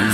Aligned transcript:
All 0.00 0.06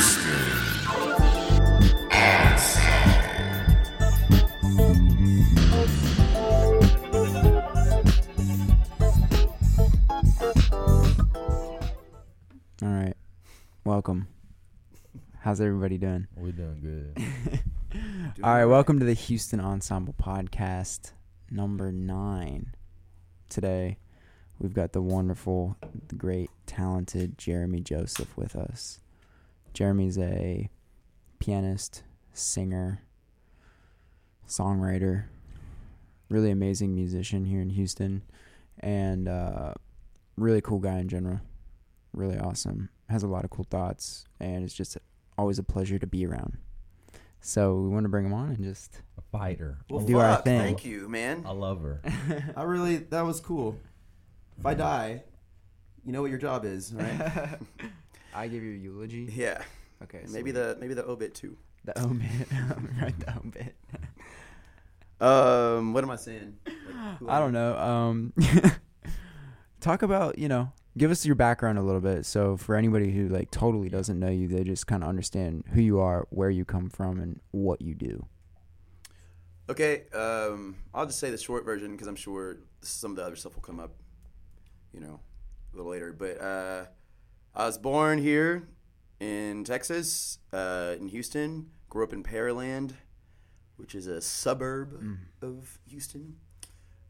right. 12.83 13.15
Welcome. 13.85 14.27
How's 15.39 15.61
everybody 15.61 15.99
doing? 15.99 16.27
We're 16.37 16.51
doing 16.51 16.81
good. 16.83 17.63
All 18.43 18.55
right, 18.55 18.65
welcome 18.65 18.99
to 18.99 19.07
the 19.07 19.15
Houston 19.15 19.61
Ensemble 19.61 20.17
Podcast 20.21 21.13
number 21.49 21.93
nine. 21.93 22.75
Today, 23.49 23.99
we've 24.59 24.75
got 24.75 24.95
the 24.95 25.01
wonderful, 25.01 25.77
the 26.09 26.17
great, 26.17 26.51
talented 26.67 27.39
Jeremy 27.39 27.83
Joseph 27.83 28.37
with 28.37 28.57
us. 28.57 28.99
Jeremy's 29.77 30.17
a 30.17 30.71
pianist, 31.39 32.03
singer, 32.33 33.03
songwriter, 34.49 35.25
really 36.31 36.51
amazing 36.51 36.95
musician 36.95 37.45
here 37.45 37.61
in 37.61 37.69
Houston, 37.69 38.23
and 38.81 39.29
uh, 39.29 39.75
really 40.39 40.63
cool 40.63 40.79
guy 40.79 40.99
in 40.99 41.11
general. 41.11 41.43
Really 42.15 42.39
awesome. 42.39 42.89
Has 43.11 43.23
a 43.23 43.27
lot 43.27 43.45
of 43.45 43.51
cool 43.51 43.67
thoughts, 43.69 44.25
and 44.41 44.65
it's 44.65 44.73
just 44.73 44.97
always 45.37 45.59
a 45.59 45.63
pleasure 45.63 45.99
to 45.99 46.07
be 46.07 46.25
around. 46.25 46.57
So 47.43 47.75
we 47.77 47.91
want 47.91 48.05
to 48.05 48.09
bring 48.09 48.25
him 48.25 48.33
on 48.33 48.49
and 48.49 48.65
just 48.65 49.03
A 49.19 49.23
fighter. 49.31 49.77
Well, 49.91 50.07
Do 50.07 50.21
our 50.21 50.41
thing. 50.41 50.59
Thank 50.59 50.87
you, 50.87 51.07
man. 51.07 51.45
I 51.47 51.53
love 51.53 51.83
her. 51.83 52.01
I 52.57 52.63
really 52.63 52.97
that 52.97 53.27
was 53.27 53.41
cool. 53.41 53.79
If 54.59 54.65
I 54.65 54.73
die, 54.73 55.23
you 56.03 56.13
know 56.13 56.23
what 56.23 56.31
your 56.31 56.41
job 56.41 56.65
is, 56.65 56.95
right? 56.95 57.59
I 58.37 58.49
give 58.49 58.63
you 58.63 58.75
a 58.75 58.77
eulogy. 58.77 59.33
yeah. 59.35 59.63
Okay, 60.03 60.21
so 60.27 60.33
maybe 60.33 60.51
the 60.51 60.77
maybe 60.79 60.93
the 60.93 61.07
obit 61.07 61.35
too. 61.35 61.57
the 61.85 61.99
obit, 62.03 62.21
right? 63.01 63.19
The 63.19 63.37
obit. 63.39 63.75
Um, 65.19 65.95
what 65.95 66.05
am 66.05 66.11
I 66.11 66.17
saying? 66.17 66.57
Like, 66.67 67.31
I 67.31 67.39
don't 67.39 67.55
know. 67.55 67.77
Um, 67.79 68.35
talk 69.81 70.03
about 70.03 70.39
you 70.39 70.49
know, 70.49 70.71
give 70.99 71.11
us 71.11 71.25
your 71.25 71.35
background 71.35 71.79
a 71.79 71.83
little 71.83 72.03
bit. 72.03 72.27
So 72.27 72.59
for 72.59 72.77
anybody 72.77 73.11
who 73.11 73.29
like 73.29 73.51
totally 73.51 73.89
doesn't 73.89 74.19
know 74.19 74.29
you, 74.29 74.49
they 74.49 74.65
just 74.65 74.87
kind 74.87 75.03
of 75.03 75.09
understand 75.09 75.65
who 75.73 75.81
you 75.81 75.99
are, 76.01 76.27
where 76.29 76.51
you 76.51 76.67
come 76.67 76.91
from, 76.91 77.19
and 77.19 77.41
what 77.53 77.81
you 77.81 77.95
do. 77.95 78.27
Okay. 79.71 80.05
Um, 80.13 80.77
I'll 80.93 81.07
just 81.07 81.19
say 81.19 81.31
the 81.31 81.39
short 81.39 81.65
version 81.65 81.93
because 81.93 82.07
I'm 82.07 82.17
sure 82.17 82.59
some 82.83 83.13
of 83.13 83.17
the 83.17 83.25
other 83.25 83.37
stuff 83.37 83.55
will 83.55 83.63
come 83.63 83.81
up, 83.81 83.95
you 84.93 85.01
know, 85.01 85.21
a 85.73 85.77
little 85.77 85.91
later. 85.91 86.13
But 86.13 86.41
uh, 86.41 86.85
I 87.57 87.65
was 87.67 87.79
born 87.79 88.19
here 88.19 88.69
in 89.19 89.65
Texas, 89.65 90.39
uh, 90.53 90.95
in 91.01 91.09
Houston. 91.09 91.71
Grew 91.89 92.05
up 92.05 92.13
in 92.13 92.23
Pearland, 92.23 92.93
which 93.77 93.95
is 93.95 94.07
a 94.07 94.21
suburb 94.21 94.93
of 95.41 95.79
Houston. 95.89 96.37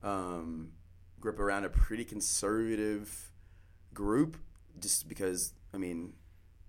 Um, 0.05 0.71
grew 1.19 1.33
up 1.33 1.41
around 1.41 1.65
a 1.65 1.69
pretty 1.69 2.05
conservative 2.05 3.33
group, 3.93 4.37
just 4.79 5.09
because 5.09 5.53
I 5.75 5.79
mean, 5.79 6.13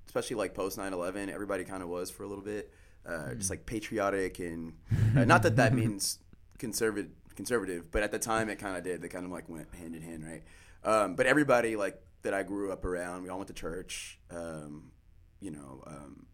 especially 0.07 0.37
like 0.37 0.55
post 0.55 0.79
9-11, 0.79 1.29
everybody 1.29 1.63
kind 1.63 1.83
of 1.83 1.89
was 1.89 2.09
for 2.09 2.23
a 2.23 2.27
little 2.27 2.43
bit. 2.43 2.73
Uh, 3.05 3.33
Just 3.35 3.49
like 3.49 3.65
patriotic 3.65 4.39
and 4.39 4.73
uh, 5.15 5.23
not 5.23 5.41
that 5.43 5.55
that 5.55 5.73
means 5.73 6.19
conservative, 6.57 7.09
conservative, 7.35 7.89
but 7.89 8.03
at 8.03 8.11
the 8.11 8.19
time 8.19 8.49
it 8.49 8.57
kind 8.57 8.75
of 8.75 8.83
did. 8.83 9.01
They 9.01 9.07
kind 9.07 9.23
of 9.23 9.31
like 9.31 9.47
went 9.47 9.73
hand 9.75 9.95
in 9.95 10.01
hand, 10.01 10.25
right? 10.25 10.43
Um, 10.83 11.15
but 11.15 11.25
everybody 11.25 11.75
like 11.77 12.01
that 12.27 12.33
I 12.33 12.43
grew 12.43 12.73
up 12.73 12.83
around, 12.83 13.23
we 13.23 13.29
all 13.29 13.37
went 13.37 13.47
to 13.47 13.53
church. 13.53 14.19
Um, 14.29 14.91
you 15.39 15.49
know, 15.49 15.81
um, 15.87 16.25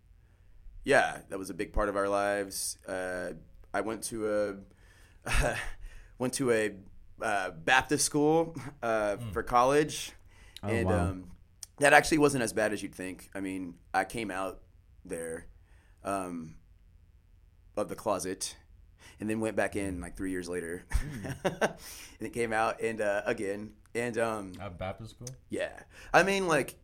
yeah, 0.83 1.19
that 1.29 1.37
was 1.37 1.51
a 1.51 1.53
big 1.53 1.71
part 1.71 1.87
of 1.87 1.95
our 1.95 2.09
lives. 2.09 2.79
Uh, 2.87 3.33
I 3.71 3.81
went 3.81 4.01
to 4.05 4.59
a 5.27 5.55
went 6.17 6.33
to 6.33 6.51
a 6.51 6.71
uh, 7.21 7.51
Baptist 7.51 8.05
school 8.05 8.55
uh, 8.81 9.17
for 9.31 9.43
college, 9.43 10.13
Oh, 10.63 10.67
and 10.69 10.87
wow. 10.89 11.09
um, 11.09 11.31
that 11.79 11.93
actually 11.93 12.17
wasn't 12.17 12.43
as 12.43 12.53
bad 12.53 12.73
as 12.73 12.81
you'd 12.81 12.95
think. 12.95 13.29
I 13.35 13.39
mean, 13.39 13.75
I 13.93 14.03
came 14.03 14.31
out 14.31 14.61
there 15.05 15.45
um, 16.03 16.55
of 17.77 17.87
the 17.89 17.95
closet, 17.95 18.55
and 19.19 19.29
then 19.29 19.39
went 19.39 19.55
back 19.55 19.75
in 19.75 20.01
like 20.01 20.15
three 20.17 20.31
years 20.31 20.47
later, 20.49 20.83
and 21.43 21.73
it 22.19 22.33
came 22.33 22.53
out 22.53 22.81
and 22.81 23.01
uh, 23.01 23.21
again, 23.25 23.71
and 23.95 24.17
um, 24.17 24.53
At 24.61 24.77
Baptist 24.77 25.11
school? 25.11 25.27
yeah, 25.49 25.71
I 26.13 26.23
mean, 26.23 26.47
like 26.47 26.75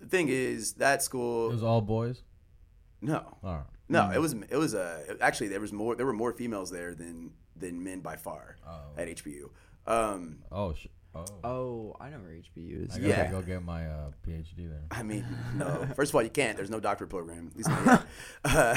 the 0.00 0.06
thing 0.06 0.28
is 0.28 0.74
that 0.74 1.00
It 1.00 1.02
school, 1.02 1.48
was 1.50 1.62
all 1.62 1.80
boys? 1.80 2.22
no, 3.00 3.16
All 3.42 3.54
right. 3.54 3.64
no, 3.88 4.10
it 4.10 4.18
was 4.20 4.32
it 4.50 4.56
was 4.56 4.74
uh, 4.74 5.14
actually 5.20 5.48
there 5.48 5.60
was 5.60 5.72
more 5.72 5.94
there 5.94 6.06
were 6.06 6.12
more 6.12 6.32
females 6.32 6.70
there 6.70 6.94
than 6.94 7.32
than 7.56 7.82
men 7.84 8.00
by 8.00 8.16
far 8.16 8.56
Oh. 8.66 8.80
at 9.00 9.08
HBU. 9.08 9.50
Um, 9.86 10.38
Oh, 10.50 10.72
sh- 10.74 10.86
oh. 11.14 11.24
Oh, 11.44 11.96
I 12.00 12.08
know 12.10 12.16
where 12.18 12.30
HBU 12.32 12.88
is. 12.88 12.94
I 12.96 12.98
gotta 12.98 13.08
yeah. 13.08 13.30
go 13.30 13.42
get 13.42 13.62
my 13.62 13.86
uh, 13.86 14.10
PhD 14.26 14.68
there. 14.68 14.82
I 14.90 15.02
mean, 15.02 15.24
no. 15.56 15.86
First 15.94 16.10
of 16.10 16.16
all, 16.16 16.22
you 16.22 16.30
can't. 16.30 16.56
There's 16.56 16.70
no 16.70 16.80
doctorate 16.80 17.10
program. 17.10 17.48
At 17.52 17.56
least 17.56 17.68
not 17.68 17.86
yet. 17.86 18.02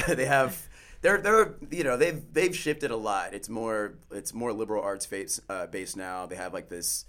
Uh, 0.08 0.14
they 0.14 0.26
have. 0.26 0.68
They're 1.00 1.18
they're 1.18 1.54
you 1.70 1.84
know 1.84 1.96
they've 1.96 2.22
they've 2.32 2.56
shifted 2.56 2.90
a 2.90 2.96
lot. 2.96 3.34
It's 3.34 3.48
more 3.48 3.94
it's 4.10 4.34
more 4.34 4.52
liberal 4.52 4.82
arts 4.82 5.06
based 5.06 5.40
uh, 5.48 5.66
based 5.66 5.96
now. 5.96 6.26
They 6.26 6.36
have 6.36 6.52
like 6.52 6.68
this 6.68 7.04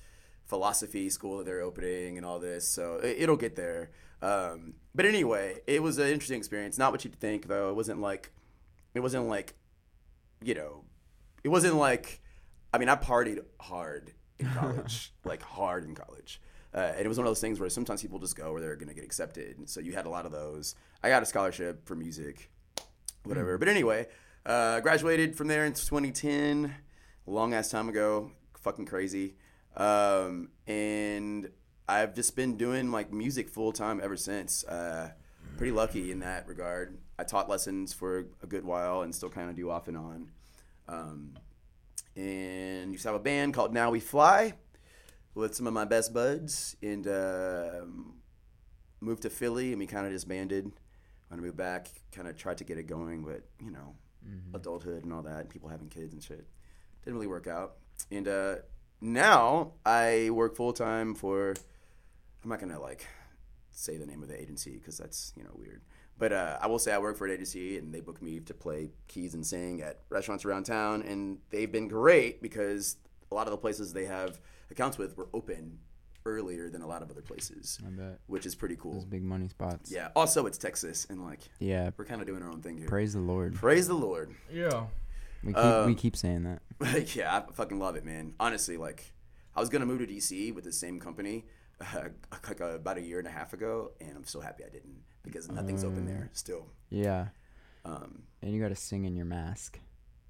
philosophy 0.46 1.10
school 1.10 1.38
that 1.38 1.46
they're 1.46 1.62
opening 1.62 2.18
and 2.18 2.26
all 2.26 2.40
this. 2.40 2.68
So 2.68 2.96
it, 2.96 3.18
it'll 3.20 3.38
get 3.38 3.56
there. 3.56 3.92
Um, 4.22 4.74
but 4.94 5.06
anyway, 5.06 5.60
it 5.66 5.82
was 5.82 5.98
an 5.98 6.08
interesting 6.08 6.38
experience. 6.38 6.78
Not 6.78 6.92
what 6.92 7.04
you'd 7.04 7.20
think 7.20 7.48
though. 7.48 7.70
It 7.70 7.76
wasn't 7.76 8.02
like 8.02 8.32
it 8.94 9.00
wasn't 9.00 9.28
like 9.28 9.56
you 10.44 10.54
know 10.54 10.84
it 11.44 11.50
wasn't 11.50 11.76
like 11.76 12.22
I 12.74 12.78
mean 12.78 12.90
I 12.90 12.96
partied 12.96 13.44
hard 13.60 14.14
in 14.40 14.48
college, 14.54 15.14
like 15.24 15.42
hard 15.42 15.84
in 15.86 15.96
college. 15.96 16.42
Uh, 16.74 16.92
and 16.96 17.04
it 17.04 17.08
was 17.08 17.18
one 17.18 17.26
of 17.26 17.32
those 17.32 17.42
things 17.42 17.60
where 17.60 17.70
sometimes 17.70 18.02
people 18.02 18.20
just 18.20 18.36
go 18.36 18.52
where 18.52 18.62
they're 18.62 18.76
going 18.76 18.90
to 18.90 18.94
get 18.94 19.04
accepted. 19.04 19.58
And 19.58 19.68
so 19.68 19.80
you 19.80 19.94
had 19.94 20.06
a 20.06 20.10
lot 20.10 20.28
of 20.28 20.32
those. 20.32 20.76
I 21.02 21.10
got 21.10 21.24
a 21.24 21.26
scholarship 21.26 21.88
for 21.88 21.96
music, 21.96 22.52
whatever. 23.24 23.58
But 23.58 23.68
anyway, 23.68 24.08
uh, 24.46 24.80
graduated 24.80 25.36
from 25.36 25.48
there 25.48 25.66
in 25.66 25.74
2010, 25.74 26.74
long 27.26 27.54
ass 27.54 27.70
time 27.70 27.90
ago, 27.90 28.32
fucking 28.62 28.86
crazy. 28.86 29.36
Um, 29.76 30.50
and 30.68 31.50
I've 31.88 32.14
just 32.16 32.36
been 32.36 32.58
doing 32.58 32.92
like 32.92 33.12
music 33.12 33.50
full 33.50 33.72
time 33.72 34.00
ever 34.04 34.18
since. 34.18 34.64
Uh, 34.64 35.12
pretty 35.58 35.72
lucky 35.72 36.12
in 36.12 36.20
that 36.20 36.48
regard. 36.48 36.98
I 37.18 37.24
taught 37.24 37.50
lessons 37.50 37.94
for 37.94 38.28
a 38.42 38.48
good 38.48 38.64
while 38.64 39.02
and 39.02 39.14
still 39.14 39.30
kind 39.30 39.50
of 39.50 39.56
do 39.56 39.70
off 39.70 39.88
and 39.88 39.98
on. 39.98 40.32
Um, 40.88 41.34
and 42.16 42.92
used 42.92 43.04
to 43.04 43.10
have 43.10 43.16
a 43.16 43.24
band 43.24 43.54
called 43.54 43.74
Now 43.74 43.92
We 43.92 44.00
Fly 44.00 44.54
with 45.36 45.56
some 45.56 45.68
of 45.68 45.74
my 45.74 45.86
best 45.86 46.14
buds 46.14 46.76
and 46.82 47.08
um 47.08 48.14
moved 49.02 49.22
to 49.22 49.30
Philly 49.30 49.72
and 49.72 49.80
we 49.80 49.88
kind 49.88 50.06
of 50.06 50.12
disbanded. 50.12 50.72
When 51.30 51.40
I 51.40 51.44
moved 51.44 51.58
back, 51.58 51.90
kind 52.12 52.28
of 52.28 52.36
tried 52.36 52.58
to 52.58 52.64
get 52.64 52.78
it 52.78 52.88
going, 52.88 53.24
but 53.24 53.44
you 53.64 53.72
know, 53.72 53.96
adulthood 54.54 55.04
and 55.04 55.14
all 55.14 55.22
that, 55.24 55.42
and 55.42 55.50
people 55.50 55.70
having 55.70 55.88
kids 55.88 56.14
and 56.14 56.24
shit, 56.24 56.48
didn't 57.04 57.16
really 57.16 57.28
work 57.28 57.48
out. 57.48 57.76
And 58.12 58.28
uh, 58.28 58.56
now 59.02 59.74
I 59.86 60.30
work 60.32 60.56
full 60.56 60.74
time 60.74 61.16
for. 61.16 61.56
I'm 62.44 62.50
not 62.50 62.60
gonna 62.60 62.80
like 62.80 63.06
say 63.72 63.98
the 63.98 64.06
name 64.06 64.24
of 64.24 64.30
the 64.30 64.40
agency 64.40 64.78
because 64.78 64.98
that's 64.98 65.34
you 65.36 65.44
know 65.44 65.52
weird. 65.54 65.82
But 66.18 66.34
uh, 66.34 66.58
I 66.62 66.68
will 66.68 66.80
say 66.80 66.92
I 66.92 66.98
work 66.98 67.16
for 67.16 67.26
an 67.26 67.32
agency 67.32 67.78
and 67.78 67.94
they 67.94 68.02
book 68.02 68.22
me 68.22 68.42
to 68.42 68.54
play 68.54 68.90
keys 69.08 69.36
and 69.36 69.46
sing 69.46 69.82
at 69.82 70.00
restaurants 70.10 70.44
around 70.44 70.66
town, 70.66 71.02
and 71.04 71.38
they've 71.50 71.72
been 71.72 71.88
great 71.88 72.42
because 72.42 72.98
a 73.32 73.36
lot 73.36 73.48
of 73.48 73.52
the 73.52 73.58
places 73.58 73.94
they 73.94 74.06
have 74.06 74.40
accounts 74.72 74.98
with 74.98 75.16
were 75.16 75.30
open 75.34 75.80
earlier 76.30 76.70
than 76.70 76.82
a 76.82 76.88
lot 76.88 77.02
of 77.02 77.10
other 77.12 77.22
places, 77.22 77.80
I 77.86 77.90
bet 77.90 78.20
which 78.28 78.46
is 78.46 78.56
pretty 78.56 78.76
cool. 78.76 78.94
those 78.94 79.06
big 79.06 79.24
money 79.24 79.48
spots. 79.48 79.92
Yeah. 79.92 80.10
Also, 80.16 80.46
it's 80.46 80.58
Texas, 80.58 81.06
and 81.10 81.24
like 81.26 81.42
yeah. 81.60 81.90
we're 81.98 82.06
kind 82.06 82.22
of 82.22 82.28
doing 82.28 82.42
our 82.44 82.50
own 82.50 82.62
thing 82.62 82.78
here. 82.78 82.88
Praise 82.88 83.14
the 83.14 83.20
Lord. 83.20 83.56
Praise 83.56 83.88
the 83.88 83.94
Lord. 83.96 84.34
Yeah. 84.52 84.86
We 85.44 85.54
keep 85.54 85.64
Um, 85.64 85.86
we 85.86 85.96
keep 85.96 86.16
saying 86.16 86.44
that. 86.44 86.62
Like, 86.80 87.16
yeah, 87.16 87.36
I 87.38 87.52
fucking 87.54 87.80
love 87.80 87.96
it, 87.96 88.06
man. 88.06 88.34
Honestly, 88.40 88.78
like 88.78 89.14
I 89.56 89.60
was 89.60 89.70
gonna 89.70 89.86
move 89.86 90.00
to 90.00 90.08
DC 90.08 90.54
with 90.54 90.64
the 90.64 90.72
same 90.74 91.00
company 91.00 91.46
uh, 91.82 92.10
like 92.48 92.62
uh, 92.62 92.66
about 92.76 92.98
a 92.98 93.02
year 93.02 93.20
and 93.20 93.28
a 93.28 93.32
half 93.32 93.54
ago, 93.54 93.92
and 94.02 94.12
I'm 94.16 94.26
so 94.26 94.40
happy 94.42 94.64
I 94.66 94.70
didn't 94.70 95.02
because 95.24 95.50
nothing's 95.50 95.84
open 95.84 96.06
there 96.06 96.30
still. 96.34 96.66
Yeah, 96.90 97.28
Um, 97.86 98.24
and 98.42 98.54
you 98.54 98.62
got 98.62 98.70
to 98.70 98.76
sing 98.76 99.06
in 99.06 99.16
your 99.16 99.26
mask. 99.26 99.80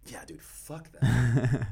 yeah, 0.05 0.25
dude, 0.25 0.41
fuck 0.41 0.91
that. 0.99 1.67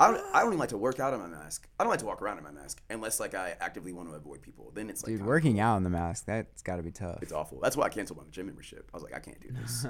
I 0.00 0.10
don't, 0.10 0.24
I 0.34 0.40
don't 0.40 0.48
even 0.48 0.58
like 0.58 0.70
to 0.70 0.78
work 0.78 0.98
out 0.98 1.12
in 1.12 1.20
my 1.20 1.26
mask. 1.26 1.68
I 1.78 1.84
don't 1.84 1.90
like 1.90 1.98
to 2.00 2.06
walk 2.06 2.22
around 2.22 2.38
in 2.38 2.44
my 2.44 2.50
mask 2.50 2.82
unless 2.88 3.20
like 3.20 3.34
I 3.34 3.54
actively 3.60 3.92
want 3.92 4.08
to 4.08 4.14
avoid 4.14 4.40
people. 4.40 4.72
Then 4.74 4.88
it's 4.88 5.02
like 5.04 5.12
Dude, 5.12 5.26
working 5.26 5.60
out 5.60 5.76
in 5.76 5.82
the 5.84 5.90
mask, 5.90 6.24
that's 6.24 6.62
got 6.62 6.76
to 6.76 6.82
be 6.82 6.90
tough. 6.90 7.18
It's 7.22 7.32
awful. 7.32 7.60
That's 7.60 7.76
why 7.76 7.84
I 7.84 7.88
canceled 7.90 8.18
my 8.18 8.24
gym 8.30 8.46
membership. 8.46 8.88
I 8.92 8.96
was 8.96 9.02
like, 9.04 9.14
I 9.14 9.18
can't 9.18 9.40
do 9.40 9.48
this. 9.60 9.86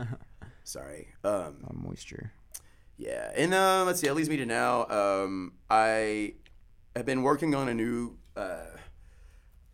Sorry. 0.64 1.08
Um, 1.22 1.64
moisture. 1.72 2.32
Yeah, 2.96 3.30
and 3.34 3.54
uh, 3.54 3.84
let's 3.86 4.00
see. 4.00 4.08
That 4.08 4.14
leads 4.14 4.28
me 4.28 4.36
to 4.38 4.46
now. 4.46 4.86
Um, 4.88 5.52
I 5.70 6.34
have 6.94 7.06
been 7.06 7.22
working 7.22 7.54
on 7.54 7.68
a 7.68 7.74
new 7.74 8.18
uh, 8.36 8.66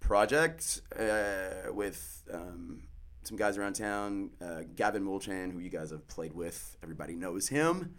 project 0.01 0.83
uh, 0.97 1.73
with 1.73 2.23
um, 2.33 2.83
some 3.25 3.37
guys 3.37 3.57
around 3.59 3.73
town. 3.73 4.31
Uh, 4.41 4.63
Gavin 4.77 5.05
Mulchan, 5.05 5.51
who 5.53 5.59
you 5.59 5.71
guys 5.71 5.91
have 5.91 6.07
played 6.07 6.35
with, 6.35 6.77
everybody 6.83 7.15
knows 7.17 7.49
him. 7.49 7.97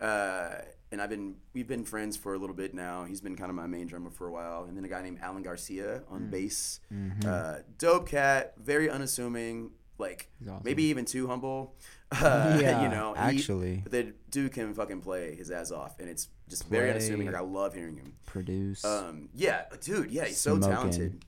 Uh, 0.00 0.50
and 0.90 1.02
I've 1.02 1.10
been 1.10 1.34
we've 1.52 1.66
been 1.68 1.84
friends 1.84 2.16
for 2.16 2.34
a 2.34 2.38
little 2.38 2.56
bit 2.56 2.72
now. 2.74 3.04
He's 3.04 3.20
been 3.20 3.36
kind 3.36 3.50
of 3.50 3.56
my 3.56 3.66
main 3.66 3.86
drummer 3.86 4.10
for 4.10 4.26
a 4.28 4.32
while. 4.32 4.64
And 4.64 4.76
then 4.76 4.84
a 4.84 4.88
guy 4.88 5.02
named 5.02 5.18
Alan 5.20 5.42
Garcia 5.42 6.02
on 6.08 6.30
bass. 6.30 6.80
Uh, 7.26 7.56
dope 7.76 8.08
cat, 8.08 8.54
very 8.58 8.88
unassuming, 8.88 9.70
like 9.98 10.30
awesome. 10.46 10.62
maybe 10.64 10.84
even 10.84 11.04
too 11.04 11.26
humble. 11.26 11.74
Uh, 12.10 12.58
Yeah, 12.58 12.82
you 12.84 12.88
know, 12.88 13.12
he- 13.12 13.20
actually. 13.20 13.80
but 13.82 13.92
the 13.92 14.14
dude 14.30 14.50
can 14.54 14.72
fucking 14.72 15.02
play 15.02 15.34
his 15.36 15.50
ass 15.50 15.70
off, 15.70 16.00
and 16.00 16.08
it's 16.08 16.28
just 16.48 16.66
very 16.66 16.88
unassuming. 16.88 17.26
Like 17.26 17.36
I 17.36 17.40
love 17.40 17.74
hearing 17.74 17.98
him. 17.98 18.14
Produce. 18.24 18.82
Um, 18.82 19.28
yeah, 19.34 19.64
dude, 19.82 20.10
yeah, 20.10 20.24
he's 20.24 20.38
so 20.40 20.58
talented, 20.58 21.22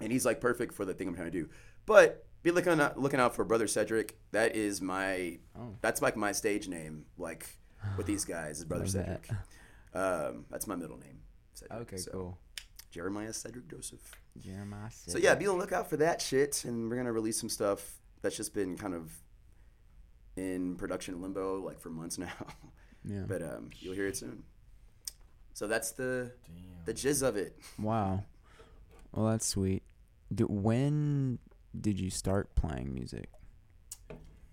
and 0.00 0.10
he's 0.10 0.24
like 0.24 0.40
perfect 0.40 0.72
for 0.72 0.86
the 0.86 0.94
thing 0.94 1.08
I'm 1.08 1.14
trying 1.14 1.30
to 1.30 1.38
do. 1.42 1.50
But 1.84 2.24
be 2.42 2.52
looking 2.52 2.80
out, 2.80 2.98
looking 2.98 3.20
out 3.20 3.34
for 3.36 3.44
brother 3.44 3.66
Cedric. 3.66 4.16
That 4.32 4.56
is 4.56 4.80
my, 4.80 5.40
Oh. 5.58 5.76
that's 5.82 6.00
like 6.00 6.16
my 6.16 6.32
stage 6.32 6.68
name. 6.68 7.04
Like 7.18 7.58
with 7.96 8.06
these 8.06 8.24
guys, 8.24 8.56
His 8.58 8.64
brother 8.64 8.84
Love 8.84 8.92
that. 8.94 9.06
Cedric. 9.26 9.30
Um, 9.94 10.44
that's 10.50 10.66
my 10.66 10.74
middle 10.76 10.98
name. 10.98 11.20
Cedric. 11.54 11.80
okay, 11.82 11.96
So, 11.96 12.10
cool. 12.12 12.38
Jeremiah 12.90 13.32
Cedric 13.32 13.68
Joseph. 13.68 14.12
Jeremiah. 14.38 14.90
So 14.90 15.18
yeah, 15.18 15.34
be 15.34 15.46
on 15.46 15.56
the 15.58 15.60
lookout 15.64 15.88
for 15.90 15.96
that 15.98 16.20
shit, 16.20 16.64
and 16.64 16.88
we're 16.90 16.96
gonna 16.96 17.12
release 17.12 17.38
some 17.38 17.48
stuff 17.48 17.98
that's 18.22 18.36
just 18.36 18.54
been 18.54 18.76
kind 18.76 18.94
of 18.94 19.12
in 20.36 20.74
production 20.76 21.20
limbo 21.22 21.60
like 21.60 21.80
for 21.80 21.90
months 21.90 22.18
now. 22.18 22.28
Yeah. 23.04 23.24
but 23.26 23.42
um, 23.42 23.70
you'll 23.80 23.94
hear 23.94 24.06
it 24.06 24.16
soon. 24.16 24.42
So 25.52 25.66
that's 25.66 25.92
the 25.92 26.32
Damn. 26.46 26.84
the 26.86 26.94
jizz 26.94 27.22
of 27.26 27.36
it. 27.36 27.56
Wow. 27.78 28.24
Well, 29.12 29.26
that's 29.26 29.46
sweet. 29.46 29.82
Do, 30.34 30.46
when 30.46 31.38
did 31.80 32.00
you 32.00 32.10
start 32.10 32.54
playing 32.56 32.92
music? 32.94 33.28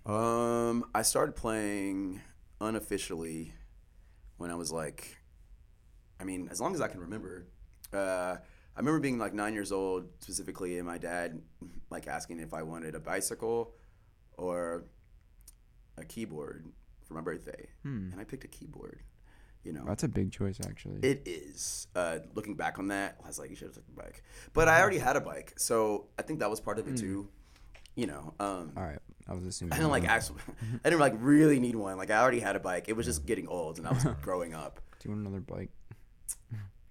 Um, 0.06 0.86
I 0.94 1.02
started 1.04 1.36
playing 1.36 2.22
unofficially 2.62 3.54
when 4.38 4.52
I 4.52 4.56
was 4.56 4.72
like, 4.72 5.18
I 6.20 6.24
mean, 6.24 6.48
as 6.52 6.62
long 6.62 6.74
as 6.74 6.82
I 6.82 6.88
can 6.88 7.00
remember. 7.02 7.48
Uh, 7.94 8.38
I 8.74 8.80
remember 8.80 9.00
being 9.02 9.18
like 9.20 9.34
nine 9.34 9.54
years 9.54 9.72
old 9.72 10.06
specifically, 10.20 10.78
and 10.78 10.88
my 10.88 10.98
dad 10.98 11.42
like 11.90 12.08
asking 12.08 12.40
if 12.40 12.54
I 12.54 12.64
wanted 12.64 12.96
a 12.96 13.00
bicycle 13.00 13.74
or 14.38 14.86
a 15.98 16.06
keyboard 16.06 16.66
for 17.04 17.16
my 17.16 17.22
birthday, 17.22 17.68
Hmm. 17.84 18.10
and 18.12 18.22
I 18.22 18.24
picked 18.24 18.46
a 18.46 18.48
keyboard. 18.48 19.02
You 19.64 19.74
know, 19.74 19.84
That's 19.86 20.04
a 20.04 20.08
big 20.08 20.32
choice, 20.32 20.58
actually. 20.66 21.02
It 21.04 21.22
is. 21.28 21.86
Uh, 21.96 22.20
looking 22.34 22.56
back 22.56 22.80
on 22.80 22.88
that, 22.88 23.18
I 23.24 23.28
was 23.28 23.38
like, 23.38 23.52
you 23.52 23.56
should 23.56 23.68
have 23.68 23.76
took 23.76 23.86
the 23.86 23.92
bike. 23.92 24.24
But 24.54 24.68
I 24.68 24.82
already 24.82 24.98
had 24.98 25.16
a 25.18 25.22
bike, 25.22 25.54
so 25.58 26.08
I 26.18 26.24
think 26.24 26.40
that 26.40 26.50
was 26.50 26.60
part 26.60 26.80
of 26.80 26.88
it 26.88 26.98
too. 26.98 27.28
You 27.96 28.08
know, 28.08 28.34
um, 28.40 28.72
All 28.78 28.84
right. 28.84 29.00
I 29.28 29.34
was 29.34 29.46
assuming. 29.46 29.74
I 29.74 29.78
didn't 29.78 29.92
like 29.92 30.06
actually, 30.06 30.40
I 30.86 30.90
didn't 30.90 31.02
like 31.02 31.14
really 31.18 31.60
need 31.60 31.76
one. 31.76 31.98
Like 31.98 32.10
I 32.10 32.18
already 32.18 32.40
had 32.40 32.56
a 32.56 32.60
bike. 32.60 32.86
It 32.88 32.94
was 32.94 33.06
just 33.06 33.26
getting 33.26 33.48
old, 33.48 33.78
and 33.78 33.88
I 33.88 33.92
was 33.92 34.06
growing 34.22 34.54
up. 34.54 34.80
Do 35.00 35.10
you 35.10 35.16
want 35.16 35.28
another 35.28 35.42
bike? 35.42 35.70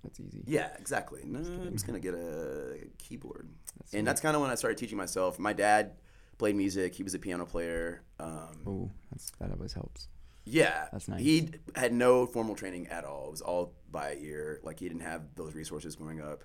That's 0.03 0.19
easy. 0.21 0.43
Yeah, 0.47 0.71
exactly. 0.79 1.21
No, 1.25 1.41
I'm 1.41 1.73
just 1.73 1.87
gonna 1.87 2.01
get 2.01 2.15
a 2.15 2.79
keyboard, 2.99 3.49
That's 3.79 3.93
and 3.95 4.07
that's 4.07 4.21
kind 4.21 4.35
of 4.35 4.41
when 4.43 4.51
I 4.51 4.55
started 4.55 4.79
teaching 4.79 4.97
myself. 4.97 5.39
My 5.39 5.53
dad 5.53 5.93
played 6.39 6.57
music. 6.57 6.95
He 6.95 7.03
was 7.03 7.15
a 7.15 7.19
piano 7.19 7.45
player. 7.45 8.03
Um, 8.19 8.63
Oh, 8.67 8.91
that's 9.11 9.31
that 9.41 9.51
always 9.51 9.75
helps. 9.75 10.09
Yeah, 10.47 10.89
That's 10.91 11.07
nice. 11.07 11.21
He 11.21 11.51
had 11.77 11.93
no 11.93 12.27
formal 12.27 12.55
training 12.57 12.89
at 12.89 13.05
all. 13.05 13.27
It 13.27 13.31
was 13.31 13.41
all 13.43 13.75
by 13.91 14.17
ear. 14.21 14.59
Like 14.63 14.81
he 14.81 14.89
didn't 14.89 15.03
have 15.03 15.23
those 15.37 15.55
resources 15.55 15.97
growing 15.97 16.21
up. 16.21 16.45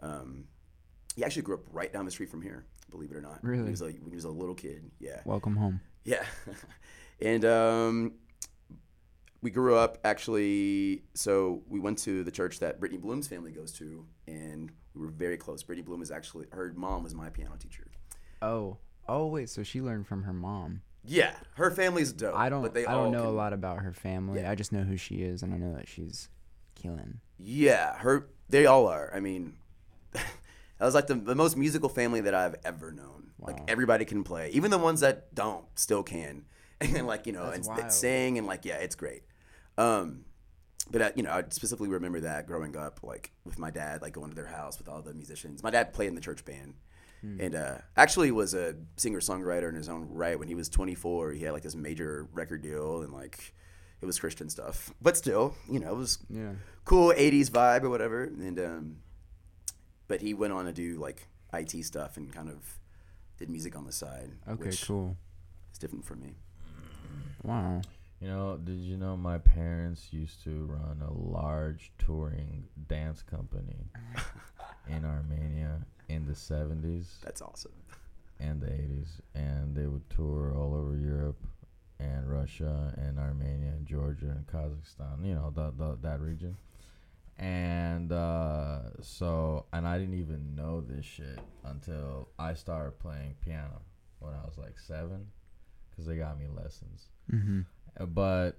Um, 0.00 0.44
he 1.16 1.24
actually 1.24 1.42
grew 1.42 1.56
up 1.56 1.64
right 1.72 1.92
down 1.92 2.04
the 2.04 2.10
street 2.12 2.30
from 2.30 2.40
here. 2.40 2.64
Believe 2.92 3.10
it 3.10 3.16
or 3.16 3.20
not. 3.22 3.42
When 3.42 3.52
Really? 3.52 3.64
he 3.64 3.70
was 3.70 3.80
a, 3.82 3.86
when 3.86 4.10
he 4.10 4.14
was 4.14 4.24
a 4.24 4.30
little 4.30 4.54
kid. 4.54 4.90
Yeah. 5.00 5.20
Welcome 5.24 5.56
home. 5.56 5.80
Yeah. 6.04 6.24
and 7.20 7.44
um, 7.44 8.12
we 9.40 9.50
grew 9.50 9.74
up 9.76 9.98
actually. 10.04 11.02
So 11.14 11.62
we 11.68 11.80
went 11.80 11.98
to 12.00 12.22
the 12.22 12.30
church 12.30 12.60
that 12.60 12.78
Brittany 12.78 13.00
Bloom's 13.00 13.26
family 13.28 13.50
goes 13.50 13.72
to, 13.72 14.06
and 14.28 14.70
we 14.94 15.00
were 15.00 15.12
very 15.12 15.36
close. 15.36 15.62
Brittany 15.62 15.84
Bloom 15.84 16.02
is 16.02 16.10
actually 16.10 16.46
her 16.52 16.72
mom 16.76 17.02
was 17.02 17.14
my 17.14 17.28
piano 17.30 17.56
teacher. 17.58 17.86
Oh. 18.40 18.76
Oh 19.08 19.26
wait, 19.26 19.48
so 19.50 19.62
she 19.64 19.80
learned 19.80 20.06
from 20.06 20.22
her 20.22 20.32
mom. 20.32 20.82
Yeah, 21.04 21.34
her 21.54 21.72
family's 21.72 22.12
dope. 22.12 22.36
I 22.36 22.48
don't. 22.48 22.62
But 22.62 22.74
they 22.74 22.86
I 22.86 22.92
don't 22.92 23.10
know 23.10 23.28
a 23.28 23.30
lot 23.32 23.52
about 23.52 23.78
her 23.80 23.92
family. 23.92 24.40
Yeah. 24.40 24.50
I 24.50 24.54
just 24.54 24.70
know 24.70 24.82
who 24.82 24.96
she 24.96 25.16
is, 25.16 25.42
and 25.42 25.52
I 25.52 25.56
know 25.56 25.74
that 25.74 25.88
she's 25.88 26.28
killing. 26.76 27.18
Yeah, 27.38 27.96
her. 27.98 28.28
They 28.48 28.66
all 28.66 28.86
are. 28.86 29.10
I 29.12 29.18
mean, 29.18 29.54
was 30.84 30.94
like 30.94 31.06
the, 31.06 31.14
the 31.14 31.34
most 31.34 31.56
musical 31.56 31.88
family 31.88 32.20
that 32.22 32.34
I've 32.34 32.56
ever 32.64 32.92
known. 32.92 33.30
Like 33.38 33.58
everybody 33.68 34.04
can 34.04 34.22
play, 34.22 34.50
even 34.50 34.70
the 34.70 34.78
ones 34.78 35.00
that 35.00 35.34
don't 35.34 35.64
still 35.74 36.02
can, 36.04 36.44
and 36.80 37.06
like 37.08 37.26
you 37.26 37.32
know, 37.32 37.50
That's 37.50 37.66
and 37.68 37.76
wild. 37.78 37.92
sing 37.92 38.38
and 38.38 38.46
like 38.46 38.64
yeah, 38.64 38.76
it's 38.76 38.94
great. 38.94 39.22
Um, 39.76 40.24
but 40.90 41.02
uh, 41.02 41.10
you 41.16 41.22
know, 41.22 41.30
I 41.32 41.42
specifically 41.48 41.88
remember 41.88 42.20
that 42.20 42.46
growing 42.46 42.76
up, 42.76 43.00
like 43.02 43.32
with 43.44 43.58
my 43.58 43.70
dad, 43.70 44.00
like 44.02 44.12
going 44.12 44.28
to 44.30 44.36
their 44.36 44.46
house 44.46 44.78
with 44.78 44.88
all 44.88 45.02
the 45.02 45.12
musicians. 45.14 45.62
My 45.62 45.70
dad 45.70 45.92
played 45.92 46.08
in 46.08 46.14
the 46.14 46.20
church 46.20 46.44
band. 46.44 46.74
Hmm. 47.20 47.40
And 47.40 47.54
uh, 47.54 47.78
actually 47.96 48.30
was 48.32 48.52
a 48.54 48.74
singer 48.96 49.20
songwriter 49.20 49.68
in 49.68 49.74
his 49.76 49.88
own 49.88 50.08
right. 50.10 50.36
When 50.38 50.48
he 50.48 50.54
was 50.56 50.68
24, 50.68 51.32
he 51.32 51.44
had 51.44 51.52
like 51.52 51.62
this 51.62 51.74
major 51.76 52.28
record 52.32 52.62
deal, 52.62 53.02
and 53.02 53.12
like 53.12 53.54
it 54.00 54.06
was 54.06 54.18
Christian 54.18 54.50
stuff. 54.50 54.92
But 55.00 55.16
still, 55.16 55.54
you 55.70 55.78
know, 55.80 55.90
it 55.92 55.96
was 55.96 56.18
Yeah. 56.28 56.52
cool 56.84 57.12
80s 57.16 57.48
vibe 57.48 57.82
or 57.84 57.90
whatever 57.90 58.24
and 58.24 58.58
um 58.60 58.96
but 60.12 60.20
he 60.20 60.34
went 60.34 60.52
on 60.52 60.66
to 60.66 60.72
do 60.74 60.98
like 60.98 61.26
IT 61.54 61.70
stuff 61.86 62.18
and 62.18 62.30
kind 62.30 62.50
of 62.50 62.78
did 63.38 63.48
music 63.48 63.74
on 63.74 63.86
the 63.86 63.92
side 63.92 64.30
Okay. 64.46 64.64
which 64.64 64.86
Cool. 64.86 65.16
It's 65.70 65.78
different 65.78 66.04
for 66.04 66.16
me 66.16 66.34
Wow. 67.42 67.80
You 68.20 68.28
know, 68.28 68.58
did 68.62 68.76
you 68.76 68.98
know 68.98 69.16
my 69.16 69.38
parents 69.38 70.12
used 70.12 70.44
to 70.44 70.66
run 70.66 71.02
a 71.02 71.10
large 71.10 71.92
touring 71.98 72.64
dance 72.88 73.22
company 73.22 73.88
in 74.86 75.02
Armenia 75.06 75.80
in 76.10 76.26
the 76.26 76.34
70s 76.34 77.06
that's 77.22 77.40
awesome 77.40 77.72
and 78.38 78.60
the 78.60 78.66
80s 78.66 79.08
and 79.34 79.74
they 79.74 79.86
would 79.86 80.10
tour 80.10 80.52
all 80.54 80.74
over 80.74 80.94
Europe 80.94 81.42
and 81.98 82.30
Russia 82.30 82.92
and 82.98 83.18
Armenia 83.18 83.70
and 83.70 83.86
Georgia 83.86 84.26
and 84.26 84.46
Kazakhstan, 84.46 85.24
you 85.24 85.34
know, 85.34 85.50
the, 85.54 85.72
the, 85.78 85.96
that 86.02 86.20
region. 86.20 86.54
And 87.38 88.12
uh, 88.12 88.80
so, 89.00 89.66
and 89.72 89.86
I 89.88 89.98
didn't 89.98 90.14
even 90.20 90.54
know 90.54 90.80
this 90.80 91.04
shit 91.04 91.40
until 91.64 92.28
I 92.38 92.54
started 92.54 92.98
playing 93.00 93.34
piano 93.44 93.82
when 94.20 94.32
I 94.34 94.44
was 94.44 94.56
like 94.58 94.78
seven 94.78 95.26
because 95.90 96.06
they 96.06 96.16
got 96.16 96.38
me 96.38 96.46
lessons. 96.54 97.08
Mm-hmm. 97.32 97.60
Uh, 97.98 98.06
But 98.06 98.52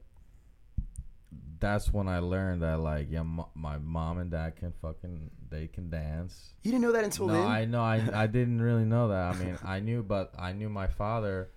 that's 1.59 1.93
when 1.93 2.07
I 2.09 2.19
learned 2.19 2.62
that, 2.63 2.79
like, 2.79 3.07
yeah, 3.09 3.21
m- 3.21 3.45
my 3.55 3.77
mom 3.77 4.17
and 4.17 4.29
dad 4.29 4.57
can 4.57 4.74
fucking, 4.81 5.31
they 5.50 5.67
can 5.67 5.89
dance 5.89 6.50
you 6.63 6.71
didn't 6.71 6.83
know 6.83 6.91
that 6.91 7.03
until 7.05 7.27
no, 7.27 7.33
then 7.33 7.48
I 7.48 7.65
know. 7.65 7.81
I 7.81 8.01
I 8.13 8.27
didn't 8.38 8.62
really 8.62 8.86
know 8.86 9.07
that. 9.09 9.36
I 9.36 9.38
mean, 9.38 9.57
I 9.63 9.79
knew, 9.79 10.03
but 10.03 10.33
I 10.38 10.51
knew 10.51 10.67
my 10.67 10.88
father 10.88 11.51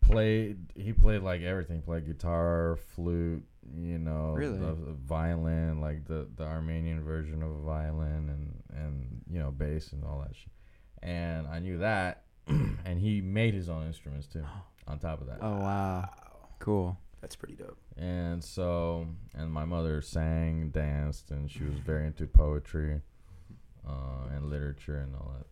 played. 0.00 0.58
He 0.76 0.92
played 0.92 1.22
like 1.22 1.42
everything. 1.42 1.82
Played 1.82 2.06
guitar, 2.06 2.78
flute. 2.94 3.44
You 3.76 3.98
know, 3.98 4.32
Really? 4.36 4.58
the, 4.58 4.74
the 4.74 4.92
violin, 4.92 5.80
like 5.80 6.04
the 6.06 6.28
the 6.36 6.44
Armenian 6.44 7.02
version 7.02 7.42
of 7.42 7.50
a 7.50 7.60
violin, 7.62 8.28
and 8.28 8.62
and 8.78 9.22
you 9.30 9.38
know, 9.38 9.50
bass 9.50 9.92
and 9.92 10.04
all 10.04 10.20
that 10.20 10.34
shit. 10.36 10.50
And 11.02 11.46
I 11.46 11.58
knew 11.58 11.78
that, 11.78 12.24
and 12.46 12.98
he 12.98 13.20
made 13.20 13.54
his 13.54 13.68
own 13.68 13.86
instruments 13.86 14.26
too. 14.26 14.44
On 14.86 14.98
top 14.98 15.20
of 15.22 15.28
that, 15.28 15.38
Oh 15.40 15.60
wow. 15.60 16.10
Cool. 16.58 16.98
that's 17.22 17.36
pretty 17.36 17.54
dope 17.54 17.78
and 17.96 18.42
so, 18.44 19.06
and 19.34 19.50
my 19.52 19.64
mother 19.64 20.02
sang, 20.02 20.70
danced, 20.70 21.30
and 21.30 21.48
she 21.50 21.62
was 21.62 21.78
very 21.78 22.06
into 22.06 22.26
poetry 22.26 23.00
uh, 23.88 24.28
and 24.34 24.50
literature 24.50 24.98
and 24.98 25.14
all 25.14 25.32
that. 25.38 25.46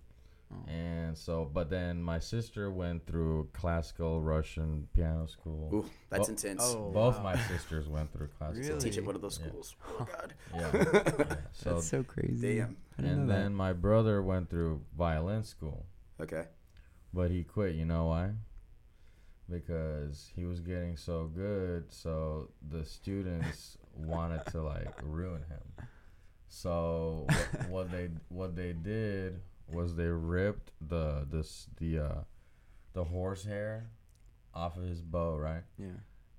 Oh. 0.52 0.70
And 0.70 1.16
so, 1.16 1.48
but 1.52 1.70
then 1.70 2.02
my 2.02 2.18
sister 2.18 2.70
went 2.70 3.06
through 3.06 3.48
classical 3.52 4.20
Russian 4.20 4.88
piano 4.92 5.26
school. 5.26 5.70
Ooh, 5.72 5.90
that's 6.10 6.26
Bo- 6.28 6.32
intense 6.32 6.62
Oh. 6.64 6.90
Both 6.92 7.16
wow. 7.18 7.22
my 7.24 7.36
sisters 7.48 7.88
went 7.88 8.12
through 8.12 8.28
classical. 8.38 8.68
Really? 8.68 8.80
teach 8.80 8.98
at 8.98 9.04
one 9.04 9.14
of 9.14 9.22
those 9.22 9.38
Yeah. 9.40 9.48
schools 9.48 9.76
oh 9.98 10.06
god 10.10 10.34
Yeah. 10.54 10.70
yeah. 10.74 11.36
So, 11.52 11.74
That's 11.74 11.88
so 11.88 12.02
crazy. 12.02 12.56
damn 12.58 12.76
and 12.98 13.26
know 13.26 13.34
then 13.34 13.54
my 13.54 13.72
brother 13.72 14.22
went 14.22 14.50
through 14.50 14.82
violin 14.96 15.44
school, 15.44 15.86
okay 16.20 16.44
but 17.14 17.30
he 17.30 17.42
quit. 17.44 17.74
You 17.74 17.84
know 17.84 18.06
why? 18.06 18.30
Because 19.50 20.30
he 20.34 20.44
was 20.44 20.60
getting 20.60 20.96
so 20.96 21.26
good, 21.34 21.92
so 21.92 22.48
the 22.70 22.84
students 22.84 23.76
wanted 23.94 24.46
to 24.52 24.62
like 24.62 24.94
ruin 25.02 25.42
him. 25.48 25.86
So 26.48 27.26
what, 27.28 27.68
what 27.68 27.90
they 27.90 28.08
what 28.28 28.56
they 28.56 28.72
did 28.72 29.40
was 29.68 29.94
they 29.96 30.06
ripped 30.06 30.72
the 30.80 31.26
this 31.30 31.66
the 31.78 31.98
uh 31.98 32.14
the 32.92 33.04
horsehair 33.04 33.90
off 34.54 34.76
of 34.76 34.82
his 34.84 35.00
bow, 35.00 35.36
right? 35.36 35.62
Yeah. 35.78 35.88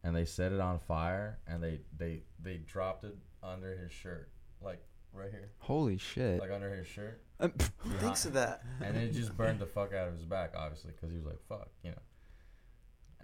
And 0.04 0.16
they 0.16 0.26
set 0.26 0.52
it 0.52 0.60
on 0.60 0.80
fire 0.80 1.40
and 1.48 1.64
they 1.64 1.82
they 1.98 2.24
they 2.42 2.58
dropped 2.58 3.04
it 3.06 3.16
under 3.42 3.76
his 3.76 3.92
shirt, 3.92 4.30
like 4.62 4.84
right 5.14 5.32
here, 5.32 5.52
Holy 5.60 5.98
shit. 5.98 6.40
like 6.40 6.52
under 6.52 6.74
his 6.76 6.88
shirt. 6.88 7.22
Who 7.40 7.90
thinks 8.00 8.26
of 8.26 8.34
that? 8.34 8.64
and 8.82 8.96
it 8.98 9.14
just 9.14 9.36
burned 9.36 9.60
the 9.60 9.66
fuck 9.78 9.94
out 9.94 10.08
of 10.08 10.14
his 10.16 10.26
back, 10.26 10.54
obviously, 10.56 10.92
because 10.92 11.12
he 11.12 11.18
was 11.18 11.26
like, 11.26 11.40
"Fuck," 11.50 11.70
you 11.84 11.92
know. 11.92 11.98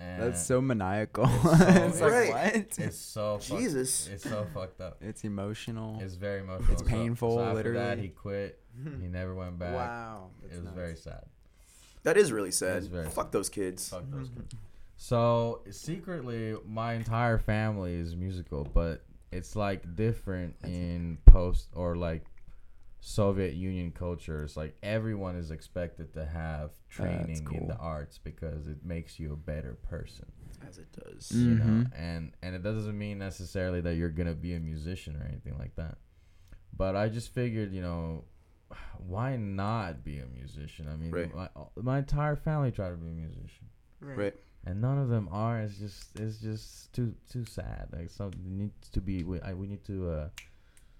And 0.01 0.24
That's 0.24 0.46
so 0.46 0.62
maniacal. 0.62 1.25
It's 1.25 1.44
it's 1.62 2.00
so- 2.00 2.06
like 2.08 2.13
Right. 2.34 2.56
what? 2.56 2.79
It's 2.79 2.98
so 2.98 3.38
fuck- 3.39 3.60
Jesus. 3.60 4.08
it's 4.08 4.24
so 4.24 4.48
fucked 4.53 4.79
up. 4.79 4.98
It's 5.01 5.24
emotional. 5.25 6.00
It's 6.01 6.15
very 6.15 6.39
emotional. 6.39 6.72
It's 6.72 6.82
painful, 6.82 7.36
So, 7.36 7.44
after 7.44 7.74
that, 7.74 7.79
literally. 7.98 8.01
he 8.03 8.08
quit. 8.10 8.60
He 9.01 9.08
never 9.08 9.36
went 9.36 9.60
back. 9.60 9.74
wow. 9.74 10.29
It 10.44 10.51
was 10.62 10.72
very 10.74 10.96
sad. 10.96 11.25
That 12.03 12.15
is 12.15 12.32
really 12.32 12.51
sad. 12.51 12.77
It's 12.77 12.88
very 12.88 13.10
Fuck 13.10 13.32
those 13.34 13.50
kids. 13.50 13.89
Fuck 13.89 14.03
those 14.10 14.29
kids. 14.29 14.56
So 14.96 15.62
secretly, 15.70 16.56
my 16.65 16.94
entire 16.94 17.38
family 17.38 17.94
is 17.96 18.15
musical, 18.15 18.63
but 18.74 19.03
it's 19.32 19.56
like 19.56 19.96
different 19.96 20.56
in 20.63 21.18
post 21.25 21.68
or 21.74 21.96
like 21.98 22.24
Soviet 23.01 23.53
Union 23.53 23.91
culture. 23.91 24.44
It's 24.44 24.58
like 24.58 24.75
everyone 24.84 25.36
is 25.36 25.51
expected 25.51 26.13
to 26.13 26.25
have 26.25 26.72
training 26.89 27.48
in 27.53 27.68
the 27.68 27.77
arts 27.77 28.18
because 28.18 28.68
it 28.68 28.84
makes 28.86 29.20
you 29.20 29.34
a 29.34 29.38
better 29.38 29.75
person. 29.89 30.25
As 30.68 30.77
it 30.77 30.88
does. 30.91 31.32
Mm. 31.34 31.46
You 31.46 31.56
know, 31.56 31.63
Mhm. 31.65 31.91
and 31.96 32.32
and 32.41 32.56
it 32.56 32.62
doesn't 32.63 32.98
mean 32.98 33.18
necessarily 33.18 33.79
that 33.82 33.96
you're 33.96 34.10
gonna 34.10 34.34
be 34.36 34.53
a 34.53 34.60
musician 34.60 35.15
or 35.15 35.24
anything 35.25 35.58
like 35.58 35.75
that. 35.75 35.98
But 36.75 36.96
I 36.98 37.08
just 37.10 37.29
figured, 37.34 37.72
you 37.74 37.82
know, 37.82 38.25
why 38.98 39.38
not 39.38 40.03
be 40.03 40.20
a 40.20 40.25
musician? 40.27 40.88
I 40.89 40.96
mean, 40.98 41.12
Right. 41.12 41.34
my, 41.34 41.50
my 41.77 42.00
entire 42.00 42.36
family 42.36 42.72
tried 42.72 42.89
to 42.91 42.98
be 42.98 43.08
a 43.08 43.12
musician 43.12 43.68
Right. 44.01 44.36
and 44.65 44.82
none 44.82 44.98
of 44.98 45.08
them 45.08 45.29
are. 45.32 45.62
It's 45.62 45.77
just 45.77 46.20
it's 46.20 46.39
just 46.39 46.91
too 46.94 47.15
too 47.29 47.46
sad. 47.46 47.88
Like 47.94 48.10
something 48.10 48.58
needs 48.58 48.89
to 48.89 49.00
be. 49.00 49.24
We 49.24 49.39
I, 49.39 49.53
we 49.53 49.68
need 49.68 49.86
to. 49.86 50.10
uh 50.10 50.29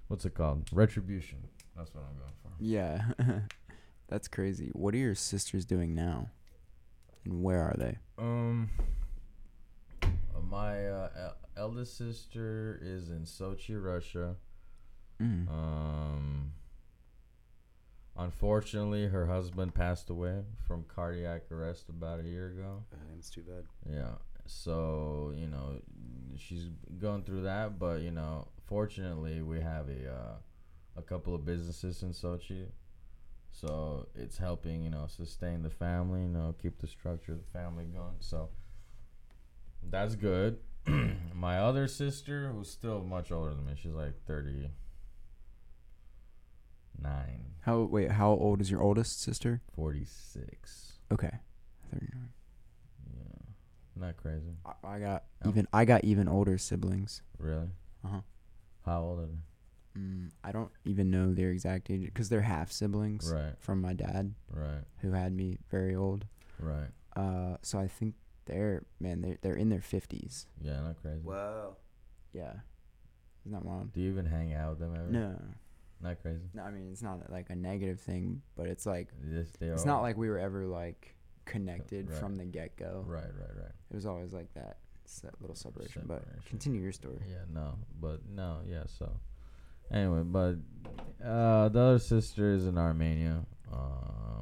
What's 0.08 0.26
it 0.26 0.34
called? 0.34 0.70
Retribution. 0.72 1.48
That's 1.80 1.96
what 1.96 2.04
I'm 2.04 2.18
going 2.18 2.34
for. 2.44 2.52
Yeah. 2.60 3.42
That's 4.10 4.28
crazy. 4.28 4.70
What 4.74 4.94
are 4.94 4.98
your 4.98 5.16
sisters 5.16 5.66
doing 5.66 5.96
now? 5.96 6.30
And 7.24 7.42
where 7.42 7.62
are 7.62 7.76
they? 7.78 7.98
Um, 8.18 8.70
uh, 10.04 10.08
my 10.50 10.90
uh, 10.90 11.10
el- 11.18 11.38
eldest 11.56 11.98
sister 11.98 12.80
is 12.84 13.10
in 13.10 13.22
Sochi, 13.22 13.82
Russia. 13.82 14.36
Mm. 15.22 15.48
Um, 15.48 16.52
unfortunately, 18.18 19.08
her 19.08 19.28
husband 19.28 19.74
passed 19.74 20.10
away 20.10 20.42
from 20.68 20.84
cardiac 20.84 21.50
arrest 21.50 21.88
about 21.88 22.20
a 22.20 22.24
year 22.24 22.48
ago. 22.48 22.84
Uh, 22.92 22.98
it's 23.18 23.30
too 23.30 23.44
bad. 23.44 23.64
Yeah. 23.90 24.16
So, 24.48 25.34
you 25.34 25.48
know, 25.48 25.80
she's 26.38 26.68
going 27.00 27.24
through 27.24 27.44
that, 27.44 27.80
but 27.80 28.02
you 28.02 28.12
know, 28.12 28.50
fortunately 28.66 29.42
we 29.42 29.62
have 29.62 29.88
a 29.88 30.12
uh, 30.12 30.36
a 31.00 31.02
couple 31.02 31.34
of 31.34 31.46
businesses 31.46 32.04
in 32.04 32.10
Sochi. 32.10 32.68
So, 33.52 34.08
it's 34.16 34.38
helping, 34.38 34.84
you 34.84 34.92
know, 34.92 35.06
sustain 35.08 35.64
the 35.64 35.72
family, 35.72 36.22
you 36.22 36.28
know, 36.28 36.54
keep 36.62 36.80
the 36.80 36.88
structure 36.88 37.32
of 37.32 37.40
the 37.40 37.52
family 37.52 37.86
going. 37.86 38.18
So, 38.20 38.50
that's 39.90 40.16
good. 40.16 40.60
My 41.34 41.58
other 41.60 41.88
sister, 41.88 42.52
who's 42.54 42.70
still 42.70 43.02
much 43.02 43.32
older 43.32 43.54
than 43.54 43.66
me, 43.66 43.74
she's 43.76 43.94
like 43.94 44.14
39. 44.28 44.70
How 47.62 47.82
wait, 47.82 48.12
how 48.12 48.32
old 48.32 48.62
is 48.62 48.72
your 48.72 48.82
oldest 48.82 49.22
sister? 49.22 49.62
46. 49.76 50.94
Okay. 51.12 51.32
39. 51.92 52.30
Yeah. 53.16 54.06
Not 54.06 54.18
crazy. 54.18 54.56
I, 54.66 54.96
I 54.96 55.00
got 55.00 55.24
even 55.48 55.68
I 55.74 55.86
got 55.86 56.04
even 56.04 56.28
older 56.28 56.58
siblings. 56.58 57.22
Really? 57.38 57.70
Uh-huh. 58.06 58.22
How 58.86 59.02
old 59.02 59.20
are 59.20 59.26
they? 59.26 59.38
Mm, 60.00 60.30
I 60.44 60.52
don't 60.52 60.72
even 60.86 61.12
know 61.12 61.34
their 61.34 61.50
exact 61.52 61.90
age 61.90 62.06
because 62.06 62.30
they're 62.30 62.42
half 62.42 62.72
siblings 62.72 63.32
Right, 63.34 63.54
from 63.60 63.82
my 63.82 63.94
dad 63.94 64.34
right, 64.52 64.84
who 65.02 65.12
had 65.12 65.34
me 65.34 65.58
very 65.70 65.96
old. 65.96 66.26
right. 66.60 66.90
Uh, 67.16 67.58
so 67.62 67.80
I 67.80 67.88
think 67.88 68.16
they're 68.46 68.84
man, 69.00 69.22
they're 69.22 69.38
they're 69.42 69.56
in 69.56 69.70
their 69.70 69.82
fifties. 69.82 70.48
Yeah, 70.62 70.80
not 70.82 71.02
crazy. 71.02 71.22
Wow. 71.24 71.76
Yeah, 72.34 72.54
isn't 73.46 73.52
that 73.52 73.66
wild? 73.66 73.92
Do 73.94 74.02
you 74.02 74.10
even 74.12 74.26
hang 74.26 74.54
out 74.54 74.72
with 74.72 74.80
them 74.80 74.94
ever? 74.96 75.10
No, 75.10 75.36
Not 76.02 76.22
crazy. 76.22 76.46
no. 76.54 76.62
I 76.64 76.72
mean, 76.72 76.90
it's 76.92 77.02
not 77.02 77.30
like 77.32 77.50
a 77.50 77.56
negative 77.56 78.00
thing, 78.00 78.42
but 78.56 78.68
it's 78.68 78.86
like 78.86 79.10
Yes, 79.30 79.48
they 79.60 79.68
it's 79.68 79.86
not 79.86 80.02
like 80.02 80.16
we 80.18 80.30
were 80.30 80.40
ever 80.40 80.66
like 80.68 81.16
connected 81.46 82.10
Right. 82.10 82.20
from 82.20 82.36
the 82.36 82.46
get 82.46 82.78
go. 82.78 83.04
Right, 83.08 83.24
right, 83.24 83.56
right. 83.58 83.72
It 83.92 83.96
was 83.96 84.06
always 84.06 84.32
like 84.34 84.54
that, 84.54 84.78
it's 85.04 85.20
that 85.22 85.34
little 85.42 85.56
separation. 85.56 86.04
But 86.06 86.24
continue 86.46 86.80
your 86.82 86.92
story. 86.92 87.20
Yeah, 87.28 87.46
no, 87.52 87.74
but 88.00 88.22
no, 88.30 88.60
yeah. 88.68 88.84
So, 88.88 89.12
anyway, 89.92 90.22
but 90.24 90.56
uh, 91.26 91.70
the 91.70 91.80
other 91.80 92.00
sister 92.00 92.54
is 92.54 92.66
in 92.66 92.78
Armenia, 92.78 93.46
uh, 93.72 93.76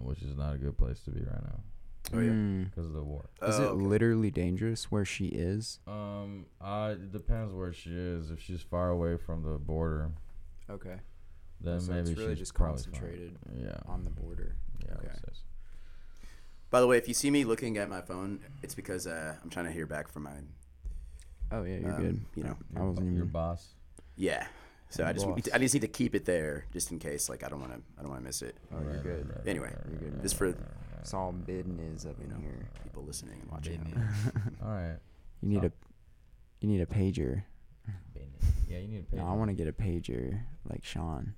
which 0.01 0.21
is 0.21 0.35
not 0.37 0.55
a 0.55 0.57
good 0.57 0.77
place 0.77 0.99
to 1.01 1.11
be 1.11 1.21
right 1.21 1.43
now 1.43 1.59
Oh, 2.13 2.19
yeah. 2.19 2.29
Mm. 2.31 2.65
because 2.69 2.85
of 2.87 2.93
the 2.93 3.03
war. 3.03 3.29
Is 3.41 3.59
Oh, 3.59 3.63
it 3.63 3.65
okay. 3.67 3.81
literally 3.85 4.31
dangerous 4.31 4.89
where 4.91 5.03
she 5.05 5.27
is? 5.27 5.79
Um, 5.87 6.45
uh, 6.61 6.91
it 6.93 7.11
depends 7.11 7.53
where 7.53 7.73
she 7.73 7.91
is. 7.91 8.31
If 8.31 8.41
she's 8.41 8.61
far 8.61 8.89
away 8.89 9.17
from 9.17 9.43
the 9.43 9.57
border, 9.57 10.11
Okay. 10.69 10.97
then 11.59 11.79
So 11.81 11.91
maybe 11.91 12.11
it's 12.11 12.19
really 12.19 12.31
she's 12.33 12.39
just 12.39 12.53
probably 12.53 12.81
fine. 12.83 12.91
concentrated 12.93 13.37
Yeah, 13.53 13.77
on 13.87 14.03
the 14.05 14.09
border. 14.11 14.55
yeah. 14.85 14.93
Okay. 14.99 15.07
say. 15.13 15.33
By 16.69 16.81
the 16.81 16.87
way, 16.87 16.97
if 16.97 17.07
you 17.07 17.13
see 17.13 17.31
me 17.31 17.45
looking 17.45 17.77
at 17.77 17.89
my 17.89 18.01
phone, 18.01 18.39
it's 18.61 18.75
because 18.75 19.07
uh, 19.07 19.35
I'm 19.41 19.49
trying 19.49 19.65
to 19.65 19.71
hear 19.71 19.85
back 19.85 20.07
from 20.09 20.23
my. 20.23 20.31
Oh 21.51 21.63
yeah, 21.63 21.77
you're 21.77 21.93
Um, 21.93 22.01
good. 22.01 22.21
you 22.35 22.43
know, 22.43 22.57
I 22.75 22.79
wasn't 22.81 22.95
bo- 22.97 23.01
even. 23.03 23.15
your 23.15 23.25
boss. 23.25 23.69
Yeah. 24.17 24.47
So 24.89 25.05
I 25.05 25.13
just. 25.13 25.27
I 25.53 25.57
just 25.57 25.73
need 25.73 25.81
to 25.81 25.87
keep 25.87 26.15
it 26.15 26.25
there 26.25 26.65
just 26.71 26.91
in 26.91 26.99
case. 26.99 27.27
Like 27.29 27.43
I 27.43 27.49
don't 27.49 27.59
want 27.59 27.73
to 27.73 27.79
I 27.97 28.01
don't 28.01 28.09
want 28.11 28.21
to 28.21 28.25
miss 28.25 28.41
it. 28.41 28.55
Oh, 28.73 28.77
you're 28.81 29.01
good. 29.03 29.27
right, 29.27 29.37
right, 29.37 29.47
Anyway, 29.47 29.67
right, 29.67 29.85
you're 29.89 29.99
good. 29.99 30.13
right, 30.13 30.21
Just 30.23 30.35
for-. 30.35 30.55
It's 30.99 31.13
all 31.13 31.31
business 31.31 32.05
up 32.05 32.15
in 32.19 32.27
You 32.29 32.33
know, 32.33 32.39
here. 32.41 32.67
people 32.83 33.03
listening 33.03 33.39
and 33.41 33.49
watching. 33.51 33.79
All 34.63 34.69
right. 34.71 34.97
You 35.41 35.49
need 35.49 35.61
So- 35.61 35.67
a, 35.67 35.71
you 36.59 36.67
need 36.69 36.81
a 36.81 36.85
pager. 36.85 37.43
Yeah, 38.67 38.79
you 38.79 38.87
need 38.87 39.05
to 39.05 39.11
pay. 39.11 39.17
No, 39.17 39.27
I 39.27 39.33
want 39.33 39.49
to 39.49 39.53
get 39.53 39.67
a 39.67 39.71
pager 39.71 40.41
like 40.69 40.83
Sean. 40.83 41.33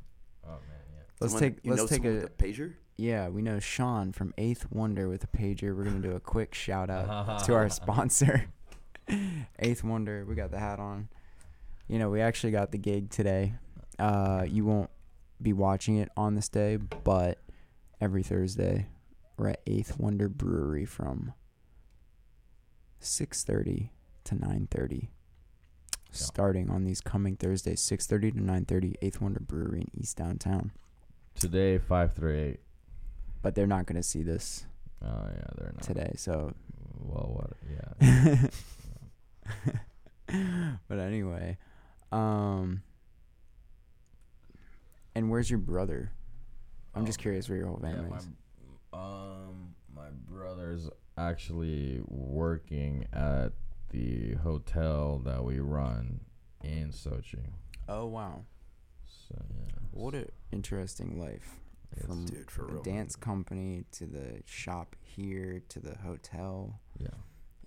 Oh 0.46 0.50
man, 0.50 0.60
yeah. 0.92 1.02
Let's 1.20 1.34
Someone- 1.34 1.52
take 1.54 1.66
you 1.66 1.72
let's 1.76 1.90
take 1.90 2.06
a 2.06 2.08
with 2.14 2.24
a 2.26 2.30
pager. 2.30 2.74
yeah. 2.98 3.28
We 3.30 3.42
know 3.44 3.60
Sean 3.60 4.12
from 4.14 4.34
Eighth 4.38 4.66
Wonder 4.72 5.08
with 5.10 5.24
a 5.24 5.28
pager. 5.28 5.76
We're 5.76 5.84
gonna 5.84 6.00
do 6.00 6.14
a 6.16 6.20
quick 6.20 6.56
shout 6.56 6.90
out 6.90 7.44
to 7.46 7.54
our 7.54 7.70
sponsor, 7.82 8.46
Eighth 9.60 9.84
Wonder. 9.84 10.26
We 10.28 10.34
got 10.36 10.50
the 10.52 10.60
hat 10.60 10.80
on. 10.80 11.10
You 11.90 11.98
know, 11.98 12.10
we 12.10 12.22
actually 12.22 12.52
got 12.52 12.72
the 12.72 12.78
gig 12.78 13.10
today. 13.10 13.56
Uh, 13.98 14.46
you 14.48 14.64
won't 14.64 14.92
be 15.42 15.54
watching 15.54 15.98
it 15.98 16.10
on 16.16 16.36
this 16.36 16.48
day, 16.48 16.78
but 16.78 17.40
every 18.00 18.22
Thursday 18.24 18.86
we're 19.38 19.50
at 19.50 19.62
Eighth 19.66 19.98
Wonder 20.00 20.30
Brewery 20.30 20.86
from 20.86 21.34
six 23.00 23.44
thirty 23.44 23.92
to 24.26 24.36
nine 24.36 24.68
thirty. 24.70 25.10
Starting 26.12 26.70
on 26.70 26.86
these 26.86 27.02
coming 27.02 27.36
Thursdays, 27.36 27.82
six 27.82 28.06
thirty 28.06 28.32
to 28.32 28.42
nine 28.42 28.66
thirty, 28.66 28.96
Eighth 29.02 29.20
Wonder 29.20 29.40
Brewery 29.40 29.82
in 29.82 30.00
East 30.00 30.18
Downtown. 30.18 30.72
Today, 31.40 31.80
five 31.80 32.14
three 32.14 32.40
eight. 32.40 32.60
But 33.42 33.56
they're 33.56 33.68
not 33.68 33.88
gonna 33.88 34.04
see 34.04 34.22
this 34.22 34.66
Oh 35.04 35.08
yeah, 35.08 35.48
they're 35.58 35.72
not. 35.74 35.82
today, 35.82 36.14
so 36.18 36.54
Well, 37.00 37.32
what? 37.34 37.54
Yeah. 38.00 38.48
but 40.88 41.00
anyway, 41.00 41.58
um, 42.12 42.82
and 45.16 45.30
where's 45.30 45.50
your 45.50 45.60
brother? 45.60 46.12
I'm 46.96 47.06
just 47.06 47.20
Um, 47.20 47.24
curious 47.24 47.50
where 47.50 47.58
your 47.58 47.68
whole 47.68 47.80
yeah, 47.82 47.92
family 47.92 48.10
my, 48.10 48.18
is. 48.18 48.28
um, 48.94 49.76
my 49.94 50.10
brother's 50.12 50.90
actually 51.18 52.02
working 52.08 53.06
at 53.14 53.54
the 53.90 54.36
hotel 54.36 55.20
that 55.20 55.44
we 55.44 55.60
run 55.60 56.22
in 56.64 56.90
Sochi. 56.90 57.54
Oh 57.88 58.06
wow, 58.06 58.46
So 59.06 59.36
yeah. 59.58 59.80
what 59.92 60.14
an 60.16 60.30
interesting 60.52 61.20
life 61.20 61.60
Yes. 61.96 62.06
from 62.06 62.26
Dude, 62.26 62.52
for 62.52 62.66
the 62.68 62.74
real. 62.74 62.84
dance 62.84 63.16
company 63.16 63.84
to 63.94 64.06
the 64.06 64.44
shop 64.46 64.96
here 65.02 65.60
to 65.70 65.80
the 65.80 65.96
hotel 65.98 66.80
Yeah. 67.00 67.08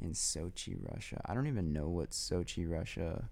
in 0.01 0.13
Sochi, 0.13 0.77
Russia. 0.95 1.21
I 1.25 1.35
don't 1.35 1.49
even 1.49 1.73
know 1.73 1.89
what 1.89 2.11
Sochi, 2.11 2.69
Russia. 2.71 3.29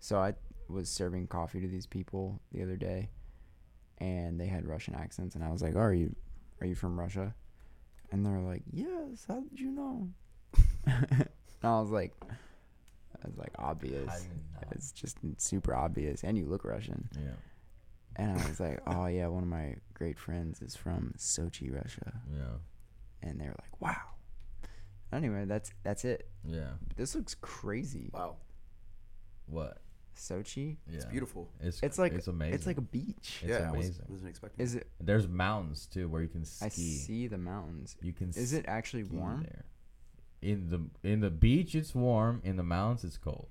So 0.00 0.18
I 0.18 0.34
was 0.68 0.88
serving 0.88 1.26
coffee 1.28 1.60
to 1.60 1.68
these 1.68 1.86
people 1.86 2.40
the 2.52 2.62
other 2.62 2.76
day, 2.76 3.10
and 3.98 4.40
they 4.40 4.46
had 4.46 4.66
Russian 4.66 4.94
accents, 4.94 5.34
and 5.34 5.44
I 5.44 5.50
was 5.52 5.62
like, 5.62 5.74
oh, 5.76 5.80
"Are 5.80 5.94
you, 5.94 6.14
are 6.60 6.66
you 6.66 6.74
from 6.74 6.98
Russia?" 6.98 7.34
And 8.10 8.24
they're 8.24 8.40
like, 8.40 8.62
"Yes. 8.72 9.24
How 9.28 9.40
did 9.40 9.58
you 9.60 9.70
know?" 9.70 10.08
and 10.86 11.28
I 11.62 11.80
was 11.80 11.90
like, 11.90 12.12
"I 13.22 13.26
was 13.28 13.36
like 13.36 13.52
obvious. 13.58 14.08
How 14.10 14.16
do 14.18 14.24
you 14.24 14.30
know? 14.30 14.68
It's 14.72 14.92
just 14.92 15.18
super 15.36 15.74
obvious, 15.74 16.24
and 16.24 16.36
you 16.38 16.46
look 16.46 16.64
Russian." 16.64 17.08
Yeah. 17.16 17.36
And 18.16 18.38
I 18.40 18.48
was 18.48 18.58
like, 18.58 18.80
"Oh 18.86 19.06
yeah, 19.06 19.26
one 19.28 19.42
of 19.42 19.48
my 19.48 19.76
great 19.94 20.18
friends 20.18 20.62
is 20.62 20.74
from 20.76 21.12
Sochi, 21.18 21.72
Russia," 21.74 22.12
Yeah. 22.32 22.56
and 23.22 23.38
they 23.40 23.44
were 23.46 23.56
like, 23.60 23.80
"Wow." 23.80 24.00
Anyway, 25.12 25.44
that's 25.44 25.72
that's 25.82 26.04
it. 26.04 26.28
Yeah. 26.44 26.70
This 26.96 27.14
looks 27.14 27.34
crazy. 27.34 28.10
Wow. 28.14 28.36
What? 29.46 29.78
Sochi. 30.20 30.76
Yeah. 30.88 30.96
It's 30.96 31.04
beautiful. 31.06 31.48
It's 31.60 31.82
It's 31.82 31.98
like 31.98 32.12
it's 32.12 32.28
amazing. 32.28 32.54
It's 32.54 32.66
like 32.66 32.78
a 32.78 32.82
beach. 32.82 33.40
It's 33.42 33.44
yeah, 33.44 33.68
I 33.68 33.76
was, 33.76 33.86
amazing. 33.86 34.04
wasn't 34.08 34.30
expecting. 34.30 34.64
Is 34.64 34.74
it? 34.74 34.86
There's 35.00 35.26
mountains 35.28 35.86
too 35.86 36.08
where 36.08 36.22
you 36.22 36.28
can 36.28 36.44
ski. 36.44 36.66
I 36.66 36.68
see 36.68 37.26
the 37.26 37.38
mountains. 37.38 37.96
You 38.02 38.12
can. 38.12 38.28
Is 38.30 38.52
it 38.52 38.64
actually 38.68 39.04
ski 39.04 39.16
warm? 39.16 39.42
there? 39.42 39.64
In 40.42 40.68
the 40.68 41.08
in 41.08 41.20
the 41.20 41.30
beach, 41.30 41.74
it's 41.74 41.94
warm. 41.94 42.40
In 42.44 42.56
the 42.56 42.62
mountains, 42.62 43.04
it's 43.04 43.18
cold. 43.18 43.48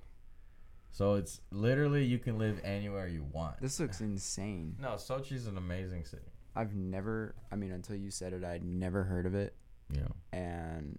So 0.92 1.14
it's 1.14 1.40
literally 1.52 2.04
you 2.04 2.18
can 2.18 2.36
live 2.38 2.60
anywhere 2.64 3.06
you 3.06 3.24
want. 3.32 3.60
This 3.60 3.78
looks 3.78 4.00
insane. 4.00 4.76
no, 4.80 4.90
Sochi's 4.94 5.46
an 5.46 5.56
amazing 5.56 6.04
city. 6.04 6.22
I've 6.56 6.74
never. 6.74 7.34
I 7.52 7.56
mean, 7.56 7.70
until 7.72 7.94
you 7.96 8.10
said 8.10 8.32
it, 8.32 8.42
I'd 8.44 8.64
never 8.64 9.04
heard 9.04 9.24
of 9.26 9.34
it, 9.36 9.54
Yeah. 9.92 10.08
and 10.32 10.98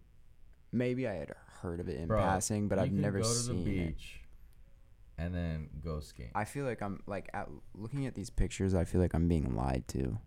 maybe 0.72 1.10
I 1.10 1.16
had 1.16 1.34
heard 1.62 1.82
of 1.82 1.90
it 1.90 2.00
in 2.00 2.08
Bro, 2.08 2.22
passing, 2.22 2.70
but 2.70 2.78
you 2.78 2.84
I've 2.84 2.88
can 2.90 3.01
never 3.01 3.20
go 3.20 3.25
to 3.25 3.30
seen 3.30 3.63
the 3.66 3.72
it. 3.82 3.88
beach 3.90 4.21
and 5.22 5.34
then 5.36 5.70
go 5.84 6.00
skiing. 6.00 6.32
I 6.36 6.46
feel 6.46 6.66
like 6.66 6.82
I'm 6.82 7.01
like 7.08 7.30
at, 7.34 7.48
looking 7.75 8.06
at 8.08 8.16
these 8.16 8.30
pictures. 8.30 8.74
I 8.74 8.84
feel 8.86 9.01
like 9.01 9.13
I'm 9.13 9.28
being 9.28 9.56
lied 9.56 9.88
to. 9.90 10.18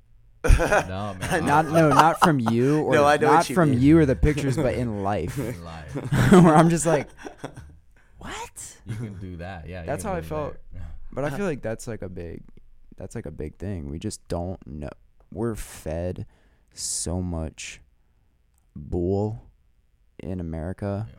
no 0.59 1.17
man, 1.19 1.47
Not 1.47 1.67
no, 1.67 1.89
not 1.89 2.21
from 2.21 2.39
you 2.39 2.81
or 2.85 2.93
No, 2.93 3.05
I 3.07 3.17
know 3.17 3.33
not 3.33 3.49
you 3.49 3.55
from 3.55 3.71
mean. 3.71 3.81
you 3.81 3.99
or 3.99 4.05
the 4.07 4.15
pictures, 4.17 4.57
but 4.57 4.75
in 4.75 5.03
life, 5.13 5.39
in 5.39 5.65
life. 5.65 5.95
where 6.33 6.55
I'm 6.55 6.69
just 6.69 6.85
like, 6.87 7.09
what? 8.19 8.77
You 8.87 8.95
can 8.97 9.15
do 9.19 9.37
that. 9.39 9.67
Yeah. 9.69 9.85
That's 9.85 10.05
how 10.05 10.13
I 10.13 10.21
felt. 10.21 10.57
But 11.13 11.25
I 11.25 11.31
feel 11.31 11.47
like 11.47 11.63
that's 11.63 11.87
like 11.87 12.03
a 12.03 12.09
big, 12.09 12.43
that's 12.97 13.15
like 13.15 13.25
a 13.27 13.31
big 13.31 13.57
thing. 13.57 13.89
We 13.89 13.99
just 13.99 14.27
don't 14.29 14.65
know. 14.67 14.91
We're 15.33 15.55
fed 15.55 16.27
so 16.75 17.23
much 17.23 17.81
bull 18.77 19.51
in 20.19 20.41
America 20.41 21.07
Yeah. 21.09 21.19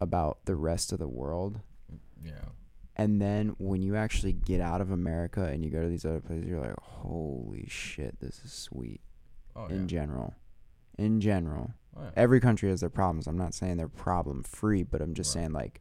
about 0.00 0.44
the 0.44 0.56
rest 0.56 0.92
of 0.92 0.98
the 0.98 1.08
world. 1.08 1.60
Mm, 1.92 1.98
yeah. 2.26 2.32
And 3.00 3.22
then 3.22 3.54
when 3.58 3.80
you 3.82 3.94
actually 3.94 4.32
get 4.32 4.60
out 4.60 4.80
of 4.80 4.90
America 4.90 5.44
and 5.44 5.64
you 5.64 5.70
go 5.70 5.80
to 5.82 5.88
these 5.88 6.04
other 6.04 6.20
places, 6.20 6.46
you're 6.46 6.60
like, 6.60 6.74
holy 6.80 7.66
shit, 7.68 8.18
this 8.20 8.40
is 8.44 8.52
sweet. 8.52 9.00
Oh 9.54 9.66
yeah. 9.68 9.76
In 9.76 9.88
general, 9.88 10.34
in 10.98 11.20
general, 11.20 11.72
Oh, 11.96 12.02
yeah. 12.02 12.10
every 12.16 12.40
country 12.40 12.68
has 12.70 12.80
their 12.80 12.90
problems. 12.90 13.26
I'm 13.26 13.38
not 13.38 13.54
saying 13.54 13.76
they're 13.76 13.88
problem 13.88 14.42
free, 14.42 14.82
but 14.82 15.00
I'm 15.00 15.14
just 15.14 15.34
Right. 15.34 15.42
saying 15.42 15.52
like, 15.52 15.80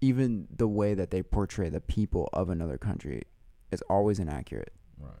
even 0.00 0.46
the 0.54 0.68
way 0.68 0.94
that 0.94 1.10
they 1.10 1.22
portray 1.22 1.68
the 1.68 1.80
people 1.80 2.28
of 2.32 2.48
another 2.50 2.76
country 2.78 3.22
is 3.70 3.82
always 3.88 4.18
inaccurate. 4.18 4.72
Right. 4.98 5.12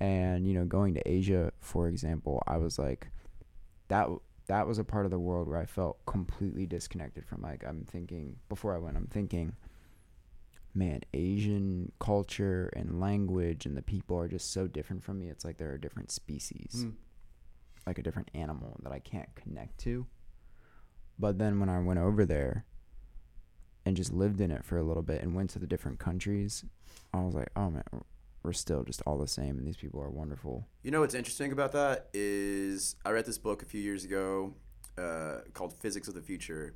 And 0.00 0.46
you 0.46 0.54
know, 0.54 0.64
going 0.64 0.94
to 0.94 1.08
Asia, 1.08 1.52
for 1.60 1.88
example, 1.88 2.42
I 2.46 2.56
was 2.58 2.78
like, 2.78 3.10
that 3.88 4.08
that 4.46 4.66
was 4.68 4.78
a 4.78 4.84
part 4.84 5.06
of 5.06 5.10
the 5.10 5.18
world 5.18 5.48
where 5.48 5.58
I 5.58 5.66
felt 5.66 6.04
completely 6.06 6.66
disconnected 6.66 7.26
from. 7.26 7.42
Like, 7.42 7.64
I'm 7.66 7.84
thinking 7.84 8.36
before 8.48 8.74
I 8.76 8.78
went, 8.78 8.96
I'm 8.96 9.08
thinking, 9.08 9.56
man, 10.76 11.00
Asian 11.14 11.90
culture 11.98 12.70
and 12.76 13.00
language 13.00 13.64
and 13.66 13.76
the 13.76 13.82
people 13.82 14.18
are 14.18 14.28
just 14.28 14.52
so 14.52 14.66
different 14.66 15.02
from 15.02 15.18
me. 15.18 15.28
It's 15.28 15.44
like 15.44 15.56
they're 15.56 15.74
a 15.74 15.80
different 15.80 16.10
species, 16.10 16.84
Mm. 16.84 16.92
like 17.86 17.98
a 17.98 18.02
different 18.02 18.30
animal 18.34 18.78
that 18.82 18.92
I 18.92 18.98
can't 18.98 19.34
connect 19.34 19.78
to. 19.78 20.06
But 21.18 21.38
then 21.38 21.58
when 21.60 21.68
I 21.70 21.80
went 21.80 21.98
over 21.98 22.26
there 22.26 22.66
and 23.86 23.96
just 23.96 24.12
lived 24.12 24.40
in 24.40 24.50
it 24.50 24.64
for 24.64 24.76
a 24.76 24.82
little 24.82 25.02
bit 25.02 25.22
and 25.22 25.34
went 25.34 25.50
to 25.50 25.58
the 25.58 25.66
different 25.66 25.98
countries, 25.98 26.64
I 27.14 27.20
was 27.22 27.34
like, 27.34 27.48
oh 27.56 27.70
man, 27.70 27.84
we're 28.42 28.52
still 28.52 28.82
just 28.84 29.00
all 29.06 29.16
the 29.18 29.26
same, 29.26 29.56
and 29.58 29.66
these 29.66 29.76
people 29.76 30.00
are 30.02 30.10
wonderful. 30.10 30.66
You 30.82 30.90
know 30.90 31.00
what's 31.00 31.14
interesting 31.14 31.52
about 31.52 31.72
that 31.72 32.08
is 32.12 32.96
I 33.04 33.10
read 33.10 33.24
this 33.24 33.38
book 33.38 33.62
a 33.62 33.64
few 33.66 33.80
years 33.80 34.04
ago 34.04 34.54
uh, 34.98 35.38
called 35.54 35.72
Physics 35.80 36.06
of 36.08 36.14
the 36.14 36.20
Future 36.22 36.74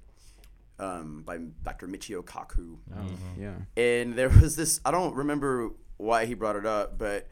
um, 0.80 1.22
by 1.24 1.38
Dr. 1.62 1.86
Michio 1.86 2.24
Kaku. 2.24 2.78
Mhm. 2.92 3.16
Yeah. 3.38 3.54
And 3.82 4.14
there 4.14 4.28
was 4.30 4.56
this, 4.56 4.80
I 4.84 4.90
don't 4.90 5.14
remember 5.14 5.70
why 5.98 6.24
he 6.26 6.34
brought 6.34 6.56
it 6.56 6.64
up, 6.66 6.98
but 6.98 7.28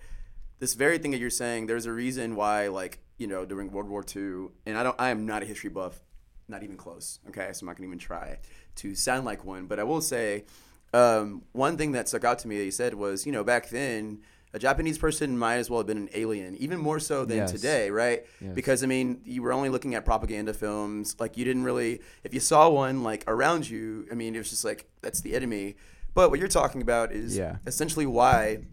this 0.58 0.74
very 0.74 0.98
thing 0.98 1.12
that 1.12 1.18
you're 1.18 1.30
saying, 1.30 1.66
there's 1.66 1.86
a 1.86 1.92
reason 1.92 2.36
why, 2.36 2.68
like, 2.68 3.00
you 3.16 3.26
know, 3.26 3.44
during 3.44 3.70
World 3.72 3.88
War 3.88 4.04
II, 4.04 4.48
and 4.66 4.76
I 4.76 4.82
don't, 4.82 4.96
I 5.00 5.10
am 5.10 5.24
not 5.24 5.42
a 5.42 5.46
history 5.46 5.70
buff, 5.70 6.00
not 6.48 6.62
even 6.62 6.76
close, 6.76 7.20
okay? 7.28 7.50
So 7.52 7.60
I'm 7.62 7.66
not 7.68 7.76
gonna 7.76 7.86
even 7.88 7.98
try 7.98 8.38
to 8.76 8.94
sound 8.94 9.24
like 9.24 9.44
one, 9.44 9.66
but 9.66 9.78
I 9.78 9.84
will 9.84 10.00
say, 10.00 10.44
um, 10.92 11.42
one 11.52 11.76
thing 11.76 11.92
that 11.92 12.08
stuck 12.08 12.24
out 12.24 12.38
to 12.40 12.48
me 12.48 12.58
that 12.58 12.64
he 12.64 12.70
said 12.70 12.94
was, 12.94 13.24
you 13.26 13.32
know, 13.32 13.44
back 13.44 13.70
then, 13.70 14.20
a 14.54 14.58
Japanese 14.58 14.96
person 14.98 15.36
might 15.38 15.56
as 15.56 15.68
well 15.68 15.80
have 15.80 15.86
been 15.86 15.98
an 15.98 16.08
alien, 16.14 16.56
even 16.56 16.78
more 16.78 16.98
so 17.00 17.24
than 17.24 17.36
Yes. 17.38 17.52
today, 17.52 17.90
right? 17.90 18.24
Yes. 18.40 18.54
Because 18.54 18.82
I 18.82 18.86
mean, 18.86 19.20
you 19.24 19.42
were 19.42 19.52
only 19.52 19.68
looking 19.68 19.94
at 19.94 20.04
propaganda 20.04 20.54
films. 20.54 21.16
Like 21.18 21.36
you 21.36 21.44
didn't 21.44 21.64
really, 21.64 22.00
if 22.24 22.32
you 22.32 22.40
saw 22.40 22.68
one 22.68 23.02
like 23.02 23.24
around 23.26 23.68
you, 23.68 24.06
I 24.10 24.14
mean, 24.14 24.34
it 24.34 24.38
was 24.38 24.50
just 24.50 24.64
like 24.64 24.86
that's 25.02 25.20
the 25.20 25.34
enemy. 25.34 25.76
But 26.14 26.30
what 26.30 26.38
you're 26.40 26.48
talking 26.48 26.80
about 26.82 27.12
is 27.12 27.36
Yeah. 27.36 27.56
essentially 27.66 28.06
why, 28.06 28.64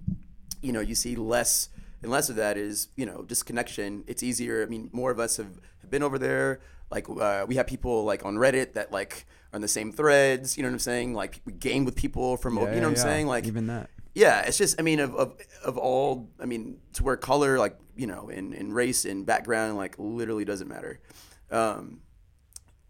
you 0.62 0.72
know, 0.72 0.80
you 0.80 0.96
see 0.96 1.16
less 1.16 1.70
and 2.02 2.12
less 2.12 2.30
of 2.30 2.36
that 2.38 2.58
is 2.58 2.88
you 2.96 3.06
know 3.06 3.24
disconnection. 3.24 4.04
It's 4.08 4.24
easier. 4.24 4.64
I 4.64 4.68
mean, 4.68 4.90
more 4.94 5.12
of 5.12 5.20
us 5.20 5.38
have, 5.38 5.60
have 5.82 5.90
been 5.92 6.04
over 6.04 6.18
there. 6.18 6.60
Like 6.92 7.08
uh, 7.10 7.46
we 7.48 7.56
have 7.56 7.68
people 7.68 8.04
like 8.06 8.24
on 8.26 8.36
Reddit 8.36 8.74
that 8.74 8.92
like 8.92 9.26
are 9.52 9.56
in 9.58 9.62
the 9.62 9.68
same 9.68 9.92
threads. 9.92 10.56
You 10.56 10.64
know 10.64 10.70
what 10.70 10.74
I'm 10.74 10.80
saying? 10.80 11.14
Like 11.16 11.42
we 11.46 11.52
game 11.54 11.84
with 11.84 11.96
people 11.96 12.38
from. 12.38 12.56
Yeah, 12.56 12.62
you 12.62 12.68
know 12.68 12.74
yeah, 12.74 12.80
what 12.82 12.88
I'm 12.90 12.96
yeah. 12.96 13.02
saying? 13.02 13.28
Like 13.28 13.46
even 13.48 13.68
that. 13.68 13.90
Yeah, 14.16 14.42
it's 14.42 14.58
just 14.58 14.80
I 14.80 14.82
mean 14.82 15.00
of 15.00 15.14
of, 15.14 15.36
of 15.64 15.78
all 15.78 16.30
I 16.40 16.46
mean 16.46 16.78
to 16.94 17.04
where 17.04 17.18
color 17.18 17.60
like 17.60 17.78
you 17.96 18.08
know 18.08 18.30
and, 18.30 18.54
and 18.54 18.74
race 18.74 19.06
and 19.06 19.26
background 19.26 19.78
like 19.78 19.96
literally 20.00 20.46
doesn't 20.46 20.68
matter. 20.68 21.02
Um, 21.52 22.00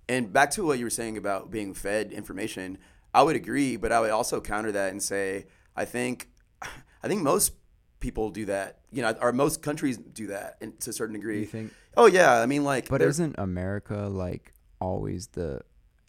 and 0.07 0.31
back 0.31 0.51
to 0.51 0.65
what 0.65 0.77
you 0.77 0.85
were 0.85 0.91
saying 0.91 1.17
about 1.17 1.49
being 1.49 1.73
fed 1.73 2.13
information, 2.13 2.77
I 3.13 3.23
would 3.23 3.35
agree, 3.35 3.75
but 3.75 3.91
I 3.91 3.99
would 3.99 4.11
also 4.11 4.39
counter 4.39 4.71
that 4.71 4.91
and 4.91 5.01
say 5.01 5.47
I 5.75 5.85
think 5.85 6.29
I 6.61 7.07
think 7.07 7.23
most 7.23 7.53
people 7.99 8.29
do 8.29 8.45
that. 8.45 8.79
You 8.91 9.01
know, 9.01 9.15
or 9.19 9.33
most 9.33 9.61
countries 9.61 9.97
do 9.97 10.27
that 10.27 10.57
in, 10.61 10.77
to 10.77 10.91
a 10.91 10.93
certain 10.93 11.15
degree. 11.15 11.39
You 11.41 11.45
think? 11.47 11.73
Oh 11.97 12.05
yeah, 12.05 12.39
I 12.39 12.45
mean 12.45 12.63
like, 12.63 12.87
But 12.87 13.01
isn't 13.01 13.35
America 13.39 14.07
like 14.11 14.53
always 14.79 15.27
the 15.27 15.61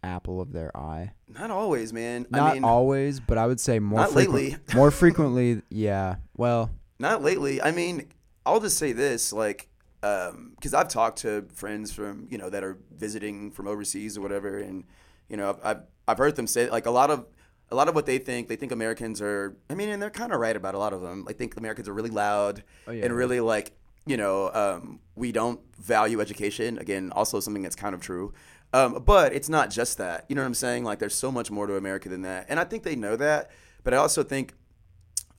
apple 0.03 0.41
of 0.41 0.53
their 0.53 0.77
eye? 0.77 1.13
not 1.29 1.51
always, 1.51 1.93
man. 1.93 2.27
Not 2.31 2.51
I 2.51 2.55
mean, 2.55 2.65
always, 2.65 3.21
but 3.21 3.37
I 3.39 3.47
would 3.47 3.61
say 3.61 3.79
more 3.79 4.01
Not 4.01 4.13
frequent- 4.13 4.35
lately. 4.35 4.57
more 4.75 4.91
frequently, 4.91 5.63
yeah. 5.71 6.17
Well, 6.37 6.71
Not 6.99 7.23
lately. 7.23 7.61
I 7.61 7.73
mean, 7.73 8.09
I'll 8.47 8.61
just 8.61 8.79
say 8.79 8.93
this, 8.93 9.33
like, 9.33 9.69
because 10.01 10.73
I've 10.75 10.89
talked 10.89 11.19
to 11.19 11.47
friends 11.53 11.93
from 11.93 12.29
you 12.31 12.39
know 12.39 12.49
that 12.51 12.63
are 12.63 12.79
visiting 12.97 13.51
from 13.51 13.67
overseas 13.67 14.17
or 14.17 14.21
whatever, 14.21 14.59
and 14.59 14.85
you 15.29 15.37
know, 15.37 15.51
I've, 15.51 15.59
I've 15.65 15.83
I've 16.09 16.19
heard 16.19 16.37
them 16.37 16.47
say 16.47 16.71
like 16.71 16.87
a 16.87 16.91
lot 16.91 17.11
of 17.11 17.27
a 17.71 17.75
lot 17.75 17.89
of 17.89 17.95
what 17.97 18.07
they 18.07 18.19
think. 18.19 18.47
They 18.49 18.55
think 18.57 18.71
Americans 18.73 19.21
are. 19.21 19.57
I 19.69 19.75
mean, 19.75 19.89
and 19.89 20.01
they're 20.01 20.11
kind 20.11 20.33
of 20.33 20.39
right 20.39 20.55
about 20.57 20.75
a 20.75 20.79
lot 20.79 20.93
of 20.93 21.01
them. 21.03 21.27
I 21.29 21.33
think 21.33 21.57
Americans 21.57 21.89
are 21.89 21.93
really 21.95 22.11
loud 22.11 22.63
Oh, 22.87 22.93
yeah. 22.93 23.05
and 23.05 23.15
really 23.17 23.41
like 23.41 23.73
you 24.07 24.17
know 24.17 24.51
um, 24.55 25.01
we 25.17 25.33
don't 25.33 25.59
value 25.81 26.21
education. 26.21 26.79
Again, 26.79 27.11
also 27.13 27.41
something 27.41 27.63
that's 27.65 27.77
kind 27.77 27.95
of 27.95 28.01
true. 28.01 28.33
Um, 28.73 29.03
but 29.05 29.33
it's 29.33 29.49
not 29.49 29.71
just 29.71 29.99
that. 29.99 30.27
You 30.29 30.37
know 30.37 30.43
what 30.43 30.49
I'm 30.49 30.55
saying? 30.55 30.85
Like, 30.85 30.99
there's 30.99 31.15
so 31.15 31.31
much 31.31 31.51
more 31.51 31.67
to 31.67 31.77
America 31.77 32.09
than 32.09 32.23
that, 32.23 32.47
and 32.49 32.61
I 32.61 32.65
think 32.65 32.83
they 32.83 32.97
know 32.97 33.17
that. 33.17 33.51
But 33.85 33.95
I 33.95 33.99
also 33.99 34.23
think 34.23 34.55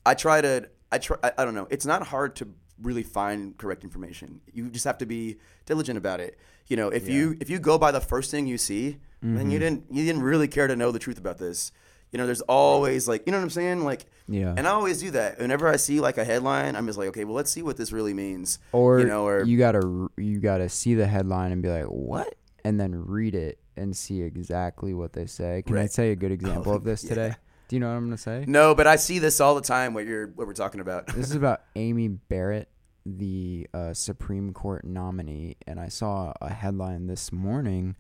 I 0.06 0.14
try 0.14 0.42
to 0.42 0.70
I 0.92 0.98
try 0.98 1.18
I, 1.24 1.32
I 1.40 1.46
don't 1.46 1.54
know. 1.54 1.68
It's 1.70 1.86
not 1.86 2.08
hard 2.08 2.36
to 2.38 2.48
really 2.82 3.04
find 3.04 3.58
correct 3.58 3.84
information. 3.84 4.42
You 4.54 4.70
just 4.70 4.86
have 4.86 4.98
to 5.00 5.06
be 5.06 5.38
diligent 5.66 5.98
about 5.98 6.20
it. 6.20 6.38
You 6.68 6.78
know, 6.78 6.90
if 6.90 7.08
you 7.10 7.38
if 7.40 7.50
you 7.50 7.60
go 7.60 7.78
by 7.78 7.92
the 7.92 8.02
first 8.02 8.32
thing 8.32 8.48
you 8.48 8.58
see, 8.58 8.98
then 9.22 9.52
you 9.52 9.60
didn't 9.60 9.86
you 9.92 10.06
didn't 10.06 10.24
really 10.24 10.48
care 10.48 10.68
to 10.68 10.76
know 10.76 10.92
the 10.92 11.00
truth 11.00 11.18
about 11.18 11.38
this. 11.38 11.72
You 12.12 12.18
know, 12.18 12.26
there's 12.26 12.42
always 12.42 13.08
like 13.08 13.24
you 13.26 13.32
know 13.32 13.38
what 13.38 13.44
I'm 13.44 13.50
saying? 13.50 13.84
Like 13.84 14.06
yeah. 14.28 14.54
and 14.56 14.68
I 14.68 14.72
always 14.72 15.00
do 15.00 15.12
that. 15.12 15.40
Whenever 15.40 15.68
I 15.68 15.76
see 15.76 16.00
like 16.00 16.18
a 16.18 16.24
headline, 16.24 16.76
I'm 16.76 16.86
just 16.86 16.98
like, 16.98 17.10
okay, 17.10 17.26
well 17.26 17.36
let's 17.36 17.52
see 17.52 17.62
what 17.62 17.78
this 17.78 17.92
really 17.92 18.14
means. 18.14 18.60
or 18.72 19.00
you 19.00 19.06
know, 19.08 19.28
or 19.28 19.44
you 19.44 19.58
gotta 19.58 20.08
you 20.18 20.40
gotta 20.40 20.70
see 20.70 20.96
the 20.96 21.08
headline 21.08 21.52
and 21.52 21.62
be 21.62 21.70
like, 21.70 21.86
what? 21.86 22.34
And 22.68 22.78
then 22.78 23.06
read 23.06 23.34
it 23.34 23.60
and 23.78 23.96
see 23.96 24.22
exactly 24.22 24.94
what 24.94 25.14
they 25.14 25.26
say. 25.26 25.64
Can 25.66 25.78
I 25.78 25.82
Right. 25.82 25.92
say 25.92 26.12
a 26.12 26.16
good 26.18 26.34
example 26.34 26.74
of 26.74 26.84
this 26.90 27.02
yeah. 27.04 27.10
today? 27.10 27.36
Do 27.70 27.76
you 27.76 27.80
know 27.80 27.88
what 27.88 27.96
I'm 27.96 28.06
gonna 28.06 28.18
say? 28.18 28.44
No, 28.46 28.76
but 28.76 28.88
I 28.88 28.98
see 28.98 29.20
this 29.20 29.40
all 29.40 29.56
the 29.56 29.62
time 29.62 29.94
what 29.94 30.06
you're 30.06 30.28
what 30.28 30.48
we're 30.48 30.54
talking 30.54 30.82
about. 30.82 31.08
this 31.08 31.30
is 31.30 31.36
about 31.36 31.62
Amy 31.78 32.10
Barrett, 32.10 32.68
the 33.06 33.68
uh, 33.74 33.94
Supreme 33.94 34.52
Court 34.52 34.84
nominee, 34.86 35.56
and 35.66 35.80
I 35.80 35.88
saw 35.88 36.34
a 36.42 36.50
headline 36.50 37.08
this 37.08 37.32
morning, 37.32 37.96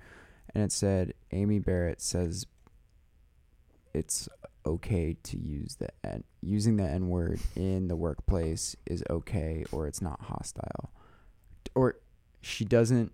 and 0.53 0.63
it 0.63 0.71
said 0.73 1.13
Amy 1.31 1.59
Barrett 1.59 2.01
says 2.01 2.45
it's 3.93 4.27
okay 4.65 5.15
to 5.23 5.37
use 5.37 5.75
the 5.75 5.87
n 6.03 6.23
using 6.41 6.75
the 6.75 6.83
n 6.83 7.07
word 7.07 7.39
in 7.55 7.87
the 7.87 7.95
workplace 7.95 8.75
is 8.85 9.01
okay 9.09 9.63
or 9.71 9.87
it's 9.87 10.01
not 10.01 10.19
hostile, 10.23 10.91
or 11.73 11.95
she 12.41 12.65
doesn't. 12.65 13.13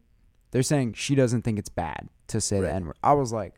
They're 0.53 0.63
saying 0.63 0.93
she 0.93 1.15
doesn't 1.15 1.41
think 1.41 1.59
it's 1.59 1.67
bad 1.69 2.07
to 2.27 2.39
say 2.39 2.61
the 2.61 2.71
n 2.73 2.85
word. 2.85 2.95
I 3.03 3.13
was 3.13 3.33
like, 3.33 3.55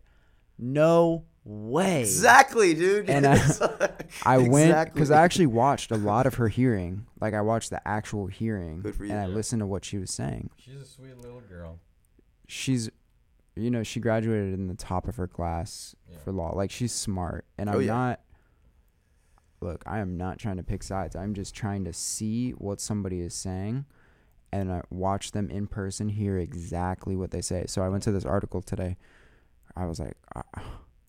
no 0.58 1.26
way. 1.44 2.00
exactly, 2.02 2.74
dude. 2.74 3.10
And 3.10 3.28
I- 3.28 3.34
I 4.26 4.38
went 4.40 4.70
Exactly. 4.70 4.94
because 4.94 5.12
I 5.12 5.22
actually 5.24 5.46
watched 5.48 5.92
a 5.92 5.98
lot 5.98 6.26
of 6.26 6.36
her 6.36 6.48
hearing. 6.48 7.06
Like 7.20 7.34
I 7.34 7.42
watched 7.42 7.70
the 7.70 7.86
actual 7.88 8.28
hearing, 8.28 8.82
Good 8.82 8.96
for 8.96 9.06
you. 9.06 9.12
and 9.12 9.20
I 9.20 9.28
listened 9.28 9.60
to 9.60 9.68
what 9.68 9.86
she 9.86 9.98
was 9.98 10.10
saying. 10.10 10.50
She's 10.58 10.80
a 10.82 10.86
sweet 10.86 11.18
little 11.18 11.42
girl. 11.42 11.80
She's, 12.48 12.90
you 13.56 13.70
know, 13.70 13.84
she 13.84 14.00
graduated 14.00 14.54
in 14.54 14.68
the 14.68 14.74
top 14.76 15.08
of 15.08 15.18
her 15.18 15.28
class 15.28 15.96
Yeah. 16.10 16.18
for 16.24 16.32
law. 16.32 16.56
Like 16.56 16.72
she's 16.72 16.94
smart, 16.94 17.46
and 17.58 17.70
Oh, 17.70 17.74
I'm 17.74 17.82
yeah. 17.82 17.88
not. 17.94 18.22
look, 19.62 19.84
I 19.86 20.00
am 20.00 20.18
not 20.18 20.38
trying 20.40 20.58
to 20.58 20.64
pick 20.64 20.84
sides. 20.84 21.16
I'm 21.16 21.34
just 21.34 21.54
trying 21.56 21.86
to 21.86 21.94
see 21.94 22.52
what 22.52 22.80
somebody 22.80 23.20
is 23.20 23.34
saying 23.34 23.86
and 24.56 24.72
I 24.72 24.82
watch 24.90 25.32
them 25.32 25.50
in 25.50 25.68
person, 25.68 26.10
hear 26.10 26.38
exactly 26.38 27.16
what 27.16 27.32
they 27.32 27.42
say. 27.42 27.66
So 27.68 27.82
I 27.84 27.90
went 27.90 28.04
to 28.04 28.12
this 28.12 28.26
article 28.26 28.62
today. 28.62 28.96
I 29.76 29.86
was 29.86 30.00
like, 30.00 30.16
uh, 30.36 30.42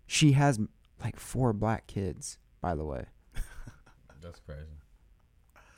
she 0.06 0.32
has 0.32 0.58
like 1.02 1.18
four 1.20 1.52
black 1.52 1.86
kids, 1.86 2.38
by 2.60 2.74
the 2.74 2.84
way. 2.84 3.04
That's 4.22 4.40
crazy. 4.40 4.62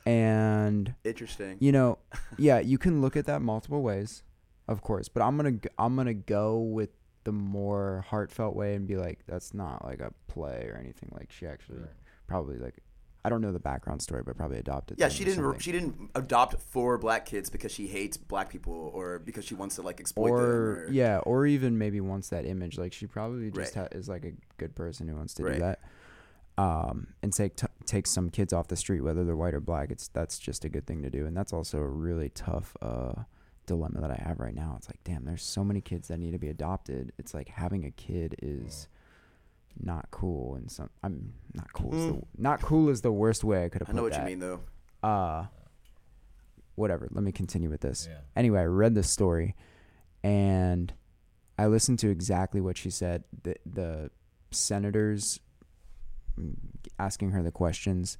And 0.05 0.95
Interesting. 1.03 1.57
you 1.59 1.71
know, 1.71 1.99
yeah, 2.37 2.59
you 2.59 2.77
can 2.77 3.01
look 3.01 3.15
at 3.15 3.25
that 3.25 3.41
multiple 3.41 3.81
ways, 3.83 4.23
of 4.67 4.81
course. 4.81 5.07
But 5.09 5.21
I'm 5.23 5.37
gonna 5.37 5.51
g- 5.51 5.69
I'm 5.77 5.95
gonna 5.95 6.13
go 6.13 6.57
with 6.59 6.89
the 7.25 7.31
more 7.31 8.05
heartfelt 8.09 8.55
way 8.55 8.73
and 8.75 8.87
be 8.87 8.95
like, 8.95 9.19
that's 9.27 9.53
not 9.53 9.85
like 9.85 9.99
a 9.99 10.11
play 10.27 10.67
or 10.71 10.77
anything. 10.77 11.09
Like 11.13 11.31
she 11.31 11.45
actually 11.45 11.79
Right. 11.79 11.89
probably 12.27 12.57
like, 12.57 12.79
I 13.25 13.29
don't 13.29 13.41
know 13.41 13.51
the 13.51 13.59
background 13.59 14.01
story, 14.01 14.23
but 14.25 14.37
probably 14.37 14.59
adopted. 14.59 14.97
Yeah, 14.97 15.07
them 15.07 15.15
she 15.17 15.25
didn't. 15.25 15.43
something. 15.43 15.59
She 15.59 15.71
didn't 15.73 16.09
adopt 16.15 16.59
four 16.61 16.97
black 16.97 17.25
kids 17.25 17.49
because 17.49 17.71
she 17.71 17.85
hates 17.87 18.15
black 18.15 18.49
people 18.49 18.91
or 18.93 19.19
because 19.19 19.43
she 19.43 19.55
wants 19.55 19.75
to 19.75 19.81
like 19.81 19.99
exploit 19.99 20.27
them. 20.29 20.35
or 20.39 20.85
Or, 20.85 20.89
yeah, 20.91 21.17
or 21.19 21.45
even 21.45 21.77
maybe 21.77 21.99
wants 21.99 22.29
that 22.29 22.45
image. 22.45 22.77
Like 22.77 22.93
she 22.93 23.07
probably 23.07 23.51
just 23.51 23.75
Right. 23.75 23.83
ha- 23.91 23.97
is 23.97 24.07
like 24.07 24.23
a 24.25 24.31
good 24.57 24.73
person 24.75 25.07
who 25.09 25.15
wants 25.15 25.33
to 25.35 25.43
Right. 25.43 25.53
do 25.55 25.59
that. 25.59 25.79
Um, 26.57 27.07
and 27.23 27.31
take 27.31 27.55
t- 27.55 27.67
take 27.85 28.05
some 28.07 28.29
kids 28.29 28.51
off 28.53 28.67
the 28.67 28.75
street, 28.75 29.01
whether 29.01 29.23
they're 29.23 29.35
white 29.35 29.53
or 29.53 29.61
black. 29.61 29.91
It's 29.91 30.07
that's 30.09 30.37
just 30.39 30.65
a 30.65 30.69
good 30.69 30.85
thing 30.85 31.01
to 31.03 31.09
do, 31.09 31.25
and 31.25 31.35
that's 31.35 31.53
also 31.53 31.79
a 31.79 31.87
really 31.87 32.29
tough 32.29 32.75
uh 32.81 33.23
dilemma 33.65 34.01
that 34.01 34.11
I 34.11 34.21
have 34.27 34.39
right 34.39 34.55
now. 34.55 34.73
It's 34.77 34.89
like, 34.89 35.01
damn, 35.03 35.25
there's 35.25 35.43
so 35.43 35.63
many 35.63 35.79
kids 35.79 36.07
that 36.07 36.17
need 36.19 36.31
to 36.31 36.39
be 36.39 36.49
adopted. 36.49 37.11
It's 37.19 37.33
like 37.33 37.49
having 37.49 37.85
a 37.85 37.91
kid 37.91 38.35
is 38.41 38.87
not 39.81 40.09
cool, 40.11 40.55
and 40.55 40.69
some 40.71 40.89
I'm 41.03 41.33
not 41.53 41.71
cool. 41.73 41.93
Is 41.93 42.05
the, 42.07 42.13
Mm. 42.13 42.23
not 42.37 42.61
cool 42.61 42.89
is 42.89 43.01
the 43.01 43.11
worst 43.11 43.43
way 43.43 43.65
I 43.65 43.69
could 43.69 43.81
have. 43.81 43.87
Put 43.87 43.95
it. 43.95 43.97
I 43.97 44.01
know 44.01 44.03
put 44.09 44.11
what 44.13 44.19
you 44.29 44.37
mean 44.37 44.39
though. 44.39 45.07
Uh, 45.07 45.45
whatever. 46.75 47.07
Let 47.11 47.23
me 47.23 47.31
continue 47.31 47.69
with 47.69 47.81
this 47.81 48.07
Yeah. 48.09 48.19
anyway, 48.35 48.61
I 48.61 48.65
read 48.65 48.95
the 48.95 49.03
story 49.03 49.55
and 50.23 50.93
I 51.57 51.67
listened 51.67 51.99
to 51.99 52.09
exactly 52.09 52.61
what 52.61 52.77
she 52.77 52.89
said. 52.89 53.23
The 53.43 53.55
the 53.65 54.11
senators 54.51 55.39
mm, 56.39 56.55
asking 56.97 57.31
her 57.31 57.43
the 57.43 57.51
questions 57.51 58.17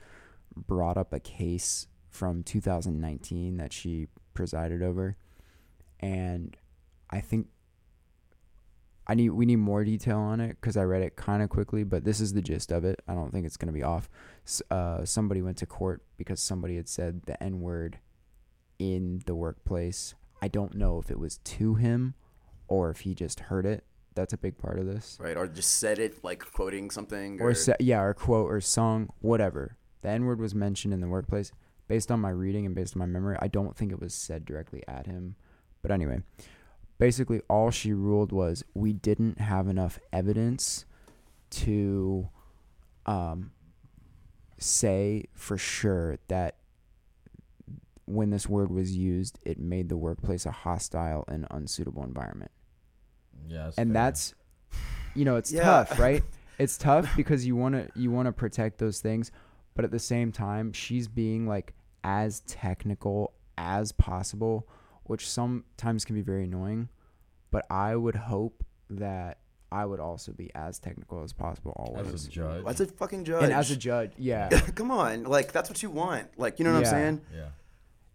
brought 0.55 0.97
up 0.97 1.13
a 1.13 1.19
case 1.19 1.87
from 2.09 2.43
2019 2.43 3.57
that 3.57 3.71
she 3.71 4.07
presided 4.33 4.81
over 4.81 5.15
and 5.99 6.55
I 7.09 7.21
think 7.21 7.47
I 9.09 9.15
need 9.15 9.29
we 9.31 9.47
need 9.47 9.55
more 9.55 9.83
detail 9.83 10.19
on 10.19 10.39
it 10.39 10.61
cuz 10.61 10.77
I 10.77 10.83
read 10.83 11.01
it 11.01 11.15
kind 11.15 11.41
of 11.41 11.49
quickly, 11.49 11.83
but 11.83 12.03
this 12.03 12.19
is 12.19 12.33
the 12.33 12.43
gist 12.43 12.71
of 12.71 12.85
it. 12.85 13.01
I 13.07 13.15
don't 13.15 13.31
think 13.31 13.47
it's 13.47 13.57
going 13.57 13.73
to 13.73 13.73
be 13.73 13.81
off. 13.81 14.07
Uh, 14.69 15.03
somebody 15.03 15.41
went 15.41 15.57
to 15.57 15.65
court 15.65 16.03
because 16.15 16.39
somebody 16.39 16.75
had 16.75 16.87
said 16.87 17.23
the 17.23 17.41
N 17.41 17.59
word 17.59 17.97
in 18.77 19.23
the 19.25 19.33
workplace. 19.33 20.13
I 20.43 20.47
don't 20.47 20.75
know 20.75 20.99
if 20.99 21.09
it 21.09 21.19
was 21.19 21.39
to 21.39 21.73
him 21.75 22.13
or 22.67 22.91
if 22.91 22.99
he 22.99 23.15
just 23.15 23.39
heard 23.41 23.65
it. 23.65 23.83
That's 24.13 24.31
a 24.33 24.37
big 24.37 24.59
part 24.59 24.77
of 24.77 24.85
this. 24.85 25.17
Right, 25.19 25.35
or 25.35 25.47
just 25.47 25.77
said 25.77 25.97
it 25.97 26.23
like 26.23 26.43
quoting 26.53 26.91
something. 26.91 27.41
Or 27.41 27.55
sa- 27.55 27.73
yeah, 27.79 28.01
or 28.01 28.13
quote 28.13 28.49
or 28.51 28.61
song, 28.61 29.09
whatever. 29.21 29.77
The 30.01 30.09
N 30.09 30.25
word 30.25 30.39
was 30.39 30.53
mentioned 30.53 30.93
in 30.93 31.01
the 31.01 31.07
workplace. 31.07 31.51
Based 31.87 32.11
on 32.11 32.19
my 32.19 32.29
reading 32.29 32.67
and 32.67 32.75
based 32.75 32.95
on 32.95 32.99
my 32.99 33.07
memory, 33.07 33.37
I 33.41 33.47
don't 33.47 33.75
think 33.75 33.91
it 33.91 33.99
was 33.99 34.13
said 34.13 34.45
directly 34.45 34.83
at 34.87 35.07
him. 35.07 35.35
But 35.81 35.89
anyway, 35.89 36.21
basically 36.99 37.41
all 37.49 37.71
she 37.71 37.93
ruled 37.93 38.31
was 38.31 38.63
we 38.75 38.93
didn't 38.93 39.39
have 39.39 39.67
enough 39.67 39.99
evidence 40.13 40.85
to 41.49 42.29
um, 43.07 43.51
say 44.59 45.25
for 45.33 45.57
sure 45.57 46.19
that 46.27 46.55
when 48.05 48.29
this 48.31 48.47
word 48.47 48.71
was 48.71 48.95
used, 48.95 49.39
it 49.45 49.59
made 49.59 49.89
the 49.89 49.97
workplace 49.97 50.45
a 50.45 50.51
hostile 50.51 51.23
and 51.27 51.47
unsuitable 51.51 52.03
environment. 52.03 52.51
Yeah. 53.47 53.65
that's 53.65 53.77
and 53.77 53.89
fair. 53.89 53.93
that's, 53.93 54.33
you 55.15 55.25
know, 55.25 55.35
it's 55.38 55.51
Yeah. 55.51 55.63
tough, 55.63 55.99
right? 55.99 56.23
It's 56.57 56.77
tough 56.77 57.09
because 57.15 57.45
you 57.47 57.55
want 57.55 57.75
to 57.75 57.88
you 57.99 58.12
want 58.12 58.25
to 58.25 58.31
protect 58.33 58.79
those 58.79 58.99
things, 58.99 59.31
but 59.75 59.85
at 59.85 59.91
the 59.91 59.99
same 59.99 60.31
time, 60.31 60.73
she's 60.73 61.07
being 61.07 61.47
like 61.47 61.73
as 62.03 62.41
technical 62.41 63.33
as 63.57 63.91
possible, 63.93 64.67
which 65.09 65.27
sometimes 65.27 66.05
can 66.05 66.15
be 66.15 66.21
very 66.21 66.43
annoying. 66.43 66.87
But 67.51 67.65
I 67.71 67.95
would 67.95 68.15
hope 68.15 68.63
that 68.91 69.39
I 69.71 69.83
would 69.85 69.99
also 69.99 70.31
be 70.31 70.51
as 70.53 70.77
technical 70.77 71.23
as 71.23 71.33
possible 71.33 71.73
always. 71.75 72.13
as 72.13 72.27
a 72.27 72.29
judge. 72.29 72.63
As 72.67 72.79
a 72.79 72.85
fucking 72.85 73.23
judge. 73.23 73.43
and 73.43 73.51
as 73.51 73.71
a 73.71 73.75
judge, 73.75 74.11
yeah. 74.17 74.49
Come 74.75 74.91
on, 74.91 75.23
like 75.23 75.51
that's 75.51 75.67
what 75.69 75.81
you 75.81 75.89
want. 75.89 76.27
Like 76.37 76.59
you 76.59 76.65
know 76.65 76.73
what 76.73 76.83
Yeah. 76.83 76.87
I'm 76.89 76.93
saying? 76.93 77.21
yeah. 77.35 77.49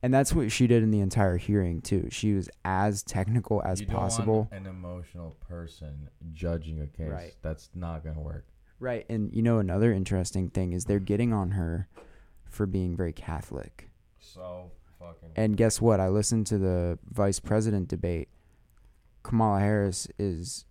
and 0.05 0.15
that's 0.15 0.33
what 0.33 0.53
she 0.53 0.69
did 0.69 0.85
in 0.85 0.93
the 0.93 1.01
entire 1.01 1.37
hearing 1.37 1.81
too. 1.81 2.09
She 2.13 2.33
was 2.35 2.49
as 2.65 3.03
technical 3.03 3.61
as 3.65 3.81
you 3.81 3.87
don't 3.87 3.97
possible. 3.97 4.49
Want 4.53 4.53
an 4.53 4.67
emotional 4.67 5.37
person 5.49 6.09
judging 6.33 6.81
a 6.81 6.87
case. 6.87 7.09
Right. 7.11 7.35
That's 7.43 7.71
not 7.75 8.05
gonna 8.05 8.21
work. 8.21 8.47
Right. 8.79 9.05
And 9.11 9.35
you 9.35 9.43
know 9.43 9.59
another 9.59 9.93
interesting 9.93 10.49
thing 10.49 10.73
is 10.73 10.85
they're 10.85 11.01
getting 11.01 11.33
on 11.33 11.53
her 11.53 11.89
for 12.51 12.67
being 12.67 12.97
very 12.97 13.13
Catholic. 13.13 13.91
So 14.21 14.71
fucking. 15.07 15.31
And 15.37 15.57
guess 15.57 15.81
what? 15.81 16.01
I 16.01 16.09
listened 16.09 16.47
to 16.49 16.59
the 16.59 16.99
vice 17.11 17.41
president 17.41 17.89
debate. 17.89 18.29
Kamala 19.23 19.61
Harris 19.61 20.07
is 20.19 20.65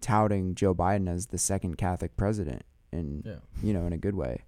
touting 0.00 0.54
Joe 0.54 0.74
Biden 0.74 1.08
as 1.08 1.26
the 1.26 1.38
second 1.38 1.76
Catholic 1.78 2.16
president 2.16 2.62
in 2.92 3.22
yeah. 3.24 3.34
you 3.62 3.72
know, 3.72 3.86
in 3.86 3.92
a 3.92 3.98
good 3.98 4.14
way. 4.14 4.42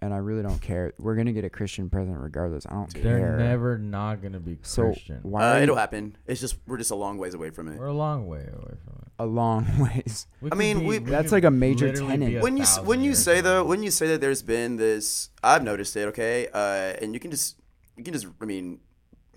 And 0.00 0.14
I 0.14 0.18
really 0.18 0.42
don't 0.44 0.60
care. 0.62 0.92
We're 0.98 1.16
gonna 1.16 1.32
get 1.32 1.44
a 1.44 1.50
Christian 1.50 1.90
president 1.90 2.20
regardless. 2.22 2.64
I 2.66 2.70
don't 2.70 2.94
care. 2.94 3.02
They're 3.02 3.36
never 3.36 3.76
not 3.78 4.22
gonna 4.22 4.38
be 4.38 4.54
Christian. 4.54 4.64
so 4.64 4.82
Christian. 4.92 5.18
why 5.22 5.58
Uh, 5.58 5.62
it'll 5.62 5.74
happen. 5.76 6.16
It's 6.26 6.40
just 6.40 6.56
we're 6.68 6.76
just 6.78 6.92
a 6.92 6.94
long 6.94 7.18
ways 7.18 7.34
away 7.34 7.50
from 7.50 7.66
it. 7.68 7.78
We're 7.78 7.86
a 7.86 7.92
long 7.92 8.28
way 8.28 8.42
away 8.46 8.74
from 8.84 8.94
it. 9.02 9.08
a 9.18 9.26
long 9.26 9.66
ways? 9.80 10.28
We 10.40 10.52
I 10.52 10.54
mean, 10.54 10.78
be- 10.80 10.86
we- 10.86 10.98
That's 10.98 11.24
could 11.26 11.32
like 11.32 11.44
a 11.44 11.50
major 11.50 11.86
literally 11.88 12.12
tenet. 12.12 12.36
a 12.36 12.40
when 12.40 12.56
you 12.56 12.64
when 12.84 13.00
you 13.02 13.14
say 13.16 13.40
though 13.40 13.64
when 13.64 13.82
you 13.82 13.90
say 13.90 14.06
that 14.08 14.20
there's 14.20 14.40
been 14.42 14.76
this 14.76 15.30
I've 15.42 15.64
noticed 15.64 15.96
it 15.96 16.06
okay 16.08 16.46
uh, 16.54 16.96
and 17.02 17.12
you 17.12 17.18
can 17.18 17.32
just 17.32 17.56
you 17.98 18.04
can 18.04 18.14
just 18.14 18.26
I 18.40 18.44
mean 18.44 18.80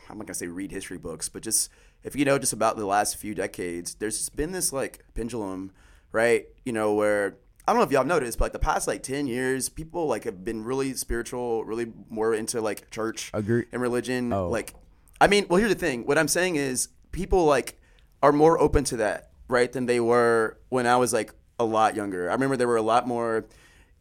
I'm 0.09 0.17
not 0.17 0.27
gonna 0.27 0.35
say 0.35 0.47
read 0.47 0.71
history 0.71 0.97
books 0.97 1.27
but 1.27 1.41
just 1.41 1.69
if 2.03 2.15
you 2.15 2.23
know 2.25 2.37
just 2.37 2.53
about 2.53 2.77
the 2.77 2.85
last 2.85 3.17
few 3.17 3.33
decades 3.35 3.95
there's 3.95 4.17
just 4.17 4.35
been 4.35 4.51
this 4.51 4.71
like 4.71 5.03
pendulum 5.13 5.71
right 6.11 6.45
you 6.63 6.71
know 6.71 6.93
where 6.93 7.37
I 7.67 7.73
don't 7.73 7.79
know 7.79 7.85
if 7.85 7.91
y'all 7.91 8.05
noticed 8.05 8.37
but 8.37 8.45
like 8.45 8.53
the 8.53 8.59
past 8.59 8.87
like 8.87 9.03
10 9.03 9.27
years 9.27 9.69
people 9.69 10.07
like 10.07 10.23
have 10.23 10.43
been 10.43 10.63
really 10.63 10.93
spiritual 10.93 11.65
really 11.65 11.91
more 12.09 12.33
into 12.33 12.61
like 12.61 12.89
church 12.91 13.31
Agree. 13.33 13.65
and 13.71 13.81
religion 13.81 14.31
Oh. 14.31 14.47
like 14.49 14.73
I 15.19 15.27
mean 15.27 15.45
well 15.49 15.59
here's 15.59 15.73
the 15.73 15.79
thing 15.79 16.05
what 16.05 16.17
I'm 16.17 16.27
saying 16.27 16.55
is 16.55 16.89
people 17.11 17.45
like 17.45 17.79
are 18.23 18.31
more 18.31 18.59
open 18.59 18.83
to 18.85 18.97
that 18.97 19.31
right 19.47 19.71
than 19.71 19.85
they 19.85 19.99
were 19.99 20.59
when 20.69 20.85
I 20.87 20.97
was 20.97 21.13
like 21.13 21.33
a 21.59 21.65
lot 21.65 21.95
younger 21.95 22.29
I 22.29 22.33
remember 22.33 22.57
there 22.57 22.67
were 22.67 22.77
a 22.77 22.81
lot 22.81 23.07
more 23.07 23.45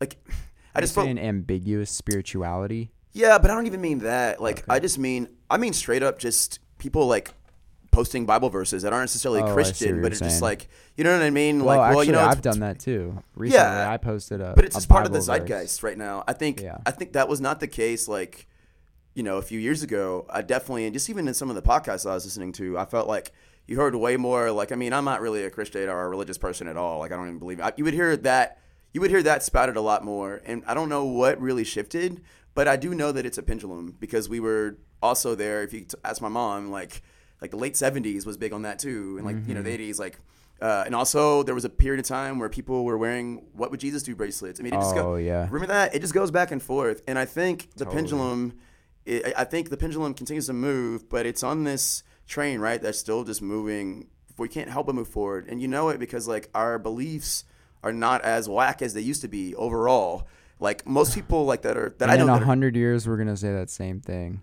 like 0.00 0.16
I 0.74 0.80
just 0.80 0.94
felt 0.94 1.06
saying 1.06 1.18
ambiguous 1.18 1.90
spirituality. 1.90 2.92
Yeah 3.12 3.38
but 3.38 3.50
I 3.50 3.54
don't 3.54 3.66
even 3.66 3.80
mean 3.80 4.00
that 4.00 4.40
like 4.40 4.64
I 4.68 4.78
just 4.78 4.98
mean 4.98 5.28
I 5.50 5.56
mean 5.56 5.72
straight 5.72 6.02
up 6.02 6.18
just 6.18 6.58
people 6.78 7.06
like 7.06 7.32
posting 7.90 8.24
Bible 8.24 8.50
verses 8.50 8.82
that 8.82 8.92
aren't 8.92 9.04
necessarily 9.04 9.40
Oh, 9.40 9.44
I 9.44 9.46
see 9.46 9.50
what 9.50 9.54
Christian 9.54 10.02
but 10.02 10.12
it's 10.12 10.20
just 10.20 10.42
like 10.42 10.68
you 10.96 11.04
know 11.04 11.12
what 11.12 11.22
I 11.22 11.30
mean 11.30 11.64
Well, 11.64 11.78
like 11.78 11.86
actually, 11.88 11.96
well 11.96 12.04
you 12.04 12.12
know 12.12 12.20
I've 12.20 12.42
done 12.42 12.60
that 12.60 12.78
too. 12.78 13.22
Recently, 13.34 13.64
Yeah, 13.64 13.90
I 13.90 13.96
posted 13.96 14.40
a. 14.40 14.52
but 14.54 14.64
it's 14.64 14.76
a 14.76 14.78
just 14.78 14.88
part 14.88 15.06
of 15.06 15.12
the 15.12 15.18
Bible 15.18 15.46
verse. 15.46 15.48
zeitgeist 15.48 15.82
right 15.82 15.98
now. 15.98 16.22
I 16.28 16.32
think 16.32 16.60
Yeah. 16.60 16.78
I 16.86 16.90
think 16.92 17.12
that 17.14 17.28
was 17.28 17.40
not 17.40 17.60
the 17.60 17.66
case 17.68 18.06
like 18.08 18.46
you 19.14 19.22
know 19.24 19.38
a 19.38 19.42
few 19.42 19.58
years 19.58 19.82
ago. 19.82 20.26
I 20.30 20.42
definitely 20.42 20.84
and 20.84 20.94
just 20.94 21.10
even 21.10 21.26
in 21.26 21.34
some 21.34 21.50
of 21.50 21.56
the 21.56 21.62
podcasts 21.62 22.08
I 22.08 22.14
was 22.14 22.24
listening 22.24 22.52
to, 22.52 22.78
I 22.78 22.84
felt 22.84 23.08
like 23.08 23.32
you 23.66 23.76
heard 23.76 23.94
way 23.96 24.16
more 24.16 24.52
like 24.52 24.70
I 24.70 24.76
mean 24.76 24.92
I'm 24.92 25.04
not 25.04 25.20
really 25.20 25.44
a 25.44 25.50
Christian 25.50 25.88
or 25.88 26.04
a 26.04 26.08
religious 26.08 26.38
person 26.38 26.68
at 26.68 26.76
all. 26.76 27.00
Like 27.00 27.10
I 27.10 27.16
don't 27.16 27.26
even 27.26 27.38
believe 27.40 27.60
I, 27.60 27.72
you 27.76 27.82
would 27.84 27.94
hear 27.94 28.16
that 28.18 28.58
you 28.92 29.00
would 29.00 29.10
hear 29.10 29.22
that 29.24 29.42
spouted 29.42 29.76
a 29.76 29.80
lot 29.80 30.04
more, 30.04 30.42
and 30.44 30.62
I 30.66 30.74
don't 30.74 30.88
know 30.88 31.04
what 31.04 31.40
really 31.40 31.62
shifted, 31.64 32.22
but 32.54 32.68
I 32.68 32.76
do 32.76 32.94
know 32.94 33.12
that 33.12 33.24
it's 33.26 33.38
a 33.38 33.42
pendulum 33.42 33.96
because 33.98 34.28
we 34.28 34.40
were 34.40 34.78
also 35.02 35.34
there. 35.34 35.62
If 35.62 35.72
you 35.72 35.80
t- 35.82 35.96
ask 36.04 36.20
my 36.20 36.28
mom, 36.28 36.70
like 36.70 37.02
like 37.40 37.50
the 37.50 37.56
late 37.56 37.74
'70s 37.74 38.26
was 38.26 38.36
big 38.36 38.52
on 38.52 38.62
that 38.62 38.78
too, 38.78 39.16
and 39.16 39.26
like 39.26 39.36
you 39.46 39.54
know 39.54 39.62
the 39.62 39.76
'80s 39.76 39.98
like. 39.98 40.18
Uh, 40.60 40.82
and 40.84 40.94
also, 40.94 41.42
there 41.42 41.54
was 41.54 41.64
a 41.64 41.70
period 41.70 41.98
of 41.98 42.04
time 42.04 42.38
where 42.38 42.50
people 42.50 42.84
were 42.84 42.98
wearing 42.98 43.46
"What 43.54 43.70
would 43.70 43.80
Jesus 43.80 44.02
do" 44.02 44.14
bracelets. 44.14 44.60
I 44.60 44.62
mean, 44.62 44.74
it 44.74 44.76
just 44.76 44.94
Oh, 44.94 45.02
go, 45.02 45.16
yeah. 45.16 45.46
Remember 45.50 45.68
that? 45.68 45.94
It 45.94 46.00
just 46.00 46.12
goes 46.12 46.30
back 46.30 46.50
and 46.50 46.62
forth, 46.62 47.00
and 47.08 47.18
I 47.18 47.24
think 47.24 47.70
the 47.76 47.84
Totally. 47.86 47.96
pendulum. 47.96 48.52
It, 49.06 49.32
I 49.38 49.44
think 49.44 49.70
the 49.70 49.78
pendulum 49.78 50.12
continues 50.12 50.48
to 50.48 50.52
move, 50.52 51.08
but 51.08 51.24
it's 51.24 51.42
on 51.42 51.64
this 51.64 52.02
train, 52.26 52.60
right? 52.60 52.80
That's 52.82 52.98
still 52.98 53.24
just 53.24 53.40
moving. 53.40 54.08
We 54.36 54.48
can't 54.48 54.68
help 54.68 54.84
but 54.86 54.94
move 54.94 55.08
forward, 55.08 55.46
and 55.48 55.62
you 55.62 55.68
know 55.68 55.88
it 55.88 55.98
because 55.98 56.28
like 56.28 56.50
our 56.54 56.78
beliefs 56.78 57.44
are 57.82 57.92
not 57.94 58.20
as 58.22 58.46
whack 58.46 58.82
as 58.82 58.92
they 58.92 59.00
used 59.00 59.22
to 59.22 59.28
be 59.28 59.54
overall. 59.54 60.28
Like 60.60 60.86
most 60.86 61.14
people, 61.14 61.44
like 61.46 61.62
that 61.62 61.76
are 61.76 61.90
that 61.98 62.02
And 62.02 62.12
I 62.12 62.16
know. 62.16 62.34
in 62.34 62.42
a 62.42 62.44
hundred 62.44 62.76
years, 62.76 63.08
we're 63.08 63.16
gonna 63.16 63.36
say 63.36 63.52
that 63.52 63.70
same 63.70 64.00
thing. 64.00 64.42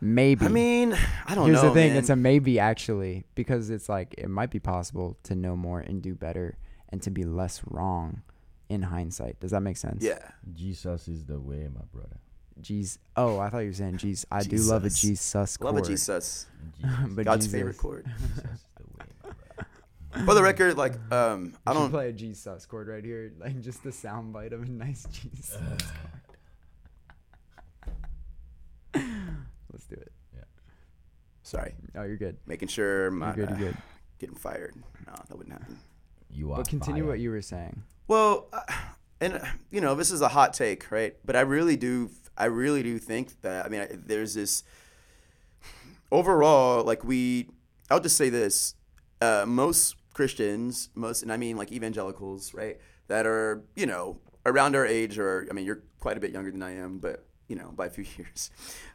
Maybe. 0.00 0.46
I 0.46 0.48
mean, 0.48 0.92
I 1.26 1.34
don't 1.34 1.46
Here's 1.46 1.56
know. 1.56 1.62
Here's 1.62 1.62
the 1.62 1.70
thing: 1.74 1.88
man. 1.90 1.96
it's 1.98 2.10
a 2.10 2.16
maybe 2.16 2.60
actually, 2.60 3.24
because 3.34 3.68
it's 3.68 3.88
like 3.88 4.14
it 4.16 4.28
might 4.30 4.50
be 4.50 4.60
possible 4.60 5.16
to 5.24 5.34
know 5.34 5.56
more 5.56 5.80
and 5.80 6.00
do 6.00 6.14
better, 6.14 6.56
and 6.90 7.02
to 7.02 7.10
be 7.10 7.24
less 7.24 7.60
wrong 7.66 8.22
in 8.68 8.82
hindsight. 8.82 9.40
Does 9.40 9.50
that 9.50 9.60
make 9.62 9.76
sense? 9.76 10.04
Yeah. 10.04 10.18
Jesus 10.54 11.08
is 11.08 11.24
the 11.24 11.40
way, 11.40 11.68
my 11.74 11.80
brother. 11.92 12.20
Jeez. 12.62 12.98
Oh, 13.16 13.38
I 13.40 13.50
thought 13.50 13.58
you 13.60 13.68
were 13.68 13.72
saying 13.72 13.98
jeez. 13.98 14.24
I 14.30 14.42
do 14.42 14.56
love 14.58 14.84
a 14.84 14.88
Jesus. 14.90 15.00
Jesus 15.00 15.60
Love 15.60 15.76
a 15.76 15.82
Jesus. 15.82 16.46
Jesus, 16.80 16.98
But 17.10 17.24
God's 17.24 17.46
Jesus. 17.46 17.58
favorite 17.58 17.78
chord. 17.78 18.06
For 20.24 20.34
the 20.34 20.42
record, 20.42 20.76
like 20.78 20.94
um, 21.12 21.54
I 21.66 21.70
I 21.70 21.74
don't 21.74 21.82
don't. 21.84 21.90
play 21.90 22.08
a 22.08 22.12
G 22.12 22.32
sus 22.34 22.64
chord 22.66 22.88
right 22.88 23.04
here, 23.04 23.32
like 23.38 23.60
just 23.60 23.82
the 23.82 23.92
sound 23.92 24.32
bite 24.32 24.52
of 24.52 24.62
a 24.62 24.66
nice 24.66 25.04
Jesus. 25.12 25.58
Let's 28.94 29.86
do 29.88 29.94
it. 29.96 30.12
Yeah. 30.34 30.44
Sorry, 31.42 31.74
Oh, 31.94 32.02
you're 32.04 32.16
good. 32.16 32.38
making 32.46 32.68
sure 32.68 33.08
I'm 33.08 33.20
You're 33.20 33.32
good. 33.34 33.48
uh, 33.52 33.56
You're 33.56 33.68
good. 33.72 33.76
getting 34.18 34.34
fired. 34.36 34.74
No, 35.06 35.12
that 35.28 35.36
wouldn't 35.36 35.52
happen. 35.52 35.78
You 36.30 36.52
are 36.52 36.56
But 36.58 36.68
continue 36.68 37.02
fired. 37.02 37.10
what 37.10 37.20
you 37.20 37.30
were 37.30 37.42
saying. 37.42 37.82
Well, 38.06 38.48
uh, 38.52 38.60
and 39.20 39.34
uh, 39.34 39.40
you 39.70 39.80
know, 39.80 39.94
this 39.94 40.10
is 40.10 40.20
a 40.20 40.28
hot 40.28 40.54
take, 40.54 40.90
right? 40.90 41.16
But 41.24 41.36
I 41.36 41.40
really 41.40 41.76
do, 41.76 42.10
I 42.36 42.46
really 42.46 42.82
do 42.82 42.98
think 42.98 43.40
that. 43.42 43.66
I 43.66 43.68
mean, 43.68 43.80
I, 43.82 43.88
there's 43.92 44.34
this 44.34 44.64
overall, 46.10 46.82
like 46.84 47.04
we. 47.04 47.48
I'll 47.90 48.00
just 48.00 48.16
say 48.16 48.28
this: 48.30 48.74
uh, 49.20 49.44
most 49.46 49.96
Christians, 50.14 50.90
most, 50.94 51.22
and 51.22 51.32
I 51.32 51.36
mean 51.36 51.56
like 51.56 51.72
evangelicals, 51.72 52.54
right, 52.54 52.78
that 53.08 53.26
are 53.26 53.62
you 53.76 53.86
know 53.86 54.18
around 54.46 54.74
our 54.74 54.86
age, 54.86 55.18
or 55.18 55.46
I 55.50 55.52
mean, 55.52 55.64
you're 55.64 55.82
quite 56.00 56.16
a 56.16 56.20
bit 56.20 56.32
younger 56.32 56.50
than 56.50 56.62
I 56.62 56.76
am, 56.76 56.98
but 56.98 57.24
you 57.48 57.56
know, 57.56 57.72
by 57.74 57.86
a 57.86 57.90
few 57.90 58.04
years. 58.16 58.50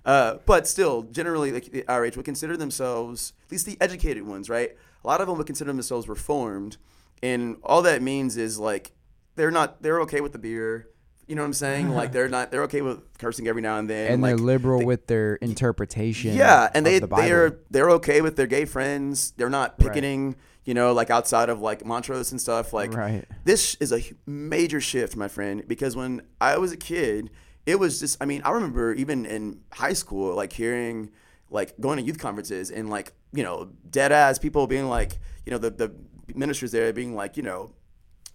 Uh, 0.06 0.36
but 0.46 0.68
still, 0.68 1.04
generally, 1.04 1.52
like 1.52 1.86
our 1.88 2.06
age 2.06 2.16
would 2.18 2.26
consider 2.26 2.58
themselves, 2.58 3.34
at 3.46 3.52
least 3.52 3.66
the 3.66 3.78
educated 3.82 4.26
ones, 4.26 4.50
right? 4.50 4.76
A 5.04 5.08
lot 5.08 5.22
of 5.22 5.28
them 5.28 5.38
would 5.38 5.48
consider 5.48 5.72
themselves 5.72 6.08
reformed, 6.08 6.78
and 7.22 7.58
all 7.64 7.82
that 7.82 8.02
means 8.02 8.38
is 8.38 8.60
like 8.60 8.92
they're 9.36 9.52
not, 9.52 9.82
they're 9.82 10.02
okay 10.02 10.22
with 10.22 10.32
the 10.32 10.40
beer. 10.40 10.90
You 11.28 11.36
know 11.36 11.42
what 11.42 11.48
I'm 11.48 11.54
saying? 11.54 11.90
Like 11.90 12.12
they're 12.12 12.28
not, 12.30 12.52
they're 12.52 12.64
okay 12.64 12.82
with 12.82 13.00
cursing 13.18 13.48
every 13.48 13.62
now 13.62 13.78
and 13.78 13.90
then. 13.90 14.12
And 14.12 14.22
like, 14.22 14.30
they're 14.36 14.38
liberal 14.46 14.80
they- 14.80 14.86
with 14.86 15.08
their 15.08 15.36
interpretation. 15.36 16.36
yeah, 16.36 16.70
and 16.74 16.86
they 16.86 17.00
the 17.00 17.08
they're 17.08 17.60
they're 17.70 17.90
okay 17.92 18.22
with 18.22 18.36
their 18.36 18.48
gay 18.48 18.66
friends. 18.66 19.32
They're 19.38 19.50
not 19.50 19.72
Right. 19.72 19.88
picketing, 19.88 20.36
you 20.66 20.74
know, 20.74 20.94
like 20.94 21.10
outside 21.10 21.50
of 21.50 21.62
like 21.62 21.86
Montrose 21.86 22.32
and 22.32 22.40
stuff. 22.42 22.74
Like 22.74 22.94
Right. 22.94 23.26
this 23.46 23.76
is 23.80 23.92
a 23.94 24.02
major 24.26 24.82
shift, 24.82 25.16
my 25.16 25.28
friend, 25.28 25.64
because 25.68 25.96
when 25.96 26.22
I 26.42 26.58
was 26.58 26.72
a 26.72 26.78
kid, 26.78 27.30
it 27.66 27.80
was 27.80 28.00
just. 28.02 28.22
I 28.22 28.26
mean, 28.26 28.42
I 28.44 28.52
remember 28.52 28.94
even 28.94 29.26
in 29.26 29.62
high 29.72 29.94
school, 29.94 30.36
like 30.36 30.52
hearing, 30.54 31.10
like 31.50 31.80
going 31.80 31.98
to 31.98 32.04
youth 32.04 32.20
conferences 32.20 32.70
and 32.70 32.90
like 32.90 33.14
you 33.36 33.42
know, 33.44 33.70
dead 33.90 34.12
ass 34.12 34.38
people 34.38 34.68
being 34.68 34.88
like, 34.90 35.18
you 35.46 35.52
know, 35.52 35.58
the 35.58 35.70
the 35.70 35.92
ministers 36.36 36.72
there 36.72 36.92
being 36.94 37.16
like, 37.16 37.38
you 37.38 37.44
know, 37.44 37.72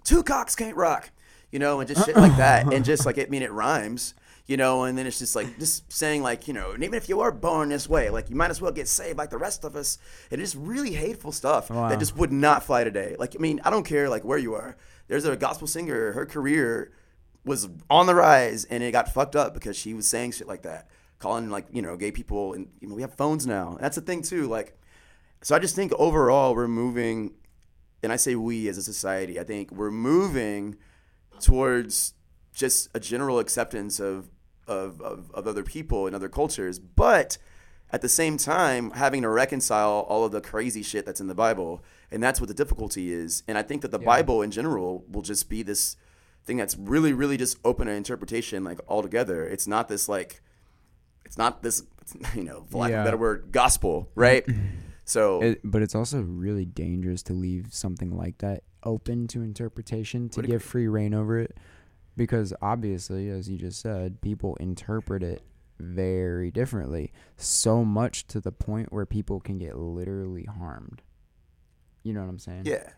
two 0.05 0.23
cocks 0.23 0.57
can't 0.57 0.77
rock, 0.77 1.11
you 1.51 1.59
know, 1.59 1.81
and 1.81 1.89
just 1.89 2.05
shit 2.07 2.17
like 2.17 2.37
that, 2.37 2.73
and 2.73 2.85
just 2.85 3.07
like 3.07 3.19
I 3.23 3.27
mean, 3.27 3.43
it 3.43 3.53
rhymes, 3.53 4.15
you 4.47 4.57
know, 4.57 4.85
and 4.85 4.97
then 4.99 5.07
it's 5.07 5.19
just 5.19 5.35
like 5.37 5.59
just 5.59 5.91
saying 5.93 6.23
like, 6.23 6.47
you 6.49 6.55
know, 6.55 6.73
and 6.73 6.83
even 6.85 6.95
if 6.97 7.09
you 7.09 7.21
are 7.21 7.33
born 7.33 7.69
this 7.71 7.89
way, 7.89 8.11
like 8.11 8.29
you 8.31 8.37
might 8.37 8.51
as 8.51 8.61
well 8.61 8.73
get 8.73 8.89
saved 8.89 9.19
like 9.19 9.31
the 9.31 9.39
rest 9.39 9.65
of 9.65 9.77
us, 9.77 9.99
and 10.31 10.41
it's 10.41 10.55
really 10.55 10.93
hateful 10.93 11.33
stuff 11.33 11.71
Wow. 11.71 11.89
that 11.89 11.99
just 11.99 12.17
would 12.17 12.33
not 12.33 12.63
fly 12.65 12.85
today. 12.85 13.17
Like, 13.19 13.35
I 13.37 13.39
mean, 13.39 13.61
I 13.65 13.71
don't 13.71 13.85
care 13.85 14.09
like 14.09 14.25
where 14.25 14.39
you 14.39 14.55
are. 14.55 14.77
There's 15.09 15.25
a 15.25 15.37
gospel 15.37 15.67
singer, 15.67 16.13
her 16.13 16.27
career 16.27 16.93
was 17.45 17.69
on 17.89 18.07
the 18.07 18.15
rise, 18.15 18.65
and 18.67 18.83
it 18.83 18.93
got 18.93 19.09
fucked 19.13 19.37
up 19.37 19.55
because 19.55 19.77
she 19.77 19.95
was 19.95 20.07
saying 20.07 20.33
shit 20.33 20.47
like 20.49 20.63
that, 20.63 20.89
calling 21.19 21.49
like 21.51 21.67
you 21.73 21.81
know 21.83 21.97
gay 21.97 22.13
people, 22.13 22.53
and 22.53 22.69
you 22.81 22.89
know 22.89 22.95
we 22.95 23.03
have 23.03 23.15
phones 23.15 23.47
now. 23.47 23.71
And 23.73 23.81
that's 23.81 23.97
the 23.97 24.03
thing 24.03 24.23
too, 24.23 24.47
like. 24.49 24.75
So 25.41 25.55
I 25.55 25.61
just 25.61 25.77
think 25.77 25.93
overall 25.93 26.53
we're 26.53 26.67
moving, 26.67 27.33
and 28.03 28.13
I 28.13 28.17
say 28.17 28.35
we 28.35 28.69
as 28.69 28.77
a 28.77 28.83
society, 28.83 29.39
I 29.39 29.45
think 29.45 29.71
we're 29.71 29.93
moving 29.93 30.77
towards 31.41 32.15
just 32.55 32.89
a 32.95 33.01
general 33.01 33.39
acceptance 33.39 34.01
of 34.01 34.31
of, 34.67 35.01
of, 35.01 35.31
of 35.33 35.47
other 35.47 35.63
people 35.63 36.07
and 36.07 36.15
other 36.15 36.29
cultures, 36.29 36.79
but 36.79 37.39
at 37.91 38.03
the 38.03 38.09
same 38.09 38.37
time 38.37 38.91
having 38.91 39.23
to 39.23 39.29
reconcile 39.31 40.01
all 40.09 40.27
of 40.27 40.33
the 40.33 40.43
crazy 40.43 40.83
shit 40.83 41.07
that's 41.07 41.21
in 41.23 41.27
the 41.27 41.35
Bible, 41.35 41.83
and 42.11 42.23
that's 42.23 42.39
what 42.39 42.49
the 42.49 42.55
difficulty 42.55 43.11
is. 43.11 43.43
And 43.49 43.57
I 43.57 43.63
think 43.63 43.81
that 43.81 43.93
the 43.93 43.99
Yeah. 43.99 44.05
Bible 44.05 44.43
in 44.43 44.51
general 44.51 45.05
will 45.11 45.23
just 45.23 45.49
be 45.49 45.63
this 45.63 45.97
thing 46.45 46.59
that's 46.59 46.77
really, 46.77 47.15
really 47.15 47.39
just 47.39 47.57
open 47.65 47.87
to 47.87 47.95
interpretation, 47.95 48.63
like 48.63 48.79
altogether. 48.89 49.47
It's 49.47 49.67
not 49.67 49.89
this 49.89 50.07
like, 50.07 50.43
it's 51.25 51.39
not 51.39 51.63
this, 51.63 51.85
you 52.35 52.43
know, 52.45 52.67
for 52.69 52.79
lack 52.79 52.93
of 52.93 53.01
a 53.01 53.05
better 53.05 53.17
word, 53.17 53.49
gospel, 53.53 54.11
right? 54.15 54.45
So 55.09 55.43
It, 55.43 55.61
but 55.65 55.81
it's 55.83 55.95
also 55.95 56.21
really 56.21 56.67
dangerous 56.67 57.23
to 57.25 57.33
leave 57.33 57.69
something 57.71 58.17
like 58.17 58.39
that 58.39 58.63
open 58.85 59.27
to 59.29 59.43
interpretation 59.43 60.29
to 60.29 60.43
give 60.43 60.63
free 60.63 60.87
reign 60.87 61.15
over 61.15 61.39
it. 61.39 61.57
Because 62.17 62.53
obviously 62.61 63.31
as 63.31 63.49
you 63.49 63.57
just 63.57 63.81
said 63.81 64.21
people 64.21 64.55
interpret 64.57 65.23
it 65.23 65.43
very 65.81 66.51
differently. 66.51 67.13
So 67.37 67.85
much 67.85 68.27
to 68.29 68.41
the 68.41 68.53
point 68.53 68.93
where 68.93 69.07
people 69.07 69.41
can 69.41 69.59
get 69.59 69.79
literally 69.79 70.45
harmed. 70.45 71.03
You 72.03 72.13
know 72.13 72.21
what 72.21 72.29
i'm 72.29 72.39
saying? 72.39 72.63
Yeah, 72.67 72.91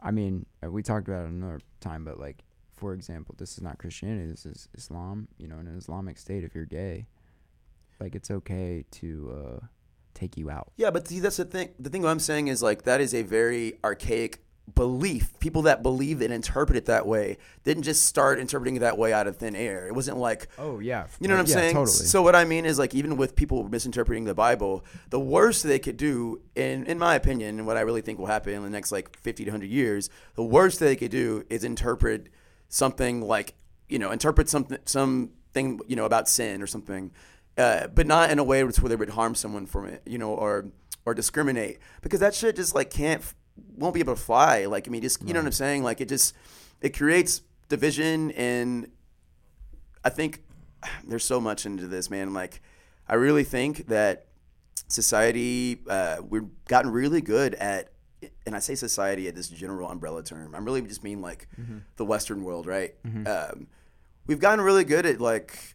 i 0.00 0.10
mean 0.10 0.46
uh, 0.64 0.70
we 0.70 0.82
talked 0.82 1.06
about 1.06 1.24
it 1.24 1.30
another 1.30 1.60
time 1.80 2.04
but 2.04 2.18
like 2.18 2.44
for 2.72 2.92
example 2.92 3.34
this 3.38 3.52
is 3.52 3.62
not 3.62 3.78
christianity 3.78 4.30
this 4.30 4.44
is 4.44 4.68
islam 4.74 5.28
you 5.38 5.46
know 5.46 5.58
in 5.58 5.66
an 5.66 5.76
islamic 5.78 6.18
state 6.18 6.42
if 6.44 6.54
you're 6.54 6.64
gay 6.64 7.06
like 8.00 8.14
it's 8.14 8.30
okay 8.30 8.84
to 8.90 9.60
uh 9.62 9.66
take 10.14 10.36
you 10.36 10.50
out 10.50 10.72
Yeah, 10.76 10.90
but 10.90 11.08
see, 11.08 11.20
that's 11.20 11.36
the 11.36 11.44
thing. 11.44 11.70
The 11.78 11.90
thing 11.90 12.04
I'm 12.04 12.20
saying 12.20 12.48
is 12.48 12.62
like 12.62 12.82
that 12.82 13.00
is 13.00 13.14
a 13.14 13.22
very 13.22 13.78
archaic 13.84 14.42
belief. 14.74 15.38
People 15.40 15.62
that 15.62 15.82
believe 15.82 16.20
and 16.22 16.32
interpret 16.32 16.76
it 16.76 16.86
that 16.86 17.06
way 17.06 17.38
didn't 17.64 17.82
just 17.82 18.06
start 18.06 18.38
interpreting 18.38 18.76
it 18.76 18.80
that 18.80 18.96
way 18.96 19.12
out 19.12 19.26
of 19.26 19.36
thin 19.36 19.56
air. 19.56 19.86
It 19.86 19.94
wasn't 19.94 20.18
like 20.18 20.48
oh 20.58 20.78
yeah 20.78 21.06
you 21.20 21.28
know 21.28 21.34
what 21.34 21.40
I'm 21.40 21.46
yeah, 21.46 21.54
saying. 21.54 21.74
totally 21.74 22.06
So 22.06 22.22
what 22.22 22.36
I 22.36 22.44
mean 22.44 22.64
is 22.64 22.78
like 22.78 22.94
even 22.94 23.16
with 23.16 23.34
people 23.34 23.68
misinterpreting 23.68 24.24
the 24.24 24.34
Bible, 24.34 24.84
the 25.10 25.20
worst 25.20 25.64
they 25.64 25.78
could 25.78 25.96
do, 25.96 26.40
in 26.54 26.86
in 26.86 26.98
my 26.98 27.14
opinion, 27.14 27.58
and 27.58 27.66
what 27.66 27.76
I 27.76 27.80
really 27.80 28.02
think 28.02 28.18
will 28.18 28.26
happen 28.26 28.54
in 28.54 28.62
the 28.62 28.70
next 28.70 28.92
like 28.92 29.16
50 29.18 29.44
to 29.44 29.50
100 29.50 29.68
years, 29.68 30.10
the 30.34 30.44
worst 30.44 30.80
they 30.80 30.96
could 30.96 31.10
do 31.10 31.44
is 31.50 31.64
interpret 31.64 32.28
something 32.68 33.20
like 33.20 33.54
you 33.88 33.98
know 33.98 34.10
interpret 34.10 34.48
something 34.48 34.78
something 34.86 35.80
you 35.86 35.96
know 35.96 36.06
about 36.06 36.28
sin 36.28 36.62
or 36.62 36.66
something 36.66 37.10
uh, 37.58 37.88
but 37.88 38.06
not 38.06 38.30
in 38.30 38.38
a 38.38 38.44
way 38.44 38.64
where 38.64 38.72
they 38.72 38.96
would 38.96 39.10
harm 39.10 39.34
someone 39.34 39.66
from 39.66 39.86
it, 39.86 40.02
you 40.06 40.18
know, 40.18 40.32
or 40.32 40.66
or 41.04 41.14
discriminate 41.14 41.78
because 42.00 42.20
that 42.20 42.34
shit 42.34 42.56
just 42.56 42.74
like 42.74 42.90
can't 42.90 43.22
won't 43.76 43.94
be 43.94 44.00
able 44.00 44.14
to 44.14 44.20
fly. 44.20 44.66
Like 44.66 44.88
I 44.88 44.90
mean, 44.90 45.02
just 45.02 45.22
you 45.26 45.34
know 45.34 45.40
what 45.40 45.46
I'm 45.46 45.52
saying? 45.52 45.82
Like 45.82 46.00
it 46.00 46.08
just 46.08 46.34
it 46.80 46.96
creates 46.96 47.42
division, 47.68 48.30
and 48.32 48.90
I 50.04 50.10
think 50.10 50.42
there's 51.04 51.24
so 51.24 51.40
much 51.40 51.66
into 51.66 51.86
this, 51.86 52.10
man. 52.10 52.32
Like 52.32 52.62
I 53.08 53.14
really 53.14 53.44
think 53.44 53.88
that 53.88 54.26
society 54.88 55.80
uh, 55.88 56.18
we've 56.28 56.48
gotten 56.68 56.90
really 56.90 57.20
good 57.20 57.54
at. 57.54 57.88
And 58.46 58.54
I 58.54 58.60
say 58.60 58.76
society 58.76 59.26
at 59.26 59.34
this 59.34 59.48
general 59.48 59.90
umbrella 59.90 60.22
term. 60.22 60.54
I'm 60.54 60.64
really 60.64 60.80
just 60.82 61.02
mean 61.02 61.20
like 61.20 61.48
the 61.96 62.04
Western 62.04 62.44
world, 62.44 62.66
right? 62.66 62.94
Um, 63.26 63.66
we've 64.28 64.38
gotten 64.38 64.60
really 64.64 64.84
good 64.84 65.06
at 65.06 65.20
like 65.20 65.74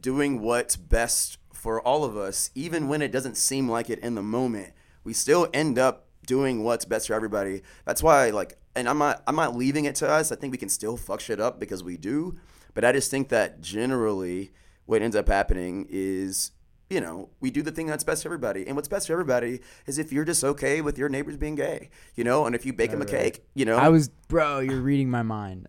doing 0.00 0.40
what's 0.40 0.76
best 0.76 1.38
for 1.52 1.80
all 1.80 2.04
of 2.04 2.16
us, 2.16 2.50
even 2.54 2.88
when 2.88 3.02
it 3.02 3.12
doesn't 3.12 3.36
seem 3.36 3.68
like 3.68 3.90
it 3.90 3.98
in 3.98 4.14
the 4.14 4.22
moment. 4.22 4.72
We 5.04 5.12
still 5.12 5.48
end 5.52 5.78
up 5.78 6.06
doing 6.26 6.62
what's 6.62 6.84
best 6.84 7.06
for 7.08 7.14
everybody. 7.14 7.62
That's 7.84 8.02
why, 8.02 8.30
like, 8.30 8.56
and 8.74 8.88
I'm 8.88 8.98
not, 8.98 9.22
I'm 9.26 9.36
not 9.36 9.56
leaving 9.56 9.84
it 9.84 9.94
to 9.96 10.08
us. 10.08 10.30
I 10.32 10.36
think 10.36 10.52
we 10.52 10.58
can 10.58 10.68
still 10.68 10.96
fuck 10.96 11.20
shit 11.20 11.40
up 11.40 11.58
because 11.60 11.82
we 11.82 11.96
do. 11.96 12.38
But 12.72 12.84
I 12.84 12.92
just 12.92 13.10
think 13.10 13.28
that 13.30 13.60
generally, 13.60 14.52
what 14.86 15.02
ends 15.02 15.16
up 15.16 15.28
happening 15.28 15.86
is, 15.90 16.52
you 16.88 17.00
know, 17.00 17.30
we 17.40 17.50
do 17.50 17.62
the 17.62 17.72
thing 17.72 17.86
that's 17.86 18.04
best 18.04 18.22
for 18.22 18.28
everybody. 18.28 18.66
And 18.66 18.76
what's 18.76 18.88
best 18.88 19.06
for 19.08 19.12
everybody 19.12 19.60
is 19.86 19.98
if 19.98 20.12
you're 20.12 20.24
just 20.24 20.42
okay 20.44 20.80
with 20.80 20.96
your 20.98 21.08
neighbors 21.08 21.36
being 21.36 21.56
gay, 21.56 21.90
you 22.14 22.24
know, 22.24 22.46
and 22.46 22.54
if 22.54 22.64
you 22.64 22.72
bake 22.72 22.90
them 22.90 23.00
a 23.02 23.04
Right, 23.04 23.12
right. 23.12 23.22
cake, 23.34 23.44
you 23.54 23.64
know. 23.64 23.76
I 23.76 23.88
was, 23.88 24.08
bro. 24.08 24.60
You're 24.60 24.80
reading 24.80 25.10
my 25.10 25.22
mind. 25.22 25.68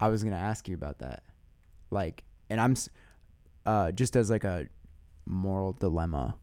I 0.00 0.08
was 0.08 0.24
gonna 0.24 0.36
ask 0.36 0.68
you 0.68 0.74
about 0.74 0.98
that, 0.98 1.22
like, 1.90 2.24
and 2.50 2.60
I'm, 2.60 2.74
uh, 3.66 3.92
just 3.92 4.16
as 4.16 4.30
like 4.30 4.44
a 4.44 4.66
moral 5.26 5.72
dilemma. 5.72 6.36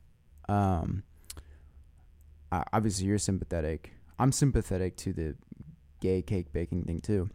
Um, 0.49 1.03
obviously 2.51 3.05
you're 3.07 3.17
sympathetic. 3.17 3.91
I'm 4.19 4.31
sympathetic 4.31 4.97
to 4.97 5.13
the 5.13 5.36
gay 5.99 6.21
cake 6.21 6.51
baking 6.51 6.84
thing 6.84 6.99
too, 6.99 7.29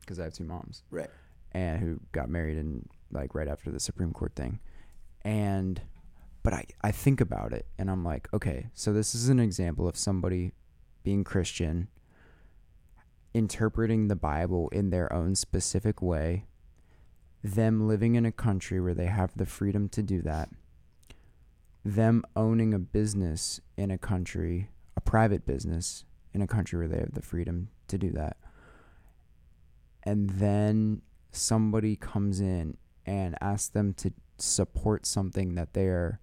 because 0.00 0.18
I 0.18 0.24
have 0.24 0.34
two 0.34 0.44
moms 0.44 0.82
right. 0.90 1.10
and 1.52 1.80
who 1.80 2.00
got 2.12 2.28
married 2.28 2.58
in 2.58 2.88
like 3.10 3.34
right 3.34 3.48
after 3.48 3.70
the 3.70 3.80
Supreme 3.80 4.12
Court 4.12 4.34
thing. 4.34 4.60
And 5.22 5.80
but 6.42 6.54
I 6.54 6.64
I 6.82 6.92
think 6.92 7.20
about 7.20 7.52
it 7.52 7.66
and 7.78 7.90
I'm 7.90 8.04
like, 8.04 8.28
okay, 8.32 8.68
so 8.74 8.92
this 8.92 9.14
is 9.14 9.28
an 9.28 9.38
example 9.38 9.88
of 9.88 9.96
somebody 9.96 10.52
being 11.02 11.24
Christian 11.24 11.88
interpreting 13.32 14.08
the 14.08 14.16
Bible 14.16 14.68
in 14.70 14.90
their 14.90 15.12
own 15.12 15.34
specific 15.34 16.02
way, 16.02 16.46
them 17.42 17.86
living 17.88 18.14
in 18.14 18.26
a 18.26 18.32
country 18.32 18.80
where 18.80 18.94
they 18.94 19.06
have 19.06 19.32
the 19.36 19.46
freedom 19.46 19.88
to 19.90 20.02
do 20.02 20.20
that, 20.22 20.50
them 21.84 22.22
owning 22.36 22.74
a 22.74 22.78
business 22.78 23.60
in 23.76 23.90
a 23.90 23.98
country, 23.98 24.68
a 24.96 25.00
private 25.00 25.46
business 25.46 26.04
in 26.34 26.42
a 26.42 26.46
country 26.46 26.78
where 26.78 26.88
they 26.88 26.98
have 26.98 27.14
the 27.14 27.22
freedom 27.22 27.68
to 27.88 27.96
do 27.96 28.10
that. 28.10 28.36
And 30.02 30.30
then 30.30 31.02
somebody 31.32 31.96
comes 31.96 32.40
in 32.40 32.76
and 33.06 33.36
asks 33.40 33.68
them 33.68 33.94
to 33.94 34.12
support 34.38 35.06
something 35.06 35.54
that 35.54 35.74
they're 35.74 36.20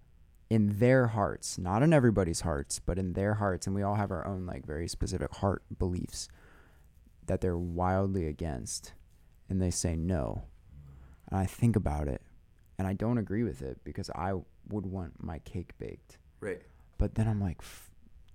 in 0.49 0.79
their 0.79 1.07
hearts, 1.07 1.57
not 1.57 1.83
in 1.83 1.91
everybody's 1.91 2.41
hearts, 2.41 2.79
but 2.79 2.97
in 2.97 3.13
their 3.13 3.35
hearts, 3.35 3.67
and 3.67 3.75
we 3.75 3.83
all 3.83 3.95
have 3.95 4.11
our 4.11 4.25
own 4.25 4.45
like 4.45 4.65
very 4.65 4.87
specific 4.87 5.33
heart 5.35 5.63
beliefs 5.77 6.29
that 7.25 7.41
they're 7.41 7.57
wildly 7.57 8.27
against, 8.27 8.93
and 9.49 9.61
they 9.61 9.71
say 9.71 9.95
no. 9.95 10.45
And 11.29 11.39
I 11.39 11.45
think 11.45 11.75
about 11.75 12.07
it, 12.07 12.21
and 12.77 12.87
I 12.87 12.93
don't 12.93 13.17
agree 13.17 13.43
with 13.43 13.61
it 13.61 13.79
because 13.83 14.09
I 14.11 14.33
would 14.69 14.85
want 14.85 15.21
my 15.23 15.39
cake 15.39 15.77
baked. 15.77 16.17
Right. 16.39 16.61
But 16.97 17.15
then 17.15 17.27
I'm 17.27 17.41
like, 17.41 17.61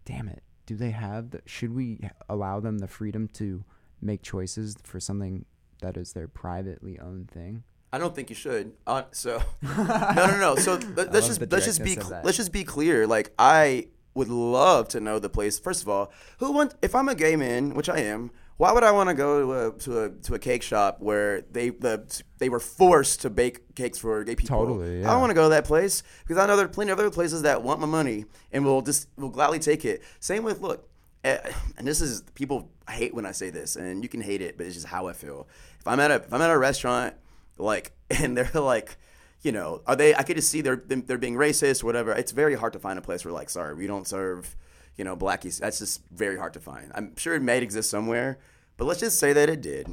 damn 0.04 0.28
it. 0.28 0.42
Do 0.66 0.76
they 0.76 0.90
have 0.90 1.30
the, 1.30 1.40
should 1.46 1.74
we 1.74 1.98
allow 2.28 2.60
them 2.60 2.78
the 2.78 2.88
freedom 2.88 3.28
to 3.34 3.64
make 4.00 4.22
choices 4.22 4.76
for 4.84 5.00
something 5.00 5.44
that 5.80 5.96
is 5.96 6.12
their 6.12 6.28
privately 6.28 6.98
owned 6.98 7.30
thing? 7.30 7.64
I 7.92 7.98
don't 7.98 8.14
think 8.14 8.30
you 8.30 8.36
should. 8.36 8.72
Uh, 8.86 9.02
so 9.10 9.42
no, 9.62 10.12
no, 10.14 10.38
no. 10.38 10.56
So 10.56 10.78
let, 10.96 11.12
let's 11.12 11.26
just 11.26 11.40
let's 11.50 11.66
just 11.66 11.84
be 11.84 11.94
cl- 11.94 12.22
let's 12.24 12.38
just 12.38 12.52
be 12.52 12.64
clear. 12.64 13.06
Like 13.06 13.32
I 13.38 13.88
would 14.14 14.28
love 14.28 14.88
to 14.88 15.00
know 15.00 15.18
the 15.18 15.28
place. 15.28 15.58
First 15.58 15.82
of 15.82 15.88
all, 15.90 16.10
who 16.38 16.52
want 16.52 16.74
if 16.80 16.94
I'm 16.94 17.08
a 17.08 17.14
gay 17.14 17.36
man, 17.36 17.74
which 17.74 17.90
I 17.90 17.98
am. 17.98 18.30
Why 18.62 18.70
would 18.70 18.84
I 18.84 18.92
want 18.92 19.08
to 19.08 19.14
go 19.14 19.40
to 19.40 19.52
a, 19.52 19.72
to 19.80 20.04
a 20.04 20.10
to 20.10 20.34
a 20.34 20.38
cake 20.38 20.62
shop 20.62 20.98
where 21.00 21.40
they 21.50 21.70
the 21.70 22.22
they 22.38 22.48
were 22.48 22.60
forced 22.60 23.22
to 23.22 23.28
bake 23.28 23.74
cakes 23.74 23.98
for 23.98 24.22
gay 24.22 24.36
people? 24.36 24.56
Totally, 24.56 24.98
I 24.98 25.00
yeah. 25.00 25.06
don't 25.08 25.18
want 25.18 25.30
to 25.30 25.34
go 25.34 25.42
to 25.42 25.48
that 25.48 25.64
place 25.64 26.04
because 26.22 26.38
I 26.38 26.46
know 26.46 26.54
there 26.54 26.66
are 26.66 26.68
plenty 26.68 26.92
of 26.92 26.98
other 27.00 27.10
places 27.10 27.42
that 27.42 27.64
want 27.64 27.80
my 27.80 27.88
money 27.88 28.24
and 28.52 28.64
will 28.64 28.80
just 28.80 29.08
will 29.16 29.30
gladly 29.30 29.58
take 29.58 29.84
it. 29.84 30.00
Same 30.20 30.44
with 30.44 30.60
look, 30.60 30.88
eh, 31.24 31.38
and 31.76 31.84
this 31.84 32.00
is 32.00 32.22
people 32.36 32.70
hate 32.88 33.12
when 33.12 33.26
I 33.26 33.32
say 33.32 33.50
this, 33.50 33.74
and 33.74 34.00
you 34.00 34.08
can 34.08 34.20
hate 34.20 34.40
it, 34.40 34.56
but 34.56 34.66
it's 34.66 34.76
just 34.76 34.86
how 34.86 35.08
I 35.08 35.12
feel. 35.12 35.48
If 35.80 35.88
I'm 35.88 35.98
at 35.98 36.12
a 36.12 36.14
if 36.14 36.32
I'm 36.32 36.40
at 36.40 36.50
a 36.50 36.56
restaurant, 36.56 37.16
like, 37.58 37.90
and 38.10 38.36
they're 38.36 38.48
like, 38.54 38.96
you 39.40 39.50
know, 39.50 39.82
are 39.88 39.96
they? 39.96 40.14
I 40.14 40.22
could 40.22 40.36
just 40.36 40.50
see 40.50 40.60
they're 40.60 40.84
they're 40.86 41.18
being 41.18 41.34
racist 41.34 41.82
or 41.82 41.86
whatever. 41.86 42.12
It's 42.12 42.30
very 42.30 42.54
hard 42.54 42.74
to 42.74 42.78
find 42.78 42.96
a 42.96 43.02
place 43.02 43.24
where 43.24 43.34
like, 43.34 43.50
sorry, 43.50 43.74
we 43.74 43.88
don't 43.88 44.06
serve, 44.06 44.54
you 44.96 45.02
know, 45.02 45.16
blackies. 45.16 45.58
That's 45.58 45.80
just 45.80 46.00
very 46.12 46.38
hard 46.38 46.52
to 46.52 46.60
find. 46.60 46.92
I'm 46.94 47.16
sure 47.16 47.34
it 47.34 47.42
may 47.42 47.58
exist 47.58 47.90
somewhere, 47.90 48.38
but 48.82 48.88
let's 48.88 48.98
just 48.98 49.20
say 49.20 49.32
that 49.32 49.48
it 49.48 49.60
did. 49.60 49.86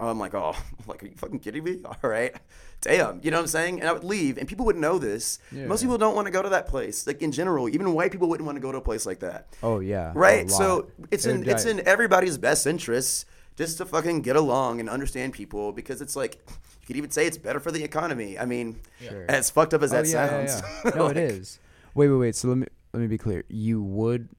I'm 0.00 0.18
like, 0.18 0.32
oh, 0.34 0.54
like, 0.86 1.02
are 1.02 1.06
you 1.06 1.14
fucking 1.14 1.40
kidding 1.40 1.62
me? 1.62 1.80
All 1.84 2.08
right, 2.08 2.34
damn, 2.80 3.20
you 3.22 3.30
know 3.30 3.36
what 3.36 3.42
I'm 3.42 3.46
saying? 3.48 3.80
And 3.80 3.88
I 3.88 3.92
would 3.92 4.02
leave, 4.02 4.38
and 4.38 4.48
people 4.48 4.64
would 4.64 4.76
know 4.76 4.98
this. 4.98 5.40
Most 5.52 5.82
people 5.82 5.98
don't 5.98 6.14
want 6.14 6.24
to 6.26 6.30
go 6.30 6.40
to 6.40 6.48
that 6.48 6.66
place. 6.66 7.06
Like 7.06 7.20
in 7.20 7.32
general, 7.32 7.68
even 7.68 7.92
white 7.92 8.12
people 8.12 8.30
wouldn't 8.30 8.46
want 8.46 8.56
to 8.56 8.60
go 8.62 8.72
to 8.72 8.78
a 8.78 8.80
place 8.80 9.04
like 9.04 9.18
that. 9.20 9.48
Oh 9.62 9.80
yeah. 9.80 10.12
Right. 10.14 10.50
So 10.50 10.90
it's 11.10 11.26
in 11.26 11.46
it's 11.46 11.66
in 11.66 11.86
everybody's 11.86 12.38
best 12.38 12.66
interest 12.66 13.26
just 13.56 13.76
to 13.76 13.84
fucking 13.84 14.22
get 14.22 14.36
along 14.36 14.80
and 14.80 14.88
understand 14.88 15.34
people 15.34 15.70
because 15.72 16.00
it's 16.00 16.16
like 16.16 16.38
you 16.80 16.86
could 16.86 16.96
even 16.96 17.10
say 17.10 17.26
it's 17.26 17.36
better 17.38 17.60
for 17.60 17.70
the 17.70 17.84
economy. 17.84 18.38
I 18.38 18.46
mean, 18.46 18.80
Sure. 19.06 19.26
as 19.28 19.50
fucked 19.50 19.74
up 19.74 19.82
as 19.82 19.92
Oh, 19.92 20.02
that 20.02 20.08
yeah, 20.08 20.24
yeah, 20.24 20.46
sounds. 20.46 20.62
yeah. 20.86 20.90
No, 20.96 21.06
like, 21.08 21.16
it 21.16 21.30
is. 21.30 21.58
Wait, 21.94 22.08
wait, 22.08 22.16
wait. 22.16 22.34
So 22.36 22.48
let 22.48 22.56
me 22.56 22.66
let 22.94 23.00
me 23.00 23.06
be 23.06 23.18
clear. 23.18 23.44
You 23.48 23.82
would 23.82 24.30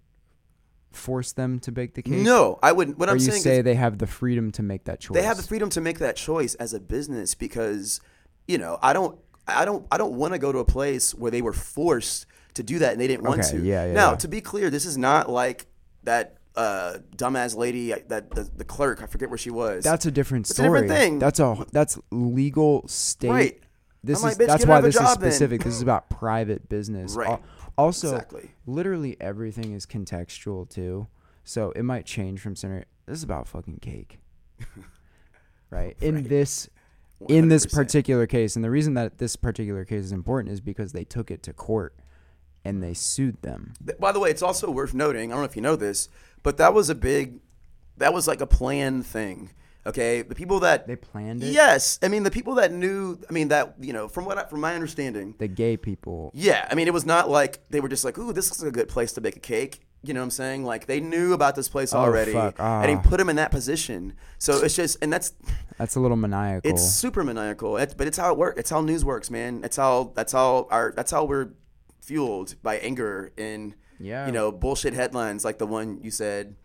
force 0.96 1.32
them 1.34 1.60
to 1.60 1.72
bake 1.72 1.94
the 1.94 2.02
cake? 2.02 2.14
No, 2.22 2.60
I 2.64 2.72
wouldn't. 2.72 2.98
What 2.98 3.10
or 3.10 3.14
I'm 3.14 3.18
you 3.18 3.24
saying 3.26 3.42
say 3.42 3.58
is 3.60 3.64
they 3.64 3.76
have 3.76 3.98
the 3.98 4.08
freedom 4.08 4.52
to 4.54 4.64
make 4.64 4.86
that 4.86 5.00
choice? 5.00 5.16
they 5.16 5.24
have 5.24 5.38
the 5.38 5.44
freedom 5.44 5.70
to 5.72 5.82
make 5.82 6.00
that 6.00 6.16
choice 6.16 6.56
as 6.56 6.74
a 6.74 6.80
business 6.80 7.36
because 7.36 8.02
you 8.48 8.58
know 8.58 8.78
I 8.82 8.94
don't 8.94 9.18
I 9.48 9.66
don't 9.66 9.86
I 9.92 9.98
don't 9.98 10.14
want 10.14 10.34
to 10.34 10.40
go 10.40 10.52
to 10.52 10.60
a 10.60 10.66
place 10.66 11.14
where 11.14 11.32
they 11.32 11.42
were 11.42 11.54
forced 11.54 12.26
to 12.56 12.64
do 12.64 12.80
that 12.80 12.94
and 12.94 13.02
they 13.02 13.08
didn't 13.08 13.24
want 13.24 13.42
Okay, 13.42 13.58
to. 13.58 13.64
yeah, 13.64 13.86
yeah, 13.88 13.94
Now, 13.94 14.12
yeah. 14.12 14.16
to 14.18 14.28
be 14.30 14.40
clear, 14.42 14.70
this 14.70 14.86
is 14.86 14.98
not 14.98 15.30
like 15.30 15.66
that 16.04 16.38
uh, 16.56 17.00
dumbass 17.18 17.56
lady 17.56 17.92
that 18.08 18.32
the, 18.32 18.50
the 18.56 18.64
clerk. 18.64 19.04
I 19.04 19.08
forget 19.08 19.30
where 19.30 19.38
she 19.38 19.50
was. 19.52 19.84
That's 19.84 20.06
a 20.06 20.12
different 20.12 20.50
It's 20.50 20.52
a 20.58 20.64
story. 20.64 20.84
different 20.84 21.00
thing. 21.02 21.20
That's 21.20 21.40
a 21.42 21.66
that's 21.74 22.00
legal 22.12 22.88
state. 22.88 23.30
Right. 23.30 23.60
This 24.06 24.24
I'm 24.24 24.30
is 24.30 24.38
like, 24.38 24.44
"Bitch, 24.46 24.52
that's 24.52 24.64
get 24.66 24.70
why 24.70 24.82
this 24.82 24.96
is 24.96 25.02
job 25.02 25.20
then." 25.20 25.32
specific. 25.32 25.64
This 25.64 25.74
is 25.76 25.82
about 25.82 26.10
private 26.10 26.70
business. 26.70 27.14
Right. 27.16 27.28
Al- 27.28 27.42
Also, 27.78 28.14
Exactly. 28.14 28.52
literally 28.66 29.18
everything 29.20 29.74
is 29.74 29.86
contextual 29.86 30.70
too. 30.70 31.08
So 31.44 31.72
it 31.72 31.84
might 31.84 32.06
change 32.06 32.40
from 32.42 32.56
center. 32.56 32.86
This 33.06 33.18
is 33.18 33.24
about 33.24 33.48
fucking 33.48 33.80
cake. 33.82 34.20
right. 35.70 35.96
In 36.02 36.16
Right. 36.16 36.30
this 36.30 36.70
in 37.30 37.48
this 37.48 37.66
100%. 37.66 37.74
particular 37.74 38.28
case, 38.28 38.56
and 38.58 38.64
the 38.66 38.70
reason 38.70 38.94
that 38.96 39.20
this 39.20 39.36
particular 39.38 39.86
case 39.86 40.04
is 40.06 40.12
important 40.12 40.52
is 40.52 40.60
because 40.60 40.92
they 40.92 41.06
took 41.06 41.32
it 41.32 41.42
to 41.44 41.54
court 41.54 41.96
and 42.66 42.84
they 42.84 42.94
sued 42.94 43.42
them. 43.42 43.74
By 44.00 44.12
the 44.12 44.20
way, 44.20 44.30
it's 44.30 44.42
also 44.42 44.70
worth 44.70 44.94
noting. 44.94 45.32
I 45.32 45.36
don't 45.36 45.42
know 45.42 45.46
if 45.46 45.56
you 45.56 45.62
know 45.62 45.76
this, 45.78 46.10
but 46.44 46.58
that 46.58 46.74
was 46.74 46.90
a 46.90 46.96
big, 46.96 47.40
that 47.98 48.14
was 48.14 48.28
like 48.28 48.42
a 48.42 48.46
planned 48.48 49.06
thing. 49.06 49.52
Okay, 49.88 50.24
the 50.24 50.34
people 50.36 50.60
that 50.62 50.88
They 50.88 50.96
planned 50.96 51.44
it. 51.44 51.48
yes, 51.54 52.00
I 52.02 52.08
mean 52.08 52.24
the 52.24 52.32
people 52.32 52.56
that 52.56 52.72
knew. 52.72 53.20
I 53.30 53.34
mean 53.34 53.50
that 53.50 53.76
you 53.80 53.94
know 53.94 54.08
from 54.08 54.26
what 54.26 54.38
I, 54.38 54.46
from 54.46 54.62
my 54.62 54.74
understanding. 54.74 55.36
The 55.38 55.48
gay 55.48 55.78
people. 55.78 56.32
Yeah, 56.34 56.68
I 56.70 56.76
mean 56.76 56.88
it 56.88 56.94
was 56.94 57.06
not 57.06 57.30
like 57.30 57.68
they 57.70 57.80
were 57.80 57.90
just 57.90 58.04
like, 58.04 58.18
ooh, 58.18 58.34
this 58.34 58.50
looks 58.50 58.62
like 58.62 58.70
a 58.70 58.72
good 58.74 58.88
place 58.90 59.12
to 59.14 59.22
bake 59.22 59.36
a 59.36 59.40
cake. 59.40 59.82
You 60.04 60.14
know 60.14 60.20
what 60.20 60.26
I'm 60.26 60.32
saying? 60.32 60.64
Like 60.66 60.86
they 60.88 61.00
knew 61.00 61.34
about 61.34 61.56
this 61.56 61.68
place 61.70 61.94
Oh, 61.94 61.98
already, 62.00 62.32
fuck. 62.34 62.60
and 62.60 62.90
he 62.90 62.96
Ah. 62.96 63.02
put 63.02 63.20
him 63.20 63.28
in 63.30 63.36
that 63.38 63.50
position. 63.52 64.14
So 64.38 64.64
it's 64.64 64.76
just, 64.76 64.98
and 65.02 65.12
that's 65.12 65.34
That's 65.80 65.96
a 65.96 66.00
little 66.00 66.18
maniacal. 66.18 66.70
it's 66.70 66.84
super 66.84 67.24
maniacal. 67.24 67.78
It's, 67.78 67.94
but 67.96 68.06
it's 68.08 68.18
how 68.18 68.32
it 68.32 68.38
works. 68.38 68.60
It's 68.60 68.70
how 68.70 68.82
news 68.82 69.04
works, 69.06 69.32
man. 69.32 69.62
It's 69.64 69.78
how 69.78 70.12
that's 70.16 70.32
how 70.32 70.68
our 70.70 70.94
that's 70.96 71.10
how 71.12 71.26
we're 71.26 71.50
fueled 72.02 72.56
by 72.62 72.78
anger 72.78 73.32
and 73.38 73.74
Yeah. 74.00 74.26
you 74.28 74.32
know 74.32 74.52
bullshit 74.52 74.94
headlines 74.94 75.44
like 75.46 75.58
the 75.58 75.68
one 75.68 76.00
you 76.04 76.12
said. 76.12 76.56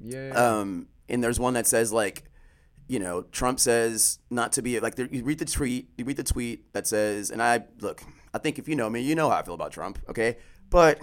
yeah. 0.00 0.30
Um, 0.30 0.88
and 1.08 1.22
there's 1.24 1.38
one 1.40 1.54
that 1.54 1.66
says 1.66 1.92
like, 1.92 2.24
you 2.88 2.98
know, 2.98 3.22
Trump 3.30 3.60
says 3.60 4.18
not 4.30 4.52
to 4.52 4.62
be 4.62 4.80
like. 4.80 4.98
You 4.98 5.22
read 5.24 5.38
the 5.38 5.44
tweet. 5.44 5.88
You 5.96 6.04
read 6.04 6.16
the 6.16 6.24
tweet 6.24 6.72
that 6.72 6.86
says, 6.86 7.30
and 7.30 7.40
I 7.42 7.64
look. 7.80 8.02
I 8.34 8.38
think 8.38 8.58
if 8.58 8.68
you 8.68 8.74
know 8.76 8.90
me, 8.90 9.00
you 9.00 9.14
know 9.14 9.30
how 9.30 9.36
I 9.36 9.42
feel 9.42 9.54
about 9.54 9.72
Trump. 9.72 9.98
Okay, 10.08 10.38
but. 10.70 10.98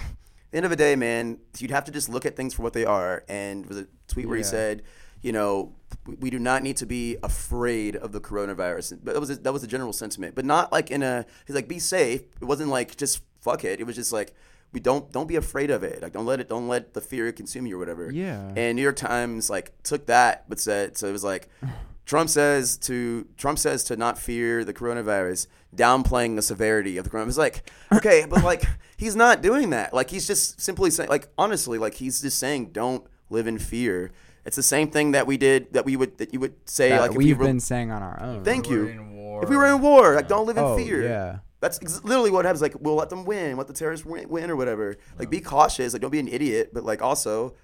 At 0.48 0.52
the 0.52 0.58
end 0.60 0.66
of 0.68 0.70
the 0.72 0.78
day, 0.78 0.96
man, 0.96 1.40
you'd 1.58 1.72
have 1.72 1.84
to 1.84 1.92
just 1.92 2.08
look 2.08 2.26
at 2.26 2.38
things 2.38 2.54
for 2.54 2.62
what 2.62 2.72
they 2.72 2.86
are. 2.86 3.26
And 3.28 3.66
was 3.66 3.78
a 3.78 3.88
tweet 4.08 4.26
where 4.26 4.38
he 4.38 4.44
said, 4.44 4.84
you 5.22 5.34
know, 5.34 5.74
we- 6.06 6.16
we 6.16 6.30
do 6.30 6.40
not 6.40 6.64
need 6.64 6.78
to 6.78 6.86
be 6.86 7.18
afraid 7.24 7.98
of 7.98 8.14
the 8.14 8.22
coronavirus. 8.22 9.00
But 9.04 9.16
that 9.16 9.20
was 9.20 9.32
a, 9.32 9.36
that 9.38 9.52
was 9.52 9.64
the 9.64 9.68
general 9.68 9.92
sentiment, 9.92 10.34
but 10.34 10.46
not 10.46 10.72
like 10.72 10.92
in 10.92 11.04
a. 11.04 11.26
He's 11.46 11.58
like, 11.58 11.68
be 11.68 11.80
safe. 11.80 12.22
It 12.40 12.46
wasn't 12.46 12.70
like 12.70 12.96
just 12.96 13.20
fuck 13.42 13.66
it. 13.66 13.82
It 13.82 13.84
was 13.86 13.98
just 13.98 14.14
like, 14.14 14.34
we 14.76 14.80
don't 14.82 15.12
don't 15.12 15.28
be 15.28 15.38
afraid 15.38 15.72
of 15.72 15.82
it. 15.84 16.04
Like 16.04 16.12
don't 16.14 16.26
let 16.28 16.40
it 16.40 16.48
don't 16.50 16.68
let 16.68 16.94
the 16.94 17.02
fear 17.02 17.32
consume 17.32 17.66
you 17.66 17.78
or 17.78 17.80
whatever. 17.80 18.12
Yeah. 18.12 18.52
And 18.56 18.76
New 18.76 18.84
York 18.84 18.98
Times 18.98 19.50
like 19.50 19.72
took 19.82 20.06
that, 20.06 20.48
but 20.48 20.60
said 20.60 20.98
so 20.98 21.08
it 21.08 21.12
was 21.12 21.24
like. 21.24 21.50
Trump 22.06 22.30
says 22.30 22.78
to 22.78 23.26
Trump 23.36 23.58
says 23.58 23.84
to 23.86 23.96
not 23.98 24.20
fear 24.20 24.64
the 24.64 24.76
coronavirus, 24.76 25.48
downplaying 25.76 26.36
the 26.36 26.44
severity 26.44 26.98
of 27.00 27.04
the 27.04 27.10
coronavirus. 27.10 27.28
It's 27.30 27.38
like, 27.40 27.72
okay, 27.92 28.28
but 28.30 28.44
like 28.44 28.64
he's 28.98 29.16
not 29.16 29.42
doing 29.42 29.72
that. 29.72 29.92
Like 29.92 30.12
he's 30.12 30.28
just 30.28 30.62
simply 30.62 30.92
saying, 30.92 31.10
like 31.10 31.30
honestly, 31.36 31.80
like 31.80 31.96
he's 31.96 32.22
just 32.22 32.38
saying, 32.38 32.74
don't 32.74 33.04
live 33.32 33.48
in 33.48 33.58
fear. 33.58 34.12
It's 34.46 34.56
the 34.56 34.62
same 34.62 34.92
thing 34.92 35.14
that 35.14 35.26
we 35.26 35.38
did 35.38 35.74
that 35.74 35.84
we 35.84 35.96
would 35.96 36.20
that 36.20 36.32
you 36.32 36.40
would 36.42 36.54
say 36.70 36.90
that 36.90 37.02
like 37.02 37.14
we've 37.18 37.30
you 37.30 37.36
were- 37.38 37.46
been 37.46 37.60
saying 37.60 37.90
on 37.90 38.04
our 38.04 38.22
own. 38.22 38.44
Thank 38.44 38.68
We're 38.68 38.84
you. 38.84 38.88
in 38.90 39.16
war. 39.16 39.42
If 39.44 39.50
we 39.50 39.58
were 39.58 39.66
in 39.66 39.82
war, 39.82 40.14
like 40.14 40.28
don't 40.28 40.46
live 40.46 40.58
in 40.58 40.64
Oh, 40.64 40.78
fear. 40.78 41.02
yeah. 41.02 41.38
That's 41.66 41.80
ex- 41.82 42.04
literally 42.04 42.32
what 42.32 42.46
happens. 42.46 42.62
Like 42.62 42.76
we'll 42.80 42.96
let 42.96 43.10
them 43.10 43.26
win, 43.26 43.58
let 43.58 43.68
the 43.68 43.74
terrorists 43.74 44.06
win, 44.06 44.30
win 44.30 44.50
or 44.50 44.56
whatever. 44.56 44.96
Like 45.20 45.30
be 45.30 45.40
cautious. 45.42 45.94
Like 45.94 46.02
don't 46.02 46.12
be 46.12 46.20
an 46.20 46.28
idiot, 46.28 46.70
but 46.74 46.84
like 46.84 47.02
also 47.02 47.56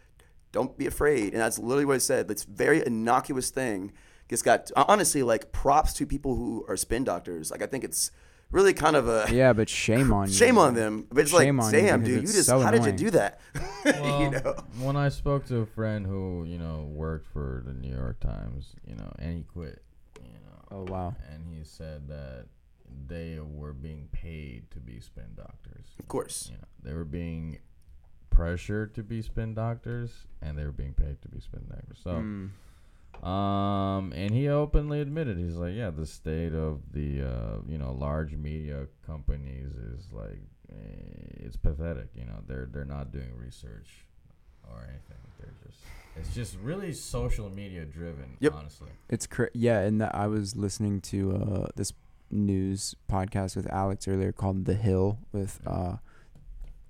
don't 0.51 0.77
be 0.77 0.85
afraid. 0.87 1.33
And 1.33 1.41
that's 1.41 1.59
literally 1.59 1.85
what 1.85 1.97
it 1.97 2.01
said. 2.01 2.29
It's 2.29 2.43
very 2.43 2.85
innocuous 2.85 3.49
thing. 3.51 3.93
It's 4.29 4.41
got 4.41 4.71
honestly 4.75 5.23
like 5.23 5.51
props 5.51 5.93
to 5.93 6.05
people 6.05 6.35
who 6.35 6.65
are 6.67 6.77
spin 6.77 7.03
doctors. 7.03 7.51
Like 7.51 7.61
I 7.61 7.67
think 7.67 7.83
it's 7.83 8.11
really 8.49 8.73
kind 8.73 8.95
of 8.95 9.07
a 9.07 9.27
Yeah, 9.31 9.53
but 9.53 9.69
shame 9.69 10.11
on 10.13 10.27
you. 10.27 10.33
shame 10.33 10.57
on 10.57 10.73
them. 10.73 11.05
But 11.11 11.21
it's 11.21 11.31
Shame 11.31 11.57
like, 11.57 11.67
on 11.67 11.73
you 11.73 11.81
damn, 11.81 11.99
because 11.99 12.07
dude, 12.13 12.15
you 12.17 12.23
it's 12.23 12.33
just 12.33 12.47
so 12.49 12.59
how 12.59 12.71
did 12.71 12.85
you 12.85 12.91
do 12.93 13.09
that? 13.11 13.39
Well, 13.85 14.21
you 14.21 14.29
know. 14.29 14.55
when 14.79 14.95
I 14.95 15.09
spoke 15.09 15.45
to 15.47 15.57
a 15.59 15.65
friend 15.65 16.05
who 16.05 16.43
you 16.45 16.57
know 16.59 16.87
worked 16.93 17.27
for 17.33 17.63
the 17.65 17.73
New 17.73 17.93
York 17.93 18.19
Times, 18.19 18.73
you 18.87 18.95
know, 18.95 19.11
and 19.19 19.35
he 19.37 19.43
quit, 19.43 19.81
you 20.23 20.29
know, 20.45 20.57
Oh 20.77 20.83
wow. 20.91 21.15
and 21.33 21.43
he 21.47 21.63
said 21.63 22.07
that 22.09 22.45
they 23.07 23.39
were 23.39 23.73
being 23.73 24.07
paid 24.11 24.69
to 24.71 24.79
be 24.79 24.99
spin 24.99 25.33
doctors. 25.35 25.85
Of 25.99 26.07
course. 26.07 26.47
You 26.51 26.57
know, 26.57 26.67
they 26.83 26.93
were 26.93 27.05
being 27.05 27.59
pressured 28.29 28.93
to 28.95 29.03
be 29.03 29.21
spin 29.21 29.53
doctors, 29.53 30.25
and 30.41 30.57
they 30.57 30.63
were 30.65 30.71
being 30.71 30.93
paid 30.93 31.21
to 31.21 31.27
be 31.27 31.39
spin 31.39 31.65
doctors. 31.69 31.99
So, 32.03 32.11
Mm. 32.11 33.25
um, 33.25 34.13
and 34.13 34.31
he 34.33 34.47
openly 34.47 35.01
admitted 35.01 35.37
he's 35.37 35.55
like, 35.55 35.75
yeah, 35.75 35.89
the 35.89 36.05
state 36.05 36.53
of 36.53 36.81
the 36.91 37.21
uh, 37.21 37.57
you 37.67 37.77
know 37.77 37.91
large 37.93 38.33
media 38.33 38.87
companies 39.05 39.73
is 39.75 40.11
like 40.11 40.41
eh, 40.71 40.75
it's 41.45 41.57
pathetic. 41.57 42.09
You 42.15 42.25
know, 42.25 42.39
they're 42.47 42.67
they're 42.71 42.85
not 42.85 43.11
doing 43.11 43.35
research 43.35 44.05
or 44.69 44.83
anything. 44.89 45.17
They're 45.39 45.53
just 45.65 45.79
it's 46.15 46.33
just 46.33 46.57
really 46.63 46.93
social 46.93 47.49
media 47.49 47.85
driven. 47.85 48.37
Yep. 48.39 48.53
Honestly, 48.55 48.89
It's 49.09 49.27
cra- 49.27 49.49
yeah, 49.53 49.79
and 49.81 50.01
that 50.01 50.15
I 50.15 50.27
was 50.27 50.55
listening 50.55 51.01
to 51.01 51.35
uh, 51.35 51.67
this 51.75 51.93
news 52.31 52.95
podcast 53.09 53.55
with 53.55 53.71
Alex 53.71 54.07
earlier 54.07 54.31
called 54.31 54.65
The 54.65 54.75
Hill 54.75 55.19
with 55.31 55.59
uh, 55.65 55.97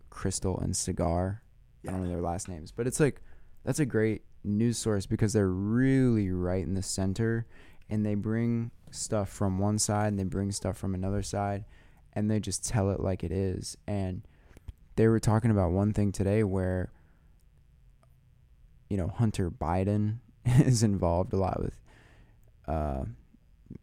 Krystal 0.09 0.61
and 0.63 0.73
Saagar. 0.73 1.39
I 1.87 1.91
don't 1.91 2.03
know 2.03 2.09
their 2.09 2.21
last 2.21 2.47
names, 2.47 2.71
but 2.71 2.87
it's 2.87 2.99
like 2.99 3.21
that's 3.63 3.79
a 3.79 3.85
great 3.85 4.23
news 4.43 4.77
source 4.77 5.05
because 5.05 5.33
they're 5.33 5.47
really 5.47 6.31
right 6.31 6.63
in 6.63 6.73
the 6.73 6.83
center 6.83 7.45
and 7.89 8.05
they 8.05 8.15
bring 8.15 8.71
stuff 8.91 9.29
from 9.29 9.57
one 9.57 9.79
side 9.79 10.07
and 10.07 10.19
they 10.19 10.23
bring 10.23 10.51
stuff 10.51 10.77
from 10.77 10.93
another 10.93 11.23
side 11.23 11.65
and 12.13 12.29
they 12.29 12.39
just 12.39 12.67
tell 12.67 12.89
it 12.91 12.99
like 12.99 13.23
it 13.23 13.31
is. 13.31 13.77
And 13.87 14.23
they 14.95 15.07
were 15.07 15.19
talking 15.19 15.51
about 15.51 15.71
one 15.71 15.93
thing 15.93 16.11
today 16.11 16.43
where 16.43 16.91
you 18.89 18.97
know 18.97 19.07
Hunter 19.07 19.49
Biden 19.49 20.17
is 20.45 20.83
involved 20.83 21.33
a 21.33 21.37
lot 21.37 21.61
with 21.61 21.79
uh 22.67 23.03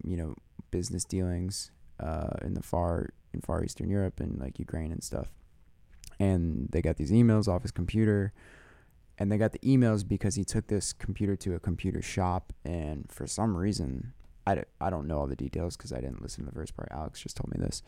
you 0.05 0.17
know 0.17 0.35
business 0.71 1.05
dealings 1.05 1.71
uh 2.01 2.37
in 2.43 2.55
the 2.55 2.62
far 2.62 3.11
in 3.33 3.41
far 3.41 3.64
eastern 3.64 3.91
Europe 3.91 4.21
and 4.21 4.39
like 4.39 4.59
Ukraine 4.59 4.93
and 4.93 5.03
stuff. 5.03 5.31
And 6.21 6.69
they 6.71 6.83
got 6.83 6.97
these 6.97 7.12
emails 7.12 7.47
off 7.47 7.62
his 7.62 7.71
computer 7.71 8.33
and 9.19 9.31
they 9.31 9.39
got 9.39 9.53
the 9.53 9.59
emails 9.61 10.07
because 10.07 10.35
he 10.35 10.45
took 10.45 10.66
this 10.69 10.93
computer 10.93 11.37
to 11.37 11.55
a 11.55 11.61
computer 11.61 12.03
shop 12.03 12.53
and 12.64 13.11
for 13.11 13.27
some 13.27 13.57
reason 13.57 14.12
I 14.49 14.55
don't, 14.55 14.69
I 14.81 14.89
don't 14.89 15.07
know 15.07 15.19
all 15.19 15.27
the 15.27 15.37
details 15.37 15.77
because 15.77 15.93
I 15.93 16.01
didn't 16.01 16.23
listen 16.23 16.45
to 16.45 16.51
the 16.51 16.55
first 16.55 16.75
part. 16.75 16.89
Alex 16.91 17.21
just 17.21 17.37
told 17.37 17.53
me 17.53 17.62
this. 17.62 17.83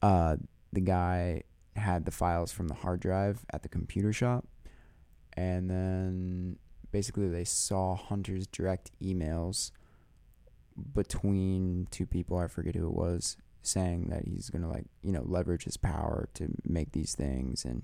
Uh, 0.00 0.36
the 0.72 0.80
guy 0.80 1.42
had 1.76 2.06
the 2.06 2.10
files 2.10 2.50
from 2.50 2.68
the 2.68 2.74
hard 2.74 3.00
drive 3.00 3.44
at 3.52 3.62
the 3.62 3.68
computer 3.68 4.10
shop, 4.10 4.46
and 5.34 5.68
then 5.68 6.58
basically 6.92 7.28
they 7.28 7.44
saw 7.44 7.94
Hunter's 7.94 8.46
direct 8.46 8.90
emails 9.02 9.70
between 10.94 11.86
two 11.90 12.06
people. 12.06 12.38
I 12.38 12.46
forget 12.48 12.74
who 12.74 12.86
it 12.88 12.94
was, 12.94 13.36
saying 13.62 14.08
that 14.10 14.26
he's 14.26 14.50
gonna 14.50 14.68
like 14.70 14.86
you 15.02 15.12
know 15.12 15.22
leverage 15.24 15.64
his 15.64 15.76
power 15.76 16.28
to 16.34 16.48
make 16.64 16.92
these 16.92 17.14
things 17.14 17.64
and 17.64 17.82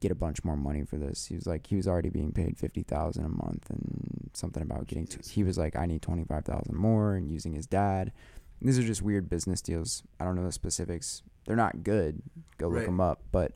get 0.00 0.10
a 0.10 0.14
bunch 0.14 0.44
more 0.44 0.56
money 0.56 0.84
for 0.84 0.96
this. 0.98 1.26
He 1.26 1.34
was 1.34 1.46
like 1.46 1.66
he 1.66 1.76
was 1.76 1.86
already 1.88 2.10
being 2.10 2.32
paid 2.32 2.58
fifty 2.58 2.82
thousand 2.82 3.24
a 3.24 3.28
month 3.28 3.70
and 3.70 4.30
something 4.34 4.62
about 4.62 4.86
getting 4.86 5.06
to, 5.06 5.18
he 5.30 5.44
was 5.44 5.56
like 5.56 5.76
I 5.76 5.86
need 5.86 6.02
twenty 6.02 6.24
five 6.24 6.44
thousand 6.44 6.74
more 6.76 7.14
and 7.14 7.30
using 7.30 7.52
his 7.54 7.66
dad. 7.66 8.12
These 8.60 8.78
are 8.78 8.82
just 8.82 9.02
weird 9.02 9.28
business 9.28 9.60
deals. 9.60 10.02
I 10.18 10.24
don't 10.24 10.36
know 10.36 10.44
the 10.44 10.52
specifics. 10.52 11.22
They're 11.46 11.56
not 11.56 11.82
good. 11.82 12.22
Go 12.58 12.68
look 12.68 12.78
Right. 12.78 12.86
them 12.86 13.00
up. 13.00 13.22
But 13.30 13.52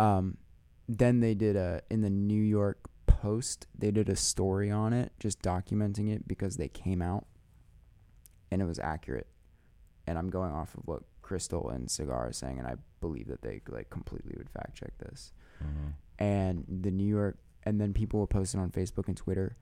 um, 0.00 0.36
then 0.88 1.20
they 1.20 1.34
did 1.34 1.54
a 1.56 1.82
in 1.90 2.00
the 2.00 2.10
New 2.10 2.42
York 2.42 2.88
Post. 3.06 3.66
They 3.78 3.90
did 3.90 4.08
a 4.08 4.16
story 4.16 4.70
on 4.70 4.92
it, 4.92 5.12
just 5.20 5.40
documenting 5.42 6.12
it 6.12 6.26
because 6.28 6.56
they 6.56 6.68
came 6.68 7.00
out, 7.00 7.26
and 8.56 8.62
it 8.62 8.66
was 8.66 8.78
accurate. 8.78 9.26
And 10.06 10.16
I'm 10.16 10.30
going 10.30 10.50
off 10.50 10.74
of 10.74 10.80
what 10.86 11.02
Krystal 11.22 11.70
and 11.74 11.88
Saagar 11.88 12.14
are 12.14 12.32
saying, 12.32 12.58
and 12.58 12.66
I 12.66 12.76
believe 13.02 13.28
that 13.28 13.42
they 13.42 13.60
like 13.68 13.90
completely 13.90 14.32
would 14.38 14.48
fact 14.48 14.74
check 14.76 14.96
this 14.96 15.34
Mhm. 15.62 15.92
and 16.18 16.64
the 16.66 16.90
New 16.90 17.04
York, 17.06 17.36
and 17.64 17.78
then 17.78 17.92
people 17.92 18.18
were 18.20 18.26
posting 18.26 18.58
on 18.60 18.70
Facebook 18.70 19.08
and 19.08 19.16
Twitter, 19.16 19.58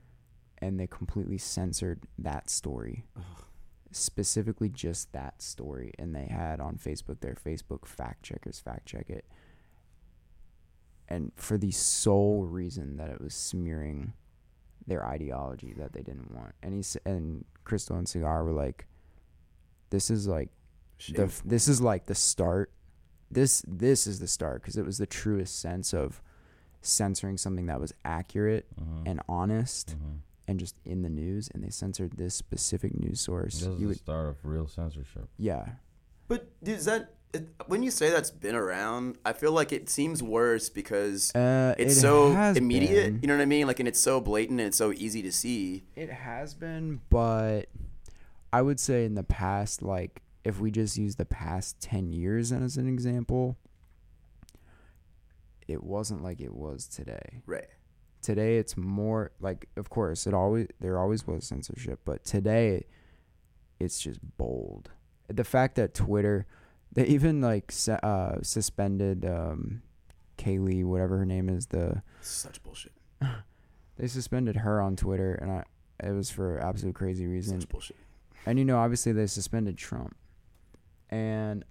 and 0.59 0.79
they 0.79 0.87
completely 0.87 1.37
censored 1.37 2.07
that 2.17 2.49
story, 2.49 3.03
specifically 3.91 4.69
just 4.69 5.11
that 5.11 5.41
story, 5.41 5.91
and 5.99 6.15
they 6.15 6.27
had 6.27 6.61
on 6.61 6.77
Facebook 6.77 7.19
their 7.19 7.35
Facebook 7.35 7.85
fact 7.85 8.23
checkers 8.23 8.59
fact 8.61 8.85
check 8.85 9.09
it, 9.09 9.25
and 11.09 11.33
for 11.35 11.57
the 11.57 11.71
sole 11.71 12.45
reason 12.45 12.95
that 12.97 13.09
it 13.09 13.19
was 13.19 13.33
smearing 13.33 14.13
their 14.87 15.05
ideology 15.05 15.73
that 15.77 15.93
they 15.93 16.01
didn't 16.01 16.31
want, 16.33 16.53
and 16.61 16.73
he 16.73 16.83
and 17.05 17.45
Krystal 17.65 17.97
and 17.97 18.07
Saagar 18.07 18.43
were 18.45 18.51
like, 18.53 18.87
"This 19.89 20.09
is 20.11 20.27
like 20.27 20.49
the 21.13 21.31
this 21.43 21.67
is 21.67 21.81
like 21.81 22.05
the 22.05 22.15
start. 22.15 22.71
This 23.31 23.63
this 23.67 24.05
is 24.07 24.19
the 24.19 24.27
start 24.27 24.61
because 24.61 24.77
it 24.77 24.85
was 24.85 24.97
the 24.97 25.07
truest 25.07 25.59
sense 25.59 25.93
of 25.93 26.21
censoring 26.81 27.37
something 27.37 27.65
that 27.65 27.79
was 27.79 27.91
accurate 28.05 28.67
Mhm. 28.79 29.03
and 29.07 29.21
honest 29.27 29.95
Mhm. 29.97 30.19
and 30.47 30.59
just 30.59 30.75
in 30.85 31.01
the 31.01 31.09
news, 31.09 31.49
and 31.53 31.63
they 31.63 31.71
censored 31.71 32.11
this 32.13 32.35
specific 32.35 32.97
news 32.99 33.19
source. 33.19 33.55
This 33.55 33.63
is 33.63 33.67
You 33.67 33.79
the 33.79 33.85
would, 33.87 33.97
start 33.97 34.27
of 34.29 34.45
real 34.45 34.67
censorship. 34.67 35.27
yeah, 35.37 35.77
But 36.27 36.47
dude, 36.63 36.77
is 36.77 36.85
that 36.85 37.14
it, 37.35 37.47
when 37.67 37.83
you 37.83 37.91
say 37.91 38.09
that's 38.09 38.31
been 38.31 38.55
around? 38.55 39.17
I 39.25 39.33
feel 39.33 39.51
like 39.51 39.71
it 39.71 39.89
seems 39.89 40.21
worse 40.23 40.69
because 40.69 41.33
uh, 41.35 41.75
it's 41.77 41.97
it 41.97 41.99
so 42.01 42.31
immediate. 42.55 43.13
been. 43.13 43.19
You 43.21 43.27
know 43.27 43.35
what 43.35 43.41
I 43.41 43.45
mean? 43.45 43.67
Like, 43.67 43.79
and 43.79 43.87
it's 43.87 43.99
so 43.99 44.19
blatant 44.19 44.59
and 44.59 44.67
it's 44.67 44.77
so 44.77 44.91
easy 44.91 45.21
to 45.21 45.31
see. 45.31 45.83
It 45.95 46.09
has 46.11 46.53
been, 46.53 47.01
but 47.09 47.65
I 48.51 48.61
would 48.61 48.79
say 48.79 49.05
in 49.05 49.15
the 49.15 49.23
past, 49.23 49.81
like 49.81 50.21
if 50.43 50.59
we 50.59 50.71
just 50.71 50.97
use 50.97 51.15
the 51.15 51.25
past 51.25 51.79
ten 51.79 52.11
years 52.13 52.51
as 52.51 52.77
an 52.77 52.87
example, 52.87 53.57
it 55.67 55.83
wasn't 55.83 56.23
like 56.23 56.41
it 56.41 56.53
was 56.53 56.87
today. 56.87 57.41
Right. 57.45 57.67
today 58.21 58.57
it's 58.57 58.75
more 58.77 59.31
like 59.39 59.67
of 59.77 59.89
course 59.89 60.25
it 60.25 60.33
always 60.33 60.67
there 60.79 60.97
always 60.99 61.27
was 61.27 61.45
censorship 61.45 61.99
but 62.05 62.23
today 62.23 62.85
it's 63.79 63.99
just 63.99 64.19
bold 64.37 64.89
the 65.27 65.43
fact 65.43 65.75
that 65.75 65.93
twitter 65.93 66.47
they 66.95 67.05
even 67.05 67.39
like 67.41 67.71
uh, 68.03 68.37
suspended 68.41 69.23
um 69.25 69.81
Kayleigh 70.37 70.83
whatever 70.83 71.17
her 71.19 71.25
name 71.25 71.47
is 71.47 71.67
the 71.67 72.01
Such 72.21 72.61
bullshit. 72.63 72.91
they 73.97 74.07
suspended 74.07 74.57
her 74.57 74.81
on 74.81 74.95
twitter 74.97 75.33
and 75.35 75.51
i 75.51 75.63
it 76.03 76.11
was 76.11 76.29
for 76.29 76.59
absolute 76.59 76.95
crazy 76.95 77.25
reason 77.25 77.61
Such 77.61 77.69
bullshit. 77.69 77.95
and 78.45 78.59
you 78.59 78.65
know 78.65 78.77
obviously 78.77 79.11
they 79.13 79.27
suspended 79.27 79.77
trump 79.77 80.15
and 81.09 81.63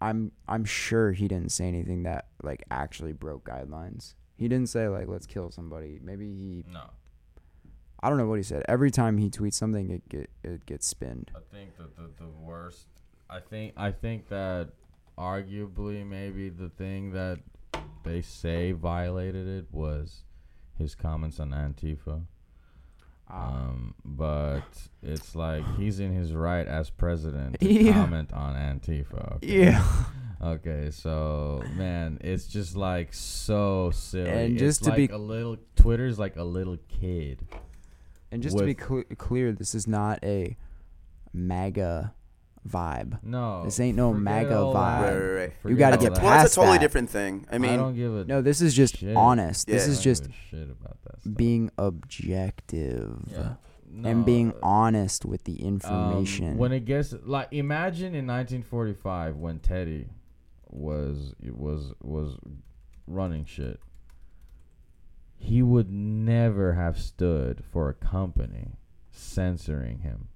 i'm 0.00 0.30
i'm 0.46 0.64
sure 0.64 1.10
he 1.12 1.26
didn't 1.26 1.50
say 1.50 1.66
anything 1.66 2.04
that 2.04 2.26
like 2.42 2.62
actually 2.70 3.12
broke 3.12 3.44
guidelines 3.44 4.14
he 4.36 4.46
didn't 4.46 4.68
say 4.68 4.86
like 4.88 5.08
let's 5.08 5.26
kill 5.26 5.50
somebody 5.50 5.98
maybe 6.02 6.26
he 6.26 6.64
No, 6.72 6.82
I 8.04 8.08
don't 8.08 8.18
know 8.18 8.26
what 8.26 8.38
he 8.38 8.42
said. 8.42 8.64
Every 8.68 8.90
time 8.90 9.16
he 9.18 9.30
tweets 9.30 9.54
something, 9.54 9.88
it 9.90 10.08
get 10.08 10.28
it 10.42 10.66
gets 10.66 10.88
spinned. 10.88 11.30
I 11.36 11.38
think 11.54 11.76
that 11.76 11.94
the, 11.96 12.10
the 12.18 12.28
worst. 12.44 12.88
I 13.30 13.40
think 13.40 13.74
I 13.76 13.90
think 13.92 14.28
that 14.28 14.70
arguably 15.18 16.06
maybe 16.06 16.48
the 16.48 16.68
thing 16.68 17.12
that 17.12 17.38
they 18.04 18.20
say 18.22 18.72
violated 18.72 19.46
it 19.46 19.66
was 19.70 20.24
his 20.78 20.94
comments 20.94 21.38
on 21.40 21.50
Antifa. 21.50 22.22
Um, 23.30 23.94
but 24.04 24.62
it's 25.02 25.34
like 25.34 25.64
he's 25.78 26.00
in 26.00 26.12
his 26.12 26.32
right 26.34 26.66
as 26.66 26.90
president 26.90 27.60
to 27.60 27.72
Yeah. 27.72 27.92
comment 27.94 28.32
on 28.32 28.54
Antifa. 28.54 29.36
Okay? 29.36 29.64
yeah, 29.64 30.04
Okay, 30.42 30.90
so 30.90 31.62
man, 31.74 32.18
it's 32.20 32.46
just 32.46 32.76
like 32.76 33.14
so 33.14 33.90
silly. 33.94 34.28
And 34.28 34.52
It's 34.54 34.60
just 34.60 34.84
to 34.84 34.90
like 34.90 34.96
be- 35.08 35.14
a 35.14 35.18
little 35.18 35.56
Twitter's 35.76 36.18
like 36.18 36.36
a 36.36 36.44
little 36.44 36.76
kid. 36.88 37.46
and 38.30 38.42
just 38.42 38.58
to 38.58 38.64
be 38.64 38.74
cl- 38.74 39.04
clear, 39.16 39.52
this 39.52 39.74
is 39.74 39.86
not 39.86 40.18
a 40.24 40.56
MAGA 41.32 42.12
vibe. 42.68 43.18
No, 43.24 43.64
This 43.64 43.80
ain't 43.80 43.96
no 43.96 44.10
forget 44.12 44.22
MAGA 44.22 44.58
all 44.58 44.74
vibe. 44.74 45.00
that. 45.00 45.12
Right, 45.12 45.18
right, 45.34 45.52
right. 45.62 45.70
You 45.70 45.76
gotta 45.76 45.96
Forget 45.96 46.00
get 46.00 46.10
all 46.10 46.14
that. 46.16 46.22
Well, 46.22 46.30
that's 46.30 46.42
past 46.42 46.52
a 46.52 46.54
totally 46.56 46.76
that. 46.78 46.82
different 46.82 47.10
thing. 47.10 47.46
I 47.50 47.54
I 47.54 47.58
mean, 47.58 47.76
don't 47.78 47.94
give 47.96 48.14
a 48.14 48.24
No, 48.24 48.40
this 48.42 48.60
is 48.60 48.74
just 48.74 48.98
shit. 48.98 49.16
honest. 49.16 49.66
This 49.66 49.86
Yeah. 49.86 49.92
is 49.92 49.98
I 49.98 49.98
don't 49.98 50.02
just 50.04 50.22
give 50.22 50.30
a 50.30 50.34
shit 50.50 50.70
about 50.70 51.02
that 51.04 51.20
stuff. 51.20 51.36
being 51.36 51.70
objective 51.78 53.24
Yeah. 53.26 53.54
and 54.04 54.24
being 54.24 54.48
No, 54.48 54.54
honest 54.62 55.24
with 55.24 55.44
the 55.44 55.58
um, 55.60 55.66
information. 55.68 56.56
when 56.58 56.72
it 56.72 56.84
gets 56.84 57.12
like 57.24 57.48
imagine 57.50 58.14
in 58.14 58.26
1945 58.26 59.36
when 59.36 59.58
Teddy 59.58 60.08
was 60.70 61.34
was 61.50 61.92
was 62.00 62.36
running 63.06 63.44
shit. 63.44 63.80
He 65.36 65.60
would 65.62 65.90
never 65.90 66.74
have 66.74 66.96
stood 66.98 67.64
for 67.64 67.88
a 67.88 67.94
company 67.94 68.76
censoring 69.10 69.98
him. 69.98 70.28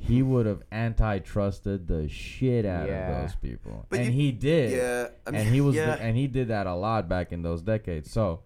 He 0.00 0.22
would 0.22 0.46
have 0.46 0.62
antitrusted 0.70 1.86
the 1.88 2.08
shit 2.08 2.64
out 2.64 2.88
Yeah. 2.88 3.10
of 3.16 3.22
those 3.22 3.34
people, 3.34 3.84
But 3.90 3.98
and 4.00 4.06
you- 4.06 4.12
he 4.12 4.32
did. 4.32 4.70
yeah. 4.72 5.08
I 5.26 5.30
mean, 5.32 5.40
and 5.40 5.54
he 5.54 5.60
was 5.60 5.74
yeah. 5.74 5.94
and 6.00 6.16
he 6.16 6.26
did 6.28 6.48
that 6.48 6.66
a 6.66 6.74
lot 6.74 7.08
back 7.08 7.32
in 7.32 7.42
those 7.42 7.62
decades. 7.62 8.10
So, 8.10 8.40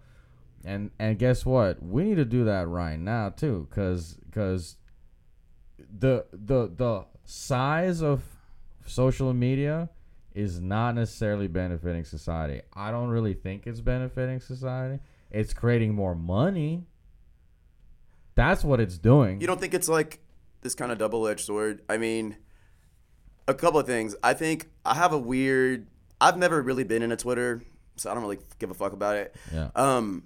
and 0.64 0.90
and 0.98 1.18
guess 1.18 1.44
what? 1.44 1.82
We 1.82 2.04
need 2.04 2.14
to 2.16 2.24
do 2.24 2.44
that 2.44 2.68
right 2.68 2.98
now 2.98 3.28
too, 3.28 3.66
because 3.68 4.14
because 4.26 4.76
the 5.98 6.24
the 6.32 6.68
the 6.74 7.04
size 7.24 8.02
of 8.02 8.22
social 8.86 9.32
media 9.34 9.90
is 10.34 10.58
not 10.60 10.94
necessarily 10.94 11.46
benefiting 11.48 12.04
society. 12.04 12.62
I 12.72 12.90
don't 12.90 13.10
really 13.10 13.34
think 13.34 13.66
it's 13.66 13.82
benefiting 13.82 14.40
society. 14.40 15.00
It's 15.30 15.52
creating 15.52 15.94
more 15.94 16.14
money. 16.14 16.86
That's 18.34 18.64
what 18.64 18.80
it's 18.80 18.96
doing. 18.96 19.40
You 19.42 19.46
don't 19.46 19.60
think 19.60 19.74
it's 19.74 19.88
like 19.88 20.20
this 20.62 20.74
kind 20.74 20.90
of 20.90 20.98
double 20.98 21.26
edged 21.28 21.44
sword? 21.44 21.82
I 21.88 21.98
mean, 21.98 22.36
a 23.46 23.54
couple 23.54 23.78
of 23.78 23.86
things. 23.86 24.16
I 24.22 24.34
think 24.34 24.68
I 24.84 24.94
have 24.94 25.12
a 25.12 25.18
weird. 25.18 25.86
I've 26.20 26.38
never 26.38 26.62
really 26.62 26.84
been 26.84 27.02
in 27.02 27.12
a 27.12 27.16
Twitter, 27.16 27.62
so 27.96 28.10
I 28.10 28.14
don't 28.14 28.22
really 28.22 28.38
give 28.58 28.70
a 28.70 28.74
fuck 28.74 28.92
about 28.92 29.16
it. 29.16 29.34
yeah. 29.52 29.70
Um, 29.74 30.24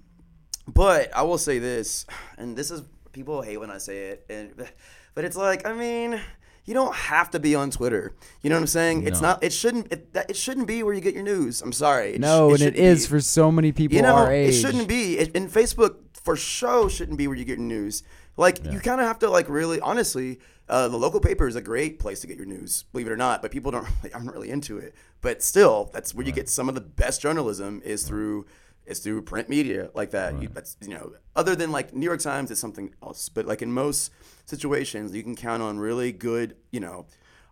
but 0.67 1.15
I 1.15 1.23
will 1.23 1.37
say 1.37 1.59
this, 1.59 2.05
and 2.37 2.55
this 2.57 2.71
is 2.71 2.83
people 3.13 3.41
hate 3.41 3.57
when 3.57 3.71
I 3.71 3.77
say 3.77 4.09
it, 4.09 4.25
and 4.29 4.53
but 5.15 5.25
it's 5.25 5.35
like 5.37 5.65
I 5.65 5.73
mean, 5.73 6.19
you 6.65 6.73
don't 6.73 6.93
have 6.93 7.31
to 7.31 7.39
be 7.39 7.55
on 7.55 7.71
Twitter. 7.71 8.13
You 8.41 8.49
know 8.49 8.57
what 8.57 8.61
I'm 8.61 8.67
saying? 8.67 9.07
It's 9.07 9.21
not. 9.21 9.43
It 9.43 9.53
shouldn't. 9.53 9.91
It, 9.91 10.13
that, 10.13 10.29
it 10.29 10.35
shouldn't 10.35 10.67
be 10.67 10.83
where 10.83 10.93
you 10.93 11.01
get 11.01 11.13
your 11.15 11.23
news. 11.23 11.61
I'm 11.61 11.71
sorry. 11.73 12.13
It 12.15 12.19
no, 12.21 12.55
sh- 12.55 12.61
and 12.61 12.75
it 12.75 12.79
is 12.79 13.05
be. 13.05 13.09
for 13.11 13.21
so 13.21 13.51
many 13.51 13.71
people 13.71 13.95
You 13.95 14.03
know, 14.03 14.15
our 14.15 14.31
age. 14.31 14.53
it 14.53 14.59
shouldn't 14.59 14.87
be. 14.87 15.17
It, 15.17 15.35
and 15.35 15.49
Facebook 15.49 15.95
for 16.13 16.35
sure 16.35 16.89
shouldn't 16.89 17.17
be 17.17 17.27
where 17.27 17.37
you 17.37 17.45
get 17.45 17.57
your 17.57 17.65
news. 17.67 18.03
Like 18.37 18.63
Yeah. 18.63 18.71
you 18.71 18.79
kind 18.79 19.01
of 19.01 19.07
have 19.07 19.19
to 19.19 19.29
like 19.29 19.49
really 19.49 19.79
honestly. 19.81 20.39
Uh, 20.69 20.89
the 20.89 20.97
local 20.97 21.21
paper 21.21 21.47
is 21.47 21.55
a 21.55 21.61
great 21.61 21.97
place 21.97 22.19
to 22.19 22.27
get 22.27 22.35
your 22.35 22.45
news, 22.45 22.83
believe 22.91 23.07
it 23.07 23.09
or 23.09 23.15
not. 23.15 23.41
But 23.41 23.51
people 23.51 23.71
don't 23.71 23.87
really, 24.03 24.13
aren't 24.13 24.33
really 24.33 24.49
into 24.49 24.77
it. 24.77 24.93
But 25.21 25.41
still, 25.41 25.89
that's 25.93 26.13
where 26.13 26.25
you 26.25 26.33
get 26.33 26.49
some 26.49 26.67
of 26.67 26.75
the 26.75 26.81
best 26.81 27.21
journalism 27.21 27.81
is 27.85 28.03
through 28.03 28.45
is 28.85 28.99
through 28.99 29.21
print 29.21 29.47
media 29.47 29.89
like 29.93 30.11
that. 30.11 30.41
You, 30.41 30.49
that's 30.49 30.75
you 30.81 30.89
know, 30.89 31.13
other 31.37 31.55
than 31.55 31.71
like 31.71 31.93
New 31.93 32.05
York 32.05 32.19
Times, 32.19 32.51
it's 32.51 32.59
something 32.59 32.93
else. 33.01 33.29
But 33.29 33.45
like 33.45 33.61
in 33.61 33.71
most 33.71 34.11
situations, 34.45 35.15
you 35.15 35.23
can 35.23 35.35
count 35.37 35.63
on 35.63 35.79
really 35.79 36.11
good, 36.11 36.57
you 36.71 36.81
know, 36.81 37.05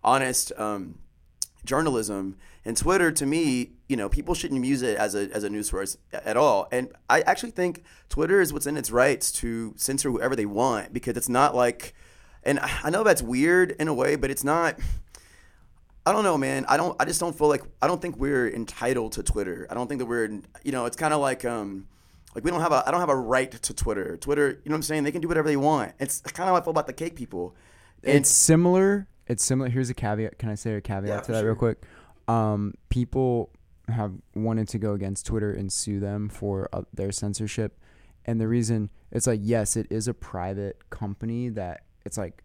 honest 0.04 0.52
um, 0.58 1.00
journalism. 1.66 2.38
And 2.64 2.76
Twitter, 2.76 3.12
to 3.12 3.26
me, 3.26 3.72
you 3.88 3.96
know, 3.96 4.10
people 4.10 4.34
shouldn't 4.34 4.64
use 4.66 4.82
it 4.82 4.98
as 4.98 5.16
a 5.16 5.30
as 5.32 5.44
a 5.44 5.50
news 5.50 5.70
source 5.70 5.98
at 6.12 6.38
all. 6.38 6.68
And 6.72 6.90
I 7.10 7.22
actually 7.22 7.52
think 7.52 7.84
Twitter 8.10 8.42
is 8.42 8.52
what's 8.54 8.66
in 8.66 8.78
its 8.78 8.92
rights 8.92 9.32
to 9.34 9.74
censor 9.78 10.10
whoever 10.10 10.36
they 10.36 10.46
want 10.46 10.94
because 10.94 11.18
it's 11.18 11.30
not 11.30 11.56
like, 11.56 11.94
and 12.44 12.60
I 12.60 12.90
know 12.90 13.04
that's 13.04 13.22
weird 13.22 13.72
in 13.72 13.88
a 13.88 13.94
way, 13.94 14.16
but 14.16 14.32
it's 14.32 14.44
not. 14.44 14.80
I 16.08 16.12
don't 16.12 16.24
know, 16.24 16.38
man. 16.38 16.66
I 16.68 16.78
don't. 16.78 16.96
I 17.00 17.06
just 17.06 17.20
don't 17.20 17.36
feel 17.36 17.48
like. 17.48 17.64
I 17.82 17.88
don't 17.88 18.02
think 18.02 18.18
we're 18.18 18.48
entitled 18.48 19.14
to 19.14 19.24
Twitter. 19.24 19.68
I 19.70 19.74
don't 19.74 19.88
think 19.88 20.00
that 20.00 20.06
we're. 20.06 20.42
You 20.64 20.72
know, 20.72 20.86
it's 20.86 20.96
kind 20.96 21.14
of 21.14 21.20
like 21.20 21.46
um, 21.46 21.88
like 22.36 22.44
we 22.44 22.52
don't 22.52 22.62
have 22.62 22.72
a. 22.72 22.84
I 22.88 22.92
don't 22.92 23.00
have 23.00 23.10
a 23.10 23.16
right 23.16 23.52
to 23.52 23.74
Twitter. 23.74 24.18
Twitter. 24.18 24.50
You 24.50 24.56
know 24.66 24.74
what 24.74 24.76
I'm 24.76 24.82
saying? 24.84 25.04
They 25.04 25.12
can 25.12 25.22
do 25.22 25.28
whatever 25.28 25.48
they 25.48 25.58
want. 25.58 25.94
It's 26.00 26.22
kind 26.22 26.48
of 26.48 26.54
how 26.54 26.62
I 26.62 26.64
feel 26.64 26.72
about 26.72 26.86
the 26.86 26.94
cake 26.94 27.16
people. 27.16 27.56
And 28.04 28.18
it's 28.18 28.30
similar. 28.30 29.08
It's 29.28 29.44
similar. 29.44 29.70
Here's 29.70 29.90
a 29.90 29.94
caveat. 29.94 30.38
Can 30.38 30.50
I 30.50 30.56
say 30.56 30.74
a 30.76 30.82
caveat 30.82 31.08
Yeah, 31.10 31.20
to 31.22 31.32
that 31.32 31.40
sure. 31.40 31.48
real 31.48 31.56
quick? 31.56 31.84
Um, 32.28 32.74
people 32.90 33.52
have 33.88 34.14
wanted 34.36 34.68
to 34.70 34.78
go 34.80 34.94
against 34.94 35.26
Twitter 35.26 35.52
and 35.52 35.72
sue 35.72 36.00
them 36.00 36.30
for 36.30 36.70
uh, 36.74 36.84
their 36.94 37.12
censorship, 37.12 37.78
and 38.26 38.40
the 38.42 38.48
reason 38.48 38.90
it's 39.12 39.28
like 39.28 39.40
yes, 39.44 39.76
it 39.76 39.88
is 39.92 40.08
a 40.08 40.14
private 40.14 40.90
company 40.90 41.50
that 41.50 41.84
it's 42.06 42.18
like, 42.18 42.44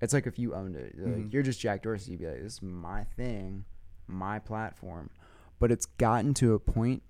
it's 0.00 0.12
like 0.14 0.26
if 0.26 0.38
you 0.38 0.54
owned 0.54 0.76
it, 0.76 0.94
like, 0.98 1.14
Mm-hmm. 1.14 1.28
you're 1.30 1.42
just 1.42 1.60
Jack 1.60 1.82
Dorsey. 1.82 2.12
You'd 2.12 2.20
be 2.20 2.26
like, 2.26 2.42
this 2.42 2.54
is 2.54 2.62
my 2.62 3.04
thing, 3.04 3.64
my 4.06 4.38
platform, 4.38 5.10
but 5.58 5.70
it's 5.70 5.84
gotten 5.86 6.32
to 6.34 6.54
a 6.54 6.58
point 6.58 7.02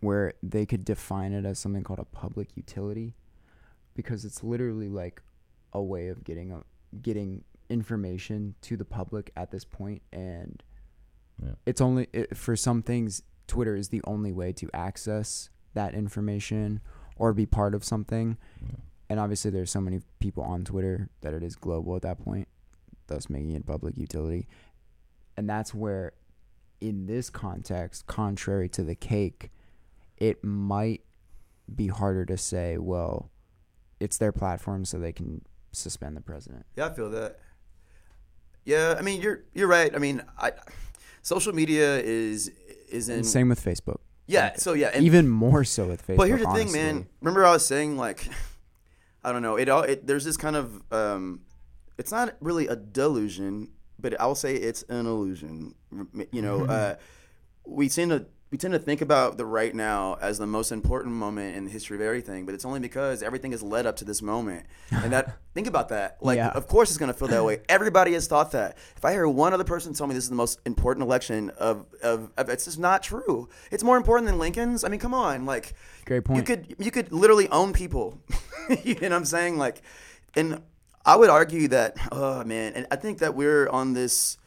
where 0.00 0.32
they 0.42 0.66
could 0.66 0.84
define 0.84 1.32
it 1.32 1.44
as 1.44 1.58
something 1.58 1.82
called 1.84 1.98
a 2.00 2.04
public 2.04 2.56
utility 2.56 3.14
because 3.94 4.24
it's 4.24 4.42
literally 4.42 4.88
like 4.88 5.20
a 5.72 5.82
way 5.82 6.08
of 6.08 6.24
getting 6.24 6.50
a, 6.52 6.62
getting 7.02 7.44
information 7.70 8.54
to 8.62 8.76
the 8.76 8.84
public 8.84 9.30
at 9.36 9.50
this 9.50 9.64
point 9.64 10.02
and 10.12 10.62
Yeah. 11.42 11.52
it's 11.64 11.80
only 11.80 12.08
it, 12.12 12.36
for 12.36 12.54
some 12.56 12.82
things 12.82 13.22
twitter 13.46 13.74
is 13.76 13.88
the 13.88 14.02
only 14.04 14.32
way 14.32 14.52
to 14.52 14.68
access 14.74 15.48
that 15.74 15.94
information 15.94 16.80
or 17.16 17.32
be 17.32 17.46
part 17.46 17.74
of 17.74 17.82
something 17.84 18.36
and 19.08 19.18
obviously 19.20 19.50
there's 19.50 19.70
so 19.70 19.80
many 19.80 20.00
people 20.18 20.42
on 20.42 20.64
twitter 20.64 21.08
that 21.22 21.32
it 21.32 21.42
is 21.42 21.54
global 21.56 21.96
at 21.96 22.02
that 22.02 22.18
point 22.18 22.48
thus 23.06 23.30
making 23.30 23.52
it 23.52 23.64
public 23.66 23.96
utility 23.96 24.46
and 25.36 25.48
that's 25.48 25.72
where 25.72 26.12
in 26.80 27.06
this 27.06 27.30
context 27.30 28.06
contrary 28.06 28.68
to 28.68 28.82
the 28.82 28.94
cake 28.94 29.50
it 30.16 30.42
might 30.44 31.02
be 31.74 31.86
harder 31.86 32.24
to 32.24 32.36
say 32.36 32.76
well 32.78 33.30
it's 34.00 34.18
their 34.18 34.32
platform 34.32 34.84
so 34.84 34.98
they 34.98 35.12
can 35.12 35.40
suspend 35.72 36.16
the 36.16 36.20
president 36.20 36.66
Yeah, 36.76 36.86
I 36.86 36.92
feel 36.92 37.10
that. 37.10 37.38
Yeah, 38.64 38.96
I 38.98 39.02
mean 39.02 39.20
you're 39.20 39.44
you're 39.54 39.68
right. 39.68 39.94
I 39.94 39.98
mean, 39.98 40.22
I 40.38 40.52
social 41.22 41.52
media 41.52 41.98
is 41.98 42.50
is 42.90 43.08
in 43.08 43.16
And 43.16 43.26
same 43.26 43.48
with 43.48 43.62
facebook 43.64 43.98
yeah. 44.30 44.52
So 44.56 44.74
yeah, 44.74 44.90
and, 44.94 45.04
even 45.04 45.28
more 45.28 45.64
so 45.64 45.86
with 45.86 46.06
facebook 46.06 46.16
but 46.18 46.28
here's 46.28 46.42
the 46.42 46.52
thing, 46.52 46.70
man. 46.70 47.06
Remember 47.20 47.44
I 47.44 47.50
was 47.50 47.66
saying 47.66 47.96
like, 47.96 48.28
I 49.24 49.32
don't 49.32 49.42
know. 49.42 49.56
It 49.56 49.68
all 49.68 49.82
it, 49.82 50.06
there's 50.06 50.24
this 50.24 50.36
kind 50.36 50.54
of 50.54 50.82
um, 50.92 51.40
it's 51.98 52.12
not 52.12 52.36
really 52.40 52.68
a 52.68 52.76
delusion, 52.76 53.70
but 53.98 54.18
I 54.20 54.26
will 54.26 54.36
say 54.36 54.54
it's 54.54 54.84
an 54.84 55.06
illusion. 55.06 55.74
You 56.30 56.42
know, 56.42 56.64
uh, 56.64 56.94
we 57.66 57.88
tend 57.88 58.12
to 58.12 58.26
we 58.50 58.58
tend 58.58 58.72
to 58.72 58.80
think 58.80 59.00
about 59.00 59.36
the 59.36 59.46
right 59.46 59.72
now 59.72 60.18
as 60.20 60.38
the 60.38 60.46
most 60.46 60.72
important 60.72 61.14
moment 61.14 61.56
in 61.56 61.64
the 61.66 61.70
history 61.70 61.96
of 61.96 62.00
everything, 62.00 62.44
but 62.46 62.54
it's 62.54 62.64
only 62.64 62.80
because 62.80 63.22
everything 63.22 63.52
has 63.52 63.62
led 63.62 63.86
up 63.86 63.94
to 63.96 64.04
this 64.04 64.20
moment. 64.20 64.66
And 64.90 65.12
that 65.12 65.36
think 65.54 65.68
about 65.68 65.90
that. 65.90 66.16
Like, 66.20 66.36
Yeah. 66.38 66.48
of 66.48 66.66
course, 66.66 66.90
it's 66.90 66.98
going 66.98 67.12
to 67.12 67.16
feel 67.18 67.28
that 67.28 67.44
way. 67.44 67.60
Everybody 67.68 68.12
has 68.14 68.26
thought 68.26 68.50
that. 68.52 68.76
If 68.96 69.04
I 69.04 69.12
hear 69.12 69.28
one 69.28 69.54
other 69.54 69.62
person 69.62 69.94
tell 69.94 70.08
me 70.08 70.14
this 70.14 70.24
is 70.24 70.30
the 70.30 70.36
most 70.36 70.58
important 70.66 71.04
election 71.04 71.50
of, 71.58 71.86
of, 72.02 72.30
of 72.36 72.48
it's 72.48 72.64
just 72.64 72.78
not 72.78 73.04
true. 73.04 73.48
It's 73.70 73.84
more 73.84 73.96
important 73.96 74.26
than 74.26 74.38
Lincoln's. 74.40 74.82
I 74.82 74.88
mean, 74.88 75.00
come 75.00 75.14
on, 75.14 75.46
like, 75.46 75.74
Great 76.06 76.24
point. 76.24 76.38
You 76.38 76.42
could 76.42 76.74
you 76.80 76.90
could 76.90 77.12
literally 77.12 77.48
own 77.50 77.72
people. 77.72 78.18
you 78.82 78.94
know 78.96 79.00
what 79.02 79.12
I'm 79.12 79.24
saying? 79.24 79.58
Like, 79.58 79.80
and 80.34 80.60
I 81.06 81.14
would 81.14 81.30
argue 81.30 81.68
that, 81.68 81.96
oh 82.10 82.42
man, 82.42 82.72
and 82.74 82.86
I 82.90 82.96
think 82.96 83.18
that 83.18 83.36
we're 83.36 83.68
on 83.68 83.92
this. 83.92 84.38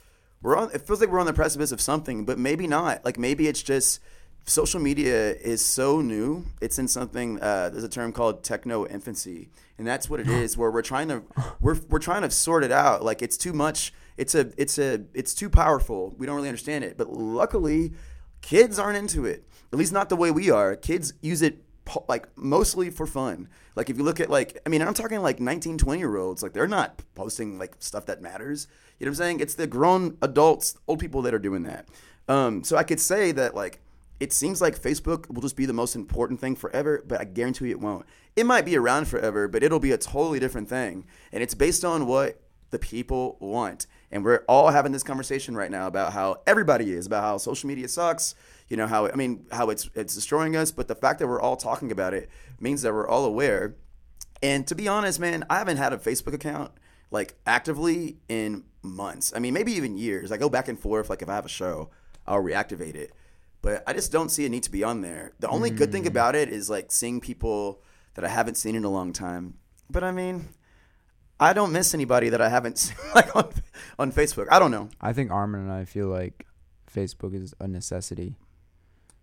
We're 0.43 0.57
on. 0.57 0.69
It 0.73 0.81
feels 0.81 0.99
like 0.99 1.09
we're 1.09 1.19
on 1.19 1.25
the 1.25 1.33
precipice 1.33 1.71
of 1.71 1.81
something, 1.81 2.25
but 2.25 2.37
maybe 2.37 2.67
not. 2.67 3.03
Like 3.03 3.17
maybe 3.17 3.47
it's 3.47 3.63
just 3.63 4.01
social 4.45 4.79
media 4.79 5.31
is 5.35 5.65
so 5.65 6.01
new. 6.01 6.45
It's 6.61 6.77
in 6.77 6.87
something. 6.87 7.39
Uh, 7.41 7.69
there's 7.69 7.83
a 7.83 7.89
term 7.89 8.11
called 8.11 8.43
techno 8.43 8.85
infancy, 8.85 9.49
and 9.77 9.87
that's 9.87 10.09
what 10.09 10.19
it 10.19 10.27
is. 10.27 10.57
Where 10.57 10.69
we're 10.69 10.81
trying 10.81 11.07
to 11.07 11.23
we're 11.61 11.79
we're 11.89 11.99
trying 11.99 12.23
to 12.23 12.29
sort 12.29 12.63
it 12.63 12.71
out. 12.71 13.03
Like 13.03 13.21
it's 13.21 13.37
too 13.37 13.53
much. 13.53 13.93
It's 14.17 14.35
a 14.35 14.51
it's 14.57 14.77
a 14.77 15.01
it's 15.13 15.33
too 15.33 15.49
powerful. 15.49 16.13
We 16.17 16.25
don't 16.25 16.35
really 16.35 16.49
understand 16.49 16.83
it. 16.83 16.97
But 16.97 17.09
luckily, 17.09 17.93
kids 18.41 18.77
aren't 18.77 18.97
into 18.97 19.25
it. 19.25 19.47
At 19.71 19.79
least 19.79 19.93
not 19.93 20.09
the 20.09 20.15
way 20.15 20.29
we 20.29 20.51
are. 20.51 20.75
Kids 20.75 21.13
use 21.21 21.41
it 21.41 21.63
po- 21.85 22.05
like 22.07 22.27
mostly 22.37 22.89
for 22.89 23.07
fun. 23.07 23.47
Like 23.75 23.89
if 23.89 23.97
you 23.97 24.03
look 24.03 24.19
at 24.19 24.29
like 24.29 24.59
I 24.65 24.69
mean 24.69 24.81
I'm 24.81 24.93
talking 24.93 25.21
like 25.21 25.39
19 25.39 25.77
20 25.77 25.99
year 25.99 26.17
olds 26.17 26.43
like 26.43 26.53
they're 26.53 26.67
not 26.67 27.01
posting 27.15 27.57
like 27.57 27.75
stuff 27.79 28.05
that 28.07 28.21
matters. 28.21 28.67
You 29.03 29.07
know 29.07 29.11
what 29.11 29.15
I'm 29.15 29.23
saying? 29.25 29.39
It's 29.41 29.55
the 29.55 29.67
grown 29.67 30.17
adults, 30.21 30.77
old 30.87 30.97
people 30.97 31.23
that 31.23 31.33
are 31.33 31.39
doing 31.39 31.63
that. 31.63 31.89
Um, 32.29 32.63
so 32.63 32.77
I 32.77 32.83
could 32.83 33.01
say 33.01 33.33
that 33.33 33.53
like 33.53 33.81
it 34.21 34.31
seems 34.31 34.61
like 34.61 34.79
Facebook 34.79 35.29
will 35.29 35.41
just 35.41 35.57
be 35.57 35.65
the 35.65 35.73
most 35.73 35.93
important 35.93 36.39
thing 36.39 36.55
forever, 36.55 37.03
but 37.05 37.19
I 37.19 37.25
guarantee 37.25 37.69
it 37.69 37.81
won't. 37.81 38.05
It 38.37 38.45
might 38.45 38.63
be 38.63 38.77
around 38.77 39.09
forever, 39.09 39.49
but 39.49 39.61
it'll 39.61 39.81
be 39.81 39.91
a 39.91 39.97
totally 39.97 40.39
different 40.39 40.69
thing. 40.69 41.03
And 41.33 41.43
it's 41.43 41.53
based 41.53 41.83
on 41.83 42.07
what 42.07 42.39
the 42.69 42.79
people 42.79 43.35
want. 43.41 43.87
And 44.09 44.23
we're 44.23 44.45
all 44.47 44.69
having 44.69 44.93
this 44.93 45.03
conversation 45.03 45.53
right 45.53 45.69
now 45.69 45.87
about 45.87 46.13
how 46.13 46.37
everybody 46.47 46.93
is, 46.93 47.05
about 47.05 47.23
how 47.23 47.37
social 47.39 47.67
media 47.67 47.89
sucks, 47.89 48.35
you 48.69 48.77
know, 48.77 48.87
how 48.87 49.07
I 49.07 49.15
mean, 49.15 49.47
how 49.51 49.69
it's 49.69 49.89
it's 49.95 50.15
destroying 50.15 50.55
us, 50.55 50.71
but 50.71 50.87
the 50.87 50.95
fact 50.95 51.19
that 51.19 51.27
we're 51.27 51.41
all 51.41 51.57
talking 51.57 51.91
about 51.91 52.13
it 52.13 52.29
means 52.57 52.83
that 52.83 52.93
we're 52.93 53.09
all 53.09 53.25
aware. 53.25 53.75
And 54.41 54.65
to 54.67 54.75
be 54.75 54.87
honest, 54.87 55.19
man, 55.19 55.43
I 55.49 55.57
haven't 55.57 55.75
had 55.75 55.91
a 55.91 55.97
Facebook 55.97 56.33
account 56.33 56.71
like 57.13 57.35
actively 57.45 58.17
in 58.27 58.63
months. 58.81 59.31
I 59.35 59.39
mean, 59.39 59.53
maybe 59.53 59.71
even 59.73 59.97
years. 59.97 60.31
I 60.31 60.37
go 60.37 60.49
back 60.49 60.67
and 60.67 60.77
forth 60.77 61.09
like 61.09 61.21
if 61.21 61.29
I 61.29 61.35
have 61.35 61.45
a 61.45 61.49
show, 61.49 61.91
I'll 62.27 62.43
reactivate 62.43 62.95
it. 62.95 63.13
But 63.61 63.83
I 63.87 63.93
just 63.93 64.11
don't 64.11 64.29
see 64.29 64.45
a 64.45 64.49
need 64.49 64.63
to 64.63 64.71
be 64.71 64.83
on 64.83 65.01
there. 65.01 65.31
The 65.39 65.47
only 65.47 65.69
good 65.69 65.91
thing 65.91 66.03
mm. 66.03 66.07
about 66.07 66.35
it 66.35 66.49
is 66.49 66.69
like 66.69 66.91
seeing 66.91 67.21
people 67.21 67.81
that 68.15 68.25
I 68.25 68.27
haven't 68.27 68.55
seen 68.55 68.75
in 68.75 68.83
a 68.83 68.89
long 68.89 69.13
time. 69.13 69.53
But 69.89 70.03
I 70.03 70.11
mean, 70.11 70.49
I 71.39 71.53
don't 71.53 71.71
miss 71.71 71.93
anybody 71.93 72.29
that 72.29 72.41
I 72.41 72.49
haven't 72.49 72.77
seen 72.79 72.97
like 73.13 73.33
on 73.35 73.53
on 73.99 74.11
Facebook. 74.11 74.47
I 74.51 74.57
don't 74.57 74.71
know. 74.71 74.89
I 74.99 75.13
think 75.13 75.31
Armin 75.31 75.61
and 75.61 75.71
I 75.71 75.85
feel 75.85 76.07
like 76.07 76.47
Facebook 76.91 77.35
is 77.35 77.53
a 77.59 77.67
necessity. 77.67 78.35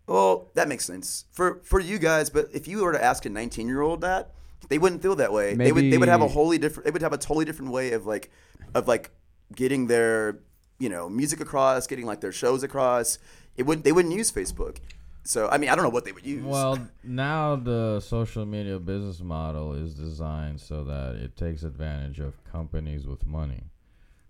Well, 0.07 0.49
that 0.55 0.68
makes 0.68 0.84
sense 0.84 1.24
for 1.32 1.61
for 1.64 1.80
you 1.80 1.99
guys. 1.99 2.30
But 2.30 2.49
if 2.55 2.68
you 2.68 2.84
were 2.84 2.93
to 2.93 3.03
ask 3.03 3.26
a 3.26 3.30
19 3.30 3.66
year 3.66 3.80
old 3.80 4.01
that, 4.03 4.30
they 4.69 4.79
wouldn't 4.79 5.03
feel 5.03 5.17
that 5.17 5.33
way. 5.33 5.55
They 5.55 5.73
would 5.73 5.91
they 5.91 5.99
would 5.99 6.09
have 6.09 6.23
a 6.23 6.29
wholly 6.29 6.59
different. 6.59 6.85
They 6.85 6.91
would 6.91 7.03
have 7.03 7.13
a 7.13 7.19
totally 7.19 7.45
different 7.45 7.73
way 7.73 7.93
of 7.93 8.07
like 8.07 8.31
of 8.75 8.87
like 8.89 9.11
getting 9.55 9.87
their 9.87 10.39
you 10.79 10.89
know 10.89 11.09
music 11.09 11.41
across, 11.41 11.87
getting 11.87 12.07
like 12.07 12.21
their 12.21 12.33
shows 12.33 12.63
across. 12.63 13.19
It 13.57 13.65
would 13.65 13.85
they 13.85 13.93
wouldn't 13.93 14.15
use 14.15 14.31
Facebook. 14.31 14.79
So 15.23 15.49
I 15.49 15.59
mean, 15.59 15.71
I 15.71 15.75
don't 15.75 15.85
know 15.85 15.91
what 15.91 16.05
they 16.05 16.13
would 16.13 16.27
use. 16.27 16.45
Well, 16.45 16.79
now 17.05 17.57
the 17.57 18.01
social 18.01 18.47
media 18.47 18.79
business 18.79 19.21
model 19.21 19.75
is 19.75 19.95
designed 19.95 20.61
so 20.61 20.85
that 20.85 21.17
it 21.17 21.37
takes 21.37 21.63
advantage 21.63 22.21
of 22.21 22.43
companies 22.45 23.07
with 23.07 23.27
money. 23.27 23.65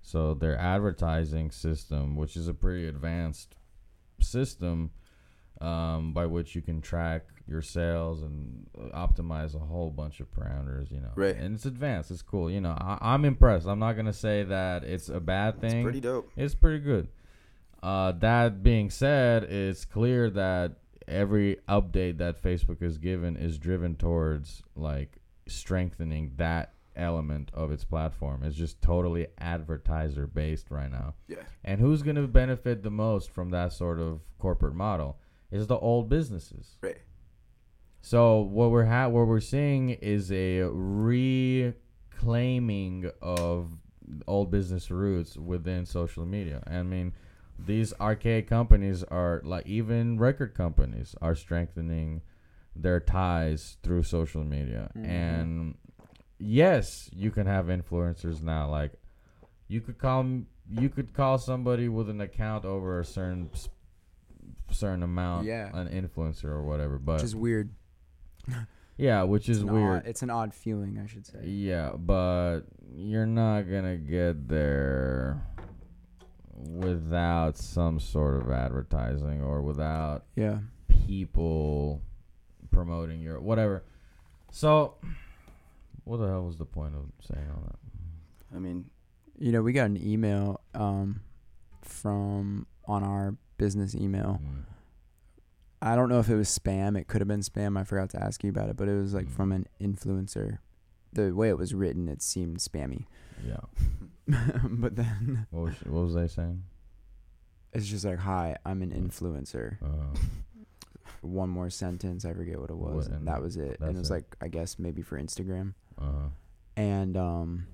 So 0.03 0.35
their 0.35 0.59
advertising 0.59 1.51
system, 1.51 2.17
which 2.17 2.37
is 2.37 2.49
a 2.49 2.55
pretty 2.55 2.89
advanced 2.89 3.55
system, 4.21 4.91
um, 5.61 6.13
by 6.13 6.27
which 6.27 6.55
you 6.55 6.63
can 6.63 6.81
track 6.81 7.23
your 7.47 7.63
sales 7.63 8.23
and 8.23 8.67
uh, 8.79 8.97
optimize 8.97 9.55
a 9.55 9.59
whole 9.59 9.91
bunch 9.91 10.21
of 10.21 10.31
parameters, 10.31 10.91
you 10.91 11.01
know. 11.01 11.11
Right. 11.17 11.37
And 11.37 11.55
it's 11.55 11.67
advanced. 11.67 12.11
It's 12.11 12.23
cool. 12.23 12.51
You 12.51 12.61
know, 12.61 12.77
I, 12.79 12.99
I'm 13.01 13.25
impressed. 13.25 13.67
I'm 13.67 13.79
not 13.79 13.95
gonna 13.95 14.13
say 14.13 14.45
that 14.45 14.85
it's 14.85 15.09
a 15.09 15.21
bad 15.21 15.61
thing. 15.61 15.79
it's 15.79 15.85
pretty 15.85 16.01
dope. 16.01 16.31
It's 16.37 16.55
pretty 16.55 16.79
good. 16.79 17.09
Uh, 17.83 18.13
that 18.13 18.63
being 18.63 18.91
said, 18.91 19.45
it's 19.45 19.85
clear 19.85 20.31
that 20.31 20.77
every 21.09 21.57
update 21.69 22.19
that 22.19 22.41
Facebook 22.41 22.83
is 22.83 22.99
given 22.99 23.37
is 23.37 23.59
driven 23.59 23.97
towards 23.97 24.63
like 24.77 25.19
strengthening 25.49 26.33
that 26.37 26.75
element 26.95 27.51
of 27.55 27.73
its 27.73 27.85
platform. 27.85 28.43
It's 28.45 28.57
just 28.57 28.81
totally 28.83 29.27
advertiser 29.39 30.27
based 30.27 30.71
right 30.71 30.91
now. 30.91 31.15
Yeah. 31.27 31.39
And 31.65 31.81
who's 31.81 32.03
going 32.03 32.17
to 32.17 32.29
benefit 32.29 32.83
the 32.83 32.91
most 32.91 33.31
from 33.31 33.51
that 33.51 33.73
sort 33.73 33.99
of 33.99 34.21
corporate 34.39 34.75
model? 34.75 35.19
Is 35.51 35.67
the 35.67 35.77
old 35.79 36.09
businesses. 36.09 36.77
Right. 36.81 36.99
So 38.03 38.41
what 38.41 38.71
we're 38.71 38.87
ha- 38.87 39.09
what 39.09 39.27
we're 39.27 39.41
seeing 39.41 39.91
is 39.91 40.31
a 40.33 40.63
reclaiming 42.15 43.11
of 43.21 43.73
old 44.27 44.51
business 44.51 44.91
roots 44.91 45.37
within 45.37 45.87
social 45.87 46.25
media. 46.27 46.63
I 46.67 46.83
mean, 46.83 47.13
these 47.59 47.93
archaic 48.01 48.47
companies 48.49 49.05
are 49.05 49.41
like 49.45 49.67
even 49.67 50.19
record 50.19 50.55
companies 50.55 51.15
are 51.21 51.35
strengthening 51.35 52.23
their 52.75 53.01
ties 53.01 53.77
through 53.83 54.03
social 54.05 54.45
media. 54.45 54.91
Mhm. 54.97 55.05
And 55.07 55.75
yes, 56.39 57.11
you 57.13 57.31
can 57.31 57.47
have 57.47 57.67
influencers 57.67 58.43
now. 58.43 58.71
Like 58.71 58.93
you 59.69 59.81
could 59.81 59.99
call 59.99 60.21
m- 60.21 60.47
you 60.71 60.89
could 60.89 61.13
call 61.13 61.37
somebody 61.39 61.89
with 61.89 62.09
an 62.09 62.21
account 62.21 62.65
over 62.65 63.01
a 63.01 63.05
certain 63.05 63.51
certain 64.73 65.03
amount 65.03 65.47
Yeah. 65.47 65.71
an 65.77 65.89
influencer 65.89 66.45
or 66.47 66.63
whatever. 66.65 66.99
But 66.99 67.15
Which 67.17 67.25
is 67.25 67.37
weird. 67.37 67.71
yeah, 68.97 69.23
which 69.25 69.49
is 69.49 69.59
It's 69.59 69.69
an 69.69 69.75
weird. 69.75 70.03
Odd, 70.03 70.07
it's 70.07 70.23
an 70.23 70.31
odd 70.31 70.55
feeling, 70.55 70.99
I 70.99 71.07
should 71.07 71.27
say. 71.27 71.45
Yeah, 71.47 71.93
but 71.97 72.61
you're 72.95 73.27
not 73.27 73.63
gonna 73.63 73.97
get 73.97 74.49
there 74.49 75.43
without 76.57 77.57
some 77.57 77.99
sort 78.01 78.37
of 78.37 78.51
advertising 78.51 79.43
or 79.43 79.63
without 79.63 80.25
Yeah. 80.37 80.61
people 80.89 82.03
promoting 82.71 83.21
your 83.21 83.41
whatever. 83.41 83.83
So, 84.51 84.97
what 86.05 86.19
the 86.19 86.27
hell 86.29 86.45
was 86.45 86.57
the 86.59 86.65
point 86.67 86.95
of 86.95 87.07
saying 87.23 87.47
all 87.51 87.63
that? 87.63 88.57
I 88.57 88.59
mean, 88.59 88.91
You 89.39 89.53
know, 89.53 89.63
we 89.63 89.73
got 89.73 89.87
an 89.87 89.97
email 89.97 90.61
um, 90.75 91.21
from 91.81 92.67
on 92.85 93.03
our 93.03 93.37
business 93.61 93.95
email. 93.95 94.41
Mm. 94.43 94.65
I 95.83 95.95
don't 95.97 96.09
know 96.09 96.19
if 96.19 96.29
it 96.29 96.37
was 96.37 96.49
spam. 96.49 96.99
It 96.99 97.07
could 97.09 97.21
have 97.21 97.29
been 97.29 97.41
spam. 97.41 97.79
I 97.79 97.85
forgot 97.85 98.11
to 98.11 98.23
ask 98.23 98.43
you 98.45 98.51
about 98.51 98.69
it, 98.71 98.77
but 98.77 98.89
it 98.89 98.95
was 99.01 99.15
like 99.15 99.27
Mm. 99.27 99.31
from 99.37 99.53
an 99.53 99.67
influencer. 99.81 100.59
The 101.13 101.33
way 101.35 101.49
it 101.49 101.59
was 101.59 101.75
written, 101.75 102.09
it 102.09 102.23
seemed 102.23 102.59
spammy. 102.59 103.05
Yeah. 103.47 103.61
but 104.83 104.97
then 104.97 105.47
What 105.51 105.63
was 105.63 105.75
what 105.85 106.03
was 106.07 106.15
they 106.15 106.29
saying? 106.29 106.63
it's 107.73 107.87
just 107.89 108.05
like, 108.05 108.19
"Hi, 108.19 108.57
I'm 108.65 108.83
an 108.83 108.91
influencer." 108.93 109.77
Uh, 109.83 110.17
One 111.23 111.51
more 111.51 111.69
sentence, 111.71 112.25
I 112.25 112.33
forget 112.33 112.59
what 112.61 112.71
it 112.71 112.77
was. 112.77 113.09
What- 113.09 113.17
and 113.19 113.29
that 113.29 113.43
was 113.43 113.57
it. 113.57 113.79
And 113.81 113.95
it 113.97 113.99
was 113.99 114.11
it. 114.11 114.15
like, 114.15 114.37
I 114.41 114.49
guess 114.49 114.79
maybe 114.79 115.03
for 115.03 115.21
Instagram. 115.21 115.75
uh, 115.99 116.29
and 116.77 117.17
um 117.17 117.67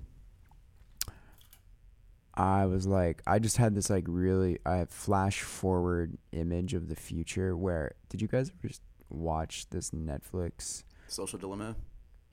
I 2.39 2.65
was 2.67 2.85
like 2.85 3.21
I 3.25 3.39
just 3.39 3.57
had 3.57 3.73
this 3.75 3.89
like 3.89 4.05
really 4.07 4.59
I 4.65 4.85
flash 4.85 5.41
forward 5.41 6.17
image 6.31 6.73
of 6.73 6.87
the 6.87 6.95
future 6.95 7.57
where 7.57 7.93
did 8.09 8.21
you 8.21 8.27
guys 8.27 8.49
ever 8.49 8.67
just 8.67 8.81
watch 9.09 9.67
this 9.69 9.91
Netflix 9.91 10.83
social 11.07 11.39
dilemma. 11.39 11.75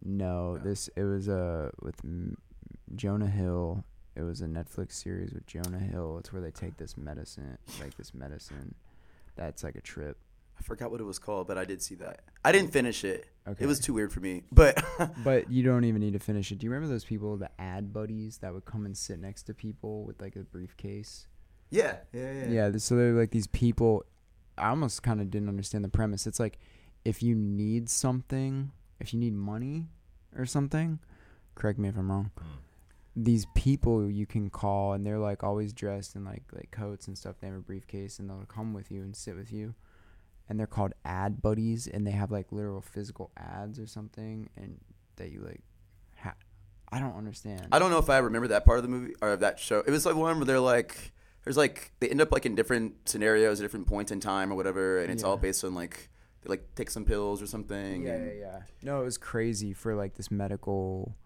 no 0.04 0.52
No. 0.54 0.58
this 0.58 0.88
it 0.96 1.04
was 1.04 1.28
uh 1.28 1.70
with 1.80 1.96
M- 2.04 2.36
Jonah 2.94 3.28
Hill 3.28 3.84
it 4.16 4.22
was 4.22 4.40
a 4.42 4.46
Netflix 4.46 4.92
series 4.92 5.32
with 5.32 5.46
Jonah 5.46 5.78
Hill 5.78 6.18
it's 6.18 6.32
where 6.32 6.42
they 6.42 6.50
take 6.50 6.76
this 6.76 6.96
medicine 6.96 7.56
like 7.80 7.96
this 7.96 8.12
medicine 8.12 8.74
that's 9.36 9.64
like 9.64 9.74
a 9.76 9.80
trip 9.80 10.18
I 10.58 10.62
forgot 10.62 10.90
what 10.90 11.00
it 11.00 11.04
was 11.04 11.18
called, 11.18 11.46
but 11.46 11.58
I 11.58 11.64
did 11.64 11.82
see 11.82 11.94
that. 11.96 12.20
I 12.44 12.52
didn't 12.52 12.72
finish 12.72 13.04
it. 13.04 13.26
okay 13.46 13.64
It 13.64 13.66
was 13.66 13.80
too 13.80 13.92
weird 13.94 14.12
for 14.12 14.20
me. 14.20 14.44
But 14.52 14.82
But 15.24 15.50
you 15.50 15.62
don't 15.62 15.84
even 15.84 16.00
need 16.00 16.12
to 16.14 16.18
finish 16.18 16.50
it. 16.52 16.58
Do 16.58 16.66
you 16.66 16.70
remember 16.70 16.92
those 16.92 17.04
people, 17.04 17.36
the 17.36 17.50
ad 17.60 17.92
buddies 17.92 18.38
that 18.38 18.52
would 18.54 18.64
come 18.64 18.86
and 18.86 18.96
sit 18.96 19.18
next 19.18 19.44
to 19.44 19.54
people 19.54 20.04
with 20.04 20.20
like 20.22 20.36
a 20.36 20.40
briefcase? 20.40 21.26
yeah, 21.70 21.96
yeah, 22.12 22.32
yeah. 22.32 22.46
Yeah, 22.48 22.70
th- 22.70 22.82
so 22.82 22.96
they're 22.96 23.12
like 23.12 23.30
these 23.32 23.48
people. 23.48 24.04
I 24.56 24.68
almost 24.68 25.02
kind 25.02 25.20
of 25.20 25.30
didn't 25.30 25.48
understand 25.48 25.84
the 25.84 25.88
premise. 25.88 26.26
It's 26.26 26.38
like 26.38 26.58
if 27.04 27.22
you 27.22 27.34
need 27.34 27.90
something, 27.90 28.70
if 29.00 29.12
you 29.12 29.18
need 29.18 29.34
money 29.34 29.88
or 30.36 30.46
something, 30.46 31.00
correct 31.56 31.78
me 31.78 31.88
if 31.88 31.96
I'm 31.96 32.10
wrong. 32.10 32.30
Hmm. 32.38 32.44
These 33.16 33.46
people 33.54 34.10
you 34.10 34.26
can 34.26 34.50
call 34.50 34.92
and 34.92 35.04
they're 35.04 35.18
like 35.18 35.42
always 35.42 35.72
dressed 35.72 36.14
in 36.16 36.24
like 36.24 36.44
like 36.52 36.70
coats 36.70 37.08
and 37.08 37.18
stuff. 37.18 37.36
They 37.40 37.48
have 37.48 37.56
a 37.56 37.60
briefcase 37.60 38.18
and 38.18 38.28
they'll 38.30 38.44
come 38.46 38.72
with 38.72 38.90
you 38.90 39.02
and 39.02 39.14
sit 39.14 39.36
with 39.36 39.52
you. 39.52 39.74
And 40.48 40.58
they're 40.60 40.66
called 40.66 40.92
ad 41.04 41.40
buddies 41.40 41.86
and 41.86 42.06
they 42.06 42.10
have 42.10 42.30
like 42.30 42.52
literal 42.52 42.80
physical 42.82 43.30
ads 43.36 43.78
or 43.78 43.86
something 43.86 44.50
and 44.56 44.78
that 45.16 45.30
you 45.32 45.40
like. 45.40 45.62
Ha- 46.18 46.34
I 46.92 47.00
don't 47.00 47.16
understand. 47.16 47.68
I 47.72 47.78
don't 47.78 47.90
know 47.90 47.98
if 47.98 48.10
I 48.10 48.18
remember 48.18 48.48
that 48.48 48.64
part 48.66 48.78
of 48.78 48.82
the 48.82 48.90
movie 48.90 49.14
or 49.22 49.30
of 49.32 49.40
that 49.40 49.58
show. 49.58 49.78
It 49.86 49.90
was 49.90 50.04
like 50.04 50.16
one 50.16 50.36
where 50.36 50.44
they're 50.44 50.60
like, 50.60 51.12
there's 51.44 51.56
like 51.56 51.92
they 52.00 52.08
end 52.08 52.20
up 52.20 52.30
like 52.30 52.44
in 52.46 52.54
different 52.54 53.08
scenarios, 53.08 53.58
at 53.60 53.64
different 53.64 53.86
points 53.86 54.12
in 54.12 54.20
time 54.20 54.52
or 54.52 54.54
whatever, 54.54 54.98
and 55.00 55.10
it's 55.10 55.22
all 55.24 55.36
Yeah. 55.36 55.40
based 55.40 55.64
on 55.64 55.74
like 55.74 56.10
they 56.42 56.50
like 56.50 56.74
take 56.74 56.90
some 56.90 57.04
pills 57.06 57.40
or 57.42 57.46
something. 57.46 58.04
Yeah, 58.04 58.12
and- 58.14 58.26
yeah, 58.26 58.32
yeah. 58.40 58.62
No, 58.82 59.00
it 59.00 59.04
was 59.04 59.16
crazy 59.18 59.72
for 59.72 59.94
like 59.94 60.14
this 60.14 60.30
medical 60.30 61.16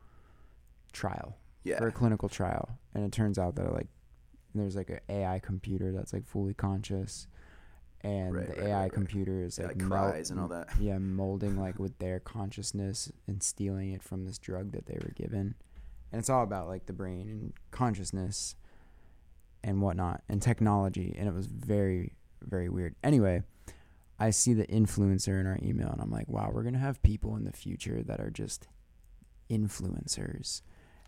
trial. 0.93 1.37
yeah. 1.65 1.79
for 1.79 1.89
a 1.89 1.93
clinical 1.93 2.29
trial, 2.29 2.79
and 2.95 3.05
it 3.05 3.13
turns 3.13 3.39
out 3.39 3.57
that 3.57 3.73
like 3.73 3.89
there's 4.55 4.77
like 4.77 4.91
an 4.91 5.01
AI 5.09 5.39
computer 5.41 5.93
that's 5.93 6.13
like 6.13 6.25
fully 6.27 6.55
conscious, 6.55 7.27
and 8.03 8.35
Right, 8.35 8.47
the 8.47 8.53
right, 8.61 8.71
AI 8.71 8.83
right, 8.83 8.93
right. 8.97 9.29
is 9.29 9.59
Yeah, 9.59 9.67
like, 9.67 9.77
like 9.77 9.85
mel- 9.89 10.13
and 10.31 10.41
all 10.41 10.49
that. 10.49 10.69
Yeah, 10.81 10.99
molding 11.01 11.59
like 11.59 11.79
with 11.79 11.99
their 11.99 12.21
consciousness 12.21 13.11
and 13.27 13.43
stealing 13.43 13.93
it 13.93 14.03
from 14.03 14.25
this 14.25 14.39
drug 14.39 14.73
that 14.73 14.87
they 14.87 14.95
were 15.03 15.13
given, 15.15 15.55
and 16.13 16.19
it's 16.19 16.31
all 16.31 16.43
about 16.45 16.69
like 16.69 16.87
the 16.87 16.93
brain 16.93 17.29
and 17.29 17.53
consciousness 17.71 18.55
and 19.65 19.83
whatnot 19.83 20.23
and 20.29 20.41
technology, 20.41 21.15
and 21.19 21.29
it 21.29 21.35
was 21.35 21.47
very 21.47 22.13
very 22.43 22.69
weird. 22.69 22.95
Anyway. 23.03 23.43
I 24.21 24.31
see 24.31 24.53
the 24.53 24.67
influencer 24.67 25.39
in 25.39 25.47
our 25.47 25.61
email 25.63 25.91
and 25.91 26.01
I'm 26.01 26.11
like, 26.11 26.27
wow, 26.29 26.51
we're 26.53 26.65
gonna 26.65 26.79
have 26.81 27.01
people 27.05 27.37
in 27.37 27.45
the 27.45 27.53
future 27.53 28.03
that 28.03 28.19
are 28.19 28.31
just 28.31 28.67
influencers. 29.49 30.63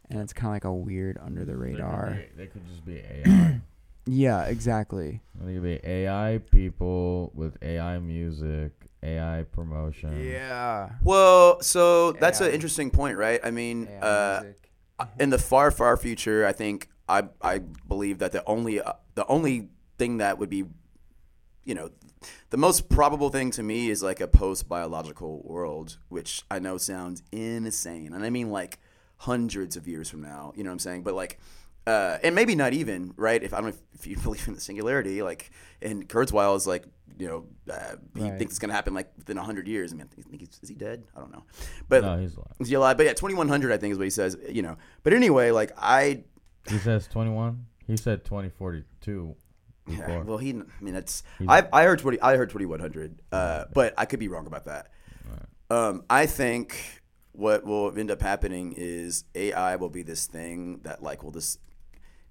And 0.08 0.20
it's 0.20 0.32
kinda 0.32 0.50
like 0.50 0.64
a 0.64 0.72
weird 0.72 1.18
under 1.20 1.40
the 1.44 1.46
They 1.46 1.52
could 1.52 1.60
radar. 1.60 2.10
be- 2.14 2.36
They 2.36 2.46
could 2.46 2.66
just 2.66 2.84
be 2.84 2.98
AI. 2.98 3.60
Yeah, 4.10 4.42
exactly. 4.44 5.20
they 5.40 5.54
could 5.54 5.62
be 5.62 5.80
AI 5.84 6.40
people 6.50 7.30
with 7.32 7.56
AI 7.62 7.98
music, 8.00 8.72
AI 9.04 9.44
promotion. 9.52 10.24
Yeah. 10.24 10.90
Well, 11.02 11.60
so 11.62 12.12
that's 12.12 12.40
AI. 12.40 12.48
an 12.48 12.54
interesting 12.54 12.90
point, 12.90 13.16
right? 13.16 13.40
I 13.44 13.52
mean, 13.52 13.86
uh, 14.02 14.40
music. 14.42 14.70
in 15.20 15.30
the 15.30 15.38
far, 15.38 15.70
far 15.70 15.96
future, 15.96 16.44
I 16.44 16.52
think 16.52 16.88
I 17.08 17.28
I 17.40 17.58
believe 17.58 18.18
that 18.18 18.32
the 18.32 18.44
only 18.46 18.80
uh, 18.80 18.94
the 19.14 19.26
only 19.26 19.68
thing 19.96 20.18
that 20.18 20.38
would 20.38 20.50
be, 20.50 20.64
you 21.64 21.74
know, 21.76 21.90
the 22.50 22.56
most 22.56 22.88
probable 22.88 23.30
thing 23.30 23.52
to 23.52 23.62
me 23.62 23.90
is 23.90 24.02
like 24.02 24.20
a 24.20 24.26
post 24.26 24.68
biological 24.68 25.40
world, 25.44 25.98
which 26.08 26.42
I 26.50 26.58
know 26.58 26.78
sounds 26.78 27.22
insane, 27.30 28.12
and 28.12 28.24
I 28.24 28.30
mean 28.30 28.50
like 28.50 28.80
hundreds 29.18 29.76
of 29.76 29.86
years 29.86 30.10
from 30.10 30.22
now. 30.22 30.52
You 30.56 30.64
know 30.64 30.70
what 30.70 30.74
I'm 30.74 30.78
saying? 30.80 31.02
But 31.04 31.14
like. 31.14 31.38
Uh, 31.86 32.18
and 32.22 32.34
maybe 32.34 32.54
not 32.54 32.72
even 32.72 33.12
right. 33.16 33.42
If 33.42 33.52
I 33.54 33.56
don't 33.60 33.70
know 33.70 33.76
if, 33.94 34.00
if 34.00 34.06
you 34.06 34.16
believe 34.22 34.46
in 34.48 34.54
the 34.54 34.60
singularity, 34.60 35.22
like, 35.22 35.50
and 35.82 36.08
Kurzweil 36.08 36.56
is 36.56 36.66
like, 36.66 36.84
you 37.18 37.26
know, 37.26 37.46
uh, 37.72 37.96
he 38.14 38.22
Right. 38.22 38.38
thinks 38.38 38.52
it's 38.52 38.58
gonna 38.58 38.72
happen 38.72 38.94
like 38.94 39.10
within 39.18 39.36
hundred 39.36 39.66
years. 39.68 39.92
I 39.92 39.96
mean, 39.96 40.06
I 40.18 40.22
think 40.22 40.40
he's, 40.40 40.58
is 40.62 40.68
he 40.68 40.74
dead? 40.74 41.04
I 41.16 41.20
don't 41.20 41.32
know, 41.32 41.44
but 41.88 42.02
No, 42.02 42.18
he's 42.18 42.34
alive. 42.36 42.52
is 42.60 42.68
he 42.68 42.74
alive? 42.74 42.96
But 42.96 43.06
yeah, 43.06 43.12
2100, 43.14 43.72
I 43.72 43.76
think, 43.78 43.92
is 43.92 43.98
what 43.98 44.04
he 44.04 44.10
says. 44.10 44.36
You 44.48 44.62
know. 44.62 44.76
But 45.02 45.12
anyway, 45.14 45.50
like 45.50 45.72
I, 45.76 46.24
He 46.68 46.78
says 46.78 47.06
21. 47.08 47.66
He 47.86 47.96
said 47.96 48.24
2042 48.24 49.34
yeah, 49.88 50.22
well, 50.22 50.38
he. 50.38 50.50
I 50.50 50.62
mean, 50.80 50.94
that's. 50.94 51.24
He's- 51.38 51.48
I 51.50 51.66
I 51.72 51.84
heard 51.84 51.98
20. 51.98 52.20
I 52.20 52.36
heard 52.36 52.50
2100. 52.50 53.22
Uh, 53.32 53.64
but 53.74 53.92
I 53.98 54.04
could 54.04 54.20
be 54.20 54.28
wrong 54.28 54.46
about 54.46 54.66
that. 54.66 54.92
Um, 55.68 56.04
I 56.08 56.26
think 56.26 56.76
what 57.32 57.64
will 57.64 57.96
end 57.98 58.10
up 58.10 58.20
happening 58.22 58.74
is 58.76 59.24
AI 59.34 59.76
will 59.76 59.88
be 59.88 60.02
this 60.02 60.26
thing 60.26 60.80
that 60.84 61.02
like 61.02 61.22
will 61.24 61.32
just 61.32 61.58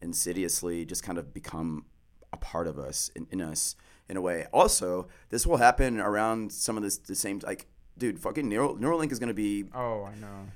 insidiously 0.01 0.85
just 0.85 1.03
kind 1.03 1.17
of 1.17 1.33
become 1.33 1.85
a 2.31 2.37
part 2.37 2.67
of 2.67 2.77
us 2.79 3.09
in, 3.15 3.27
in 3.31 3.41
us 3.41 3.75
in 4.07 4.17
a 4.17 4.21
way. 4.21 4.45
Also, 4.53 5.07
this 5.29 5.45
will 5.47 5.57
happen 5.57 5.99
around 5.99 6.51
some 6.51 6.77
of 6.77 6.83
this 6.83 6.97
the 6.97 7.15
same 7.15 7.39
like. 7.43 7.67
Dude, 7.97 8.17
fucking 8.17 8.47
Neural, 8.47 8.77
Neuralink 8.77 9.11
is 9.11 9.19
going 9.19 9.27
to 9.27 9.33
be 9.33 9.65
Oh, 9.75 10.05
I 10.05 10.15
know. 10.15 10.47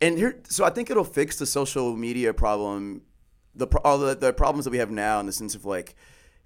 and 0.00 0.18
here 0.18 0.40
so 0.48 0.64
i 0.64 0.70
think 0.70 0.90
it'll 0.90 1.04
fix 1.04 1.38
the 1.38 1.46
social 1.46 1.96
media 1.96 2.32
problem 2.34 3.02
the 3.54 3.66
all 3.84 3.98
the, 3.98 4.14
the 4.14 4.32
problems 4.32 4.64
that 4.64 4.70
we 4.70 4.78
have 4.78 4.90
now 4.90 5.18
in 5.20 5.26
the 5.26 5.32
sense 5.32 5.54
of 5.56 5.64
like 5.64 5.94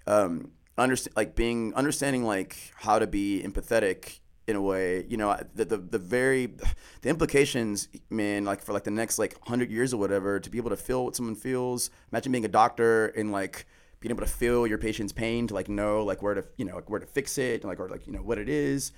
um 0.07 0.51
understand 0.77 1.15
like 1.15 1.35
being 1.35 1.73
understanding 1.75 2.23
like 2.23 2.55
how 2.75 2.97
to 2.97 3.05
be 3.07 3.41
empathetic 3.45 4.20
in 4.47 4.55
a 4.55 4.61
way 4.61 5.05
you 5.07 5.17
know 5.17 5.37
the, 5.55 5.65
the 5.65 5.77
the 5.77 5.99
very 5.99 6.47
the 7.01 7.09
implications 7.09 7.87
man 8.09 8.43
like 8.43 8.61
for 8.61 8.73
like 8.73 8.83
the 8.83 8.91
next 8.91 9.19
like 9.19 9.33
100 9.41 9.69
years 9.69 9.93
or 9.93 9.97
whatever 9.97 10.39
to 10.39 10.49
be 10.49 10.57
able 10.57 10.69
to 10.69 10.77
feel 10.77 11.05
what 11.05 11.15
someone 11.15 11.35
feels 11.35 11.89
imagine 12.11 12.31
being 12.31 12.45
a 12.45 12.49
doctor 12.49 13.07
and 13.07 13.31
like 13.31 13.65
being 13.99 14.11
able 14.11 14.25
to 14.25 14.31
feel 14.31 14.65
your 14.65 14.79
patient's 14.79 15.13
pain 15.13 15.45
to 15.47 15.53
like 15.53 15.69
know 15.69 16.03
like 16.03 16.21
where 16.21 16.33
to 16.33 16.43
you 16.57 16.65
know 16.65 16.75
like 16.75 16.89
where 16.89 16.99
to 16.99 17.05
fix 17.05 17.37
it 17.37 17.61
and 17.61 17.65
like 17.65 17.79
or 17.79 17.87
like 17.87 18.07
you 18.07 18.13
know 18.13 18.21
what 18.21 18.39
it 18.39 18.49
is 18.49 18.91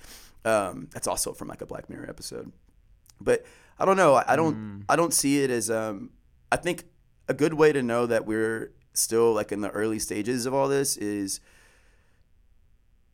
um 0.44 0.88
that's 0.92 1.06
also 1.06 1.32
from 1.32 1.46
like 1.46 1.60
a 1.60 1.66
black 1.66 1.90
mirror 1.90 2.08
episode 2.08 2.50
but 3.20 3.44
I 3.78 3.84
don't 3.84 3.96
know. 3.96 4.14
I 4.14 4.24
I 4.28 4.36
don't. 4.36 4.84
I 4.88 4.96
don't 4.96 5.12
see 5.12 5.42
it 5.42 5.50
as. 5.50 5.70
Um, 5.70 6.10
I 6.52 6.56
think 6.56 6.84
a 7.28 7.34
good 7.34 7.54
way 7.54 7.72
to 7.72 7.82
know 7.82 8.06
that 8.06 8.26
we're 8.26 8.72
still 8.92 9.32
like 9.32 9.50
in 9.50 9.60
the 9.60 9.70
early 9.70 9.98
stages 9.98 10.46
of 10.46 10.54
all 10.54 10.68
this 10.68 10.96
is 10.96 11.40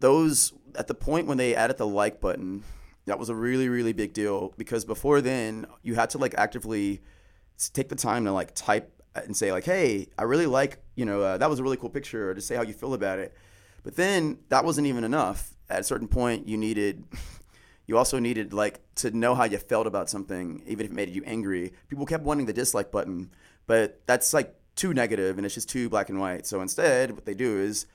those 0.01 0.53
at 0.77 0.87
the 0.87 0.95
point 0.95 1.27
when 1.27 1.39
they 1.39 1.55
added 1.55 1.79
the 1.79 1.87
like 1.87 2.21
button 2.21 2.65
That 3.07 3.19
was 3.19 3.29
a 3.29 3.35
really 3.35 3.69
really 3.69 3.93
big 3.93 4.13
deal 4.13 4.53
because 4.57 4.85
before 4.85 5.21
then 5.21 5.67
you 5.83 5.95
had 5.95 6.11
to 6.11 6.19
like 6.19 6.35
actively 6.37 7.01
take 7.73 7.89
the 7.89 7.97
time 7.97 8.25
to 8.25 8.33
like 8.33 8.55
type 8.55 9.03
and 9.15 9.37
say 9.37 9.51
like, 9.53 9.65
"Hey, 9.65 10.09
I 10.17 10.23
really 10.23 10.47
like 10.47 10.83
you 10.95 11.05
know 11.05 11.21
uh, 11.21 11.39
that 11.39 11.51
was 11.51 11.59
a 11.59 11.63
really 11.63 11.77
cool 11.77 11.91
picture," 11.91 12.31
or 12.31 12.35
to 12.35 12.41
say 12.41 12.55
how 12.57 12.63
you 12.63 12.73
feel 12.73 12.95
about 12.95 13.19
it. 13.19 13.35
But 13.83 13.97
then 13.97 14.39
that 14.49 14.65
wasn't 14.65 14.87
even 14.87 15.05
enough. 15.05 15.57
At 15.69 15.81
a 15.81 15.85
certain 15.85 16.09
point, 16.09 16.49
you 16.49 16.57
needed. 16.57 17.05
You 17.87 17.99
also 17.99 18.21
needed 18.21 18.53
like 18.53 18.79
to 18.97 19.11
know 19.11 19.35
how 19.35 19.43
you 19.43 19.59
felt 19.59 19.89
about 19.89 20.09
something, 20.09 20.63
even 20.65 20.87
if 20.87 20.93
it 20.93 20.95
made 20.95 21.09
you 21.09 21.25
angry. 21.27 21.73
People 21.89 22.07
kept 22.07 22.23
wanting 22.23 22.47
the 22.47 22.53
dislike 22.53 22.93
button, 22.93 23.33
but 23.67 24.01
that's 24.07 24.33
like 24.33 24.55
too 24.77 24.95
negative 24.95 25.39
and 25.39 25.45
it's 25.45 25.57
just 25.57 25.69
too 25.69 25.89
black 25.89 26.09
and 26.09 26.21
white. 26.21 26.47
So 26.47 26.61
instead, 26.61 27.11
what 27.11 27.25
they 27.25 27.35
do 27.35 27.59
is, 27.59 27.87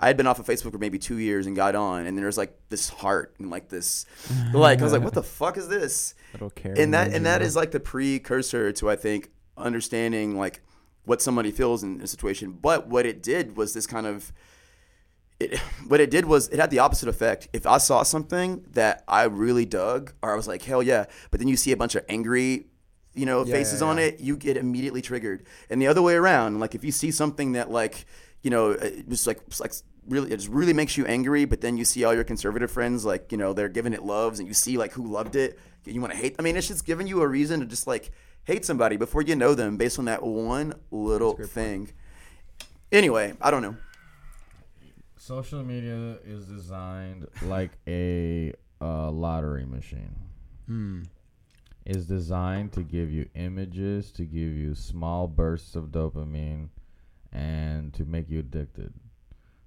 I 0.00 0.06
had 0.06 0.16
been 0.16 0.26
off 0.26 0.38
of 0.38 0.46
Facebook 0.46 0.72
for 0.72 0.78
maybe 0.78 0.98
two 0.98 1.18
years 1.18 1.46
and 1.46 1.56
got 1.56 1.74
on, 1.74 2.06
and 2.06 2.16
then 2.16 2.22
there's 2.22 2.38
like 2.38 2.56
this 2.68 2.88
heart 2.88 3.34
and 3.38 3.50
like 3.50 3.68
this, 3.68 4.06
like 4.54 4.80
I 4.80 4.84
was 4.84 4.92
like, 4.92 5.02
what 5.02 5.14
the 5.14 5.22
fuck 5.22 5.56
is 5.56 5.68
this? 5.68 6.14
Little 6.32 6.50
care. 6.50 6.74
and 6.78 6.94
that 6.94 7.12
and 7.12 7.26
that 7.26 7.42
is 7.42 7.56
like 7.56 7.72
the 7.72 7.80
precursor 7.80 8.72
to 8.72 8.90
I 8.90 8.96
think 8.96 9.30
understanding 9.56 10.36
like 10.36 10.60
what 11.04 11.20
somebody 11.22 11.50
feels 11.50 11.82
in 11.82 12.00
a 12.00 12.06
situation. 12.06 12.52
But 12.52 12.86
what 12.86 13.06
it 13.06 13.22
did 13.22 13.56
was 13.56 13.74
this 13.74 13.86
kind 13.86 14.06
of 14.06 14.32
it 15.40 15.58
what 15.88 16.00
it 16.00 16.10
did 16.10 16.26
was 16.26 16.48
it 16.48 16.58
had 16.58 16.70
the 16.70 16.78
opposite 16.78 17.08
effect. 17.08 17.48
If 17.52 17.66
I 17.66 17.78
saw 17.78 18.02
something 18.02 18.64
that 18.72 19.02
I 19.08 19.24
really 19.24 19.64
dug 19.64 20.12
or 20.22 20.32
I 20.32 20.36
was 20.36 20.46
like, 20.46 20.62
hell 20.62 20.82
yeah, 20.82 21.06
but 21.30 21.40
then 21.40 21.48
you 21.48 21.56
see 21.56 21.72
a 21.72 21.76
bunch 21.76 21.94
of 21.94 22.04
angry 22.08 22.66
you 23.14 23.26
know, 23.26 23.44
Yeah, 23.44 23.54
faces 23.54 23.80
yeah, 23.80 23.88
on 23.88 23.98
it, 23.98 24.20
you 24.20 24.36
get 24.36 24.56
immediately 24.56 25.02
triggered. 25.02 25.44
And 25.70 25.82
the 25.82 25.88
other 25.88 26.02
way 26.02 26.14
around, 26.14 26.60
like 26.60 26.76
if 26.76 26.84
you 26.84 26.92
see 26.92 27.10
something 27.10 27.52
that 27.52 27.68
like, 27.68 28.06
you 28.48 28.50
know, 28.50 28.70
it 28.70 29.06
just 29.10 29.26
like 29.26 29.40
it's 29.46 29.60
like 29.60 29.74
really 30.08 30.32
it 30.32 30.36
just 30.38 30.48
really 30.48 30.72
makes 30.72 30.96
you 30.96 31.04
angry, 31.04 31.44
but 31.44 31.60
then 31.60 31.76
you 31.76 31.84
see 31.84 32.02
all 32.04 32.14
your 32.14 32.24
conservative 32.24 32.70
friends 32.70 33.04
like, 33.04 33.30
you 33.30 33.36
know, 33.36 33.52
they're 33.52 33.68
giving 33.68 33.92
it 33.92 34.02
loves 34.02 34.38
and 34.38 34.48
you 34.48 34.54
see 34.54 34.78
like 34.78 34.90
who 34.92 35.06
loved 35.06 35.36
it, 35.36 35.58
you 35.84 36.00
want 36.00 36.14
to 36.14 36.18
hate. 36.18 36.34
I 36.38 36.42
mean, 36.42 36.56
it's 36.56 36.66
just 36.66 36.86
giving 36.86 37.06
you 37.06 37.20
a 37.20 37.28
reason 37.28 37.60
to 37.60 37.66
just 37.66 37.86
like 37.86 38.10
hate 38.44 38.64
somebody 38.64 38.96
before 38.96 39.20
you 39.20 39.36
know 39.36 39.54
them 39.54 39.76
based 39.76 39.98
on 39.98 40.06
that 40.06 40.22
one 40.22 40.72
little 40.90 41.36
thing. 41.36 41.92
Anyway, 42.90 43.34
I 43.38 43.50
don't 43.50 43.60
know. 43.60 43.76
Social 45.18 45.62
media 45.62 46.16
is 46.24 46.46
designed 46.46 47.26
like 47.42 47.72
a 47.86 48.54
uh, 48.80 49.10
lottery 49.10 49.66
machine. 49.66 50.16
Hmm. 50.64 51.02
Is 51.84 52.06
designed 52.06 52.72
to 52.72 52.82
give 52.82 53.10
you 53.10 53.28
images, 53.34 54.10
to 54.12 54.22
give 54.22 54.54
you 54.54 54.74
small 54.74 55.28
bursts 55.28 55.76
of 55.76 55.88
dopamine, 55.88 56.70
and 57.32 57.92
to 57.94 58.04
make 58.04 58.28
you 58.28 58.40
addicted. 58.40 58.94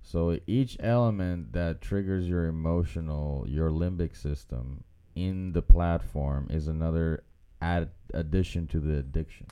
So 0.02 0.40
each 0.48 0.78
element 0.80 1.54
that 1.54 1.82
triggers 1.82 2.28
your 2.28 2.48
emotional, 2.48 3.46
your 3.48 3.70
limbic 3.70 4.16
system 4.16 4.84
in 5.16 5.54
the 5.54 5.62
platform 5.62 6.48
is 6.50 6.68
another 6.68 7.24
add 7.62 7.90
addition 8.14 8.68
to 8.68 8.80
the 8.80 8.98
addiction. 8.98 9.48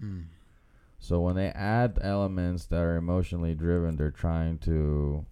Hmm. 0.00 0.20
So 0.98 1.20
when 1.20 1.36
they 1.36 1.48
add 1.48 1.98
elements 2.02 2.66
that 2.66 2.80
are 2.80 2.96
emotionally 2.96 3.54
driven, 3.54 3.96
they're 3.96 4.10
trying 4.10 4.58
to 4.58 5.24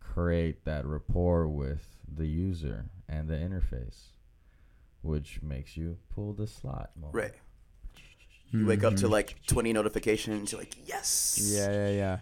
create 0.00 0.64
that 0.64 0.86
rapport 0.86 1.48
with 1.48 1.96
the 2.12 2.26
user 2.26 2.86
and 3.08 3.28
the 3.28 3.34
interface, 3.34 4.12
which 5.02 5.40
makes 5.42 5.76
you 5.76 5.98
pull 6.14 6.32
the 6.32 6.46
slot 6.46 6.90
more. 7.00 7.10
Right. 7.12 7.34
You 8.50 8.64
wake 8.66 8.82
up 8.84 8.96
to 8.96 9.06
Mhm. 9.06 9.10
like 9.10 9.36
20 9.46 9.72
notifications, 9.72 10.52
you're 10.52 10.60
like, 10.60 10.74
"Yes." 10.86 11.38
Yeah, 11.42 11.70
yeah, 11.70 11.90
yeah. 11.90 12.18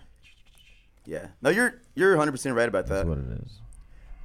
Yeah. 1.05 1.27
No, 1.41 1.51
you're 1.51 1.75
you're 1.95 2.15
100% 2.17 2.57
right 2.57 2.69
about 2.69 2.87
That's 2.87 3.03
that. 3.03 3.09
what 3.09 3.19
it 3.19 3.41
is. 3.45 3.61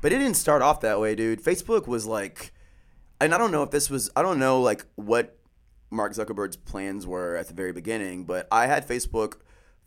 But 0.02 0.12
it 0.12 0.18
didn't 0.18 0.38
start 0.38 0.62
off 0.64 0.82
that 0.82 1.00
way, 1.00 1.14
dude. 1.14 1.44
Facebook 1.44 1.88
was 1.88 2.08
like, 2.08 2.52
and 3.20 3.36
I 3.36 3.38
don't 3.38 3.52
know 3.52 3.62
if 3.62 3.70
this 3.70 3.90
was, 3.90 4.10
I 4.16 4.24
don't 4.24 4.40
know 4.40 4.60
like 4.60 4.86
what 4.96 5.38
Mark 5.92 6.14
Zuckerberg's 6.14 6.56
plans 6.56 7.06
were 7.06 7.36
at 7.36 7.48
the 7.50 7.54
very 7.54 7.72
beginning, 7.72 8.24
but 8.24 8.48
I 8.52 8.66
had 8.66 8.88
Facebook 8.88 9.36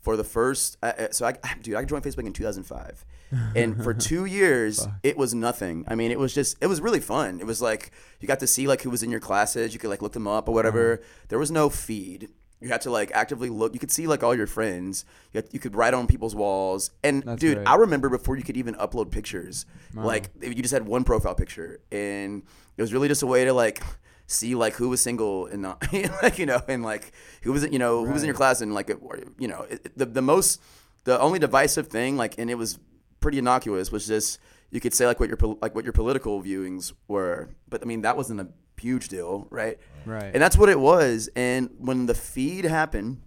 for 0.05 0.15
the 0.15 0.23
first, 0.23 0.77
uh, 0.83 0.93
uh, 0.97 1.07
so 1.09 1.25
I, 1.25 1.33
dude, 1.63 1.73
I 1.73 1.83
joined 1.83 2.03
Facebook 2.03 2.27
in 2.27 2.31
2005. 2.31 3.05
And 3.55 3.83
for 3.83 3.93
two 3.93 4.25
years, 4.25 4.87
it 5.03 5.17
was 5.17 5.33
nothing. 5.33 5.83
I 5.89 5.95
mean, 5.95 6.11
it 6.11 6.19
was 6.19 6.33
just, 6.33 6.57
it 6.61 6.67
was 6.67 6.79
really 6.79 7.01
fun. 7.01 7.39
It 7.41 7.45
was 7.45 7.59
like, 7.61 7.91
you 8.21 8.27
got 8.27 8.39
to 8.39 8.47
see 8.47 8.67
like 8.67 8.83
who 8.83 8.91
was 8.91 9.01
in 9.03 9.09
your 9.09 9.19
classes. 9.19 9.73
You 9.73 9.79
could 9.79 9.89
like 9.89 10.01
look 10.01 10.13
them 10.13 10.27
up 10.27 10.47
or 10.47 10.53
whatever. 10.53 11.01
There 11.27 11.39
was 11.39 11.51
no 11.51 11.69
feed. 11.69 12.29
You 12.61 12.69
had 12.69 12.81
to 12.81 12.91
like 12.91 13.11
actively 13.13 13.49
look. 13.49 13.73
You 13.73 13.79
could 13.79 13.91
see 13.91 14.05
like 14.07 14.23
all 14.23 14.35
your 14.35 14.47
friends. 14.47 15.05
You, 15.33 15.39
had, 15.39 15.49
you 15.51 15.59
could 15.59 15.75
write 15.75 15.93
on 15.93 16.07
people's 16.07 16.35
walls. 16.35 16.91
And 17.03 17.23
That's 17.23 17.41
dude, 17.41 17.55
great. 17.55 17.67
I 17.67 17.75
remember 17.75 18.09
before 18.09 18.37
you 18.37 18.43
could 18.43 18.57
even 18.57 18.75
upload 18.75 19.11
pictures, 19.11 19.65
like 20.05 20.29
you 20.41 20.53
just 20.53 20.73
had 20.73 20.85
one 20.85 21.03
profile 21.03 21.35
picture, 21.35 21.81
and 21.91 22.43
it 22.77 22.81
was 22.81 22.93
really 22.93 23.07
just 23.07 23.23
a 23.23 23.27
way 23.27 23.43
to 23.43 23.53
like 23.53 23.81
see 24.27 24.55
like 24.55 24.73
who 24.73 24.89
was 24.89 25.01
single 25.01 25.47
and 25.47 25.61
not, 25.61 25.85
like 26.23 26.39
you 26.39 26.45
know, 26.45 26.61
and 26.67 26.83
like 26.83 27.11
who 27.43 27.51
was 27.51 27.63
you 27.71 27.79
know 27.79 28.05
who 28.05 28.13
was 28.13 28.23
in 28.23 28.27
your 28.27 28.35
class, 28.35 28.61
and 28.61 28.73
like 28.73 28.89
you 29.37 29.47
know 29.47 29.65
it, 29.69 29.97
the 29.97 30.05
the 30.05 30.21
most 30.21 30.61
the 31.03 31.19
only 31.19 31.39
divisive 31.39 31.87
thing 31.87 32.17
like, 32.17 32.37
and 32.37 32.49
it 32.49 32.55
was 32.55 32.79
pretty 33.19 33.37
innocuous 33.37 33.91
was 33.91 34.07
just 34.07 34.39
you 34.71 34.79
could 34.79 34.93
say 34.93 35.05
like 35.05 35.19
what 35.19 35.29
your 35.29 35.37
like 35.61 35.75
what 35.75 35.83
your 35.83 35.93
political 35.93 36.41
viewings 36.41 36.93
were, 37.07 37.49
but 37.69 37.81
I 37.81 37.85
mean 37.85 38.01
that 38.01 38.17
wasn't 38.17 38.41
a 38.41 38.47
huge 38.79 39.07
deal, 39.07 39.47
right? 39.49 39.77
Right. 40.05 40.31
And 40.33 40.41
that's 40.41 40.57
what 40.57 40.69
it 40.69 40.79
was. 40.79 41.29
And 41.35 41.69
when 41.79 42.05
the 42.05 42.13
feed 42.13 42.65
happened, 42.65 43.21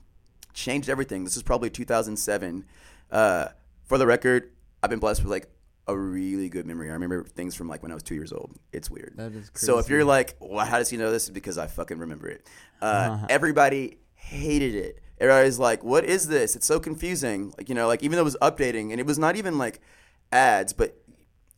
changed 0.52 0.88
everything. 0.88 1.24
This 1.24 1.36
is 1.36 1.42
probably 1.42 1.70
2007. 1.70 2.64
Uh, 3.10 3.48
for 3.84 3.98
the 3.98 4.06
record, 4.06 4.52
I've 4.82 4.90
been 4.90 4.98
blessed 4.98 5.22
with 5.22 5.30
like 5.30 5.48
a 5.88 5.96
really 5.96 6.48
good 6.48 6.66
memory. 6.66 6.90
I 6.90 6.92
remember 6.92 7.24
things 7.24 7.54
from 7.54 7.68
like 7.68 7.82
when 7.82 7.90
I 7.90 7.94
was 7.94 8.02
two 8.02 8.14
years 8.14 8.32
old. 8.32 8.56
It's 8.72 8.90
weird. 8.90 9.14
That 9.16 9.32
is 9.32 9.50
crazy. 9.50 9.66
So 9.66 9.78
if 9.78 9.88
you're 9.88 10.04
like, 10.04 10.36
well, 10.38 10.64
how 10.66 10.78
does 10.78 10.90
he 10.90 10.96
know 10.96 11.10
this? 11.10 11.24
It's 11.28 11.34
because 11.34 11.58
I 11.58 11.66
fucking 11.66 11.98
remember 11.98 12.28
it. 12.28 12.46
Uh, 12.80 12.84
Uh-huh. 12.84 13.26
Everybody 13.30 13.98
hated 14.14 14.74
it. 14.74 15.00
Everybody's 15.18 15.58
like, 15.58 15.82
what 15.82 16.04
is 16.04 16.28
this? 16.28 16.54
It's 16.54 16.66
so 16.66 16.78
confusing. 16.78 17.52
Like, 17.58 17.68
you 17.68 17.74
know, 17.74 17.88
like 17.88 18.02
even 18.02 18.16
though 18.16 18.22
it 18.22 18.24
was 18.24 18.36
updating 18.42 18.90
and 18.92 19.00
it 19.00 19.06
was 19.06 19.18
not 19.18 19.36
even 19.36 19.58
like 19.58 19.80
ads, 20.30 20.72
but 20.72 20.96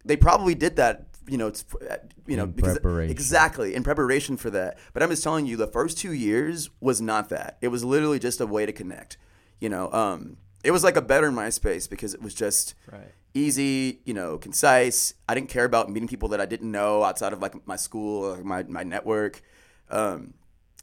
they 0.05 0.16
probably 0.16 0.55
did 0.55 0.76
that, 0.76 1.09
you 1.28 1.37
know, 1.37 1.49
it's, 1.49 1.64
uh, 1.89 1.97
you 2.26 2.37
know, 2.37 2.45
In 2.45 2.53
because 2.53 2.78
exactly 3.11 3.74
in 3.74 3.83
preparation 3.83 4.37
for 4.37 4.51
that. 4.51 4.78
But 4.95 5.03
I'm 5.03 5.11
just 5.11 5.22
telling 5.22 5.47
you, 5.47 5.57
the 5.57 5.66
first 5.66 5.99
two 5.99 6.12
years 6.12 6.70
was 6.81 7.01
not 7.01 7.28
that. 7.31 7.59
It 7.61 7.68
was 7.68 7.85
literally 7.85 8.18
just 8.18 8.41
a 8.41 8.47
way 8.47 8.64
to 8.64 8.72
connect. 8.72 9.18
You 9.59 9.68
know, 9.68 9.93
um, 9.93 10.39
it 10.64 10.70
was 10.70 10.83
like 10.85 10.97
a 10.97 11.03
better 11.03 11.31
MySpace 11.31 11.89
because 11.89 12.14
it 12.14 12.22
was 12.22 12.35
just 12.35 12.74
Right. 12.91 13.12
Easy, 13.35 14.01
you 14.05 14.14
know, 14.14 14.39
concise. 14.39 15.14
I 15.28 15.35
didn't 15.35 15.49
care 15.49 15.64
about 15.64 15.91
meeting 15.91 16.09
people 16.09 16.28
that 16.31 16.41
I 16.41 16.47
didn't 16.47 16.70
know 16.70 17.05
outside 17.05 17.33
of 17.33 17.41
like 17.41 17.66
my 17.66 17.76
school 17.76 18.24
or 18.24 18.43
my 18.43 18.62
my 18.64 18.83
network. 18.83 19.43
Um, 19.91 20.35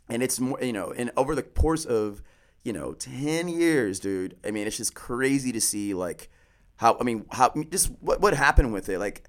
and 0.10 0.24
it's 0.24 0.40
more, 0.40 0.62
you 0.62 0.74
know, 0.74 0.94
and 0.96 1.12
over 1.18 1.36
the 1.36 1.44
course 1.44 1.86
of, 1.86 2.22
you 2.64 2.74
know, 2.74 2.94
10 2.94 3.48
years, 3.48 4.00
dude, 4.00 4.38
I 4.46 4.52
mean, 4.52 4.68
it's 4.68 4.78
just 4.78 4.96
crazy 4.96 5.52
to 5.52 5.62
see 5.62 5.94
like 5.94 6.30
how, 6.78 6.98
I 7.00 7.04
mean, 7.04 7.26
how, 7.32 7.54
just 7.70 7.92
what, 8.00 8.22
what 8.22 8.34
happened 8.34 8.74
with 8.74 8.90
it. 8.90 9.00
Like, 9.00 9.28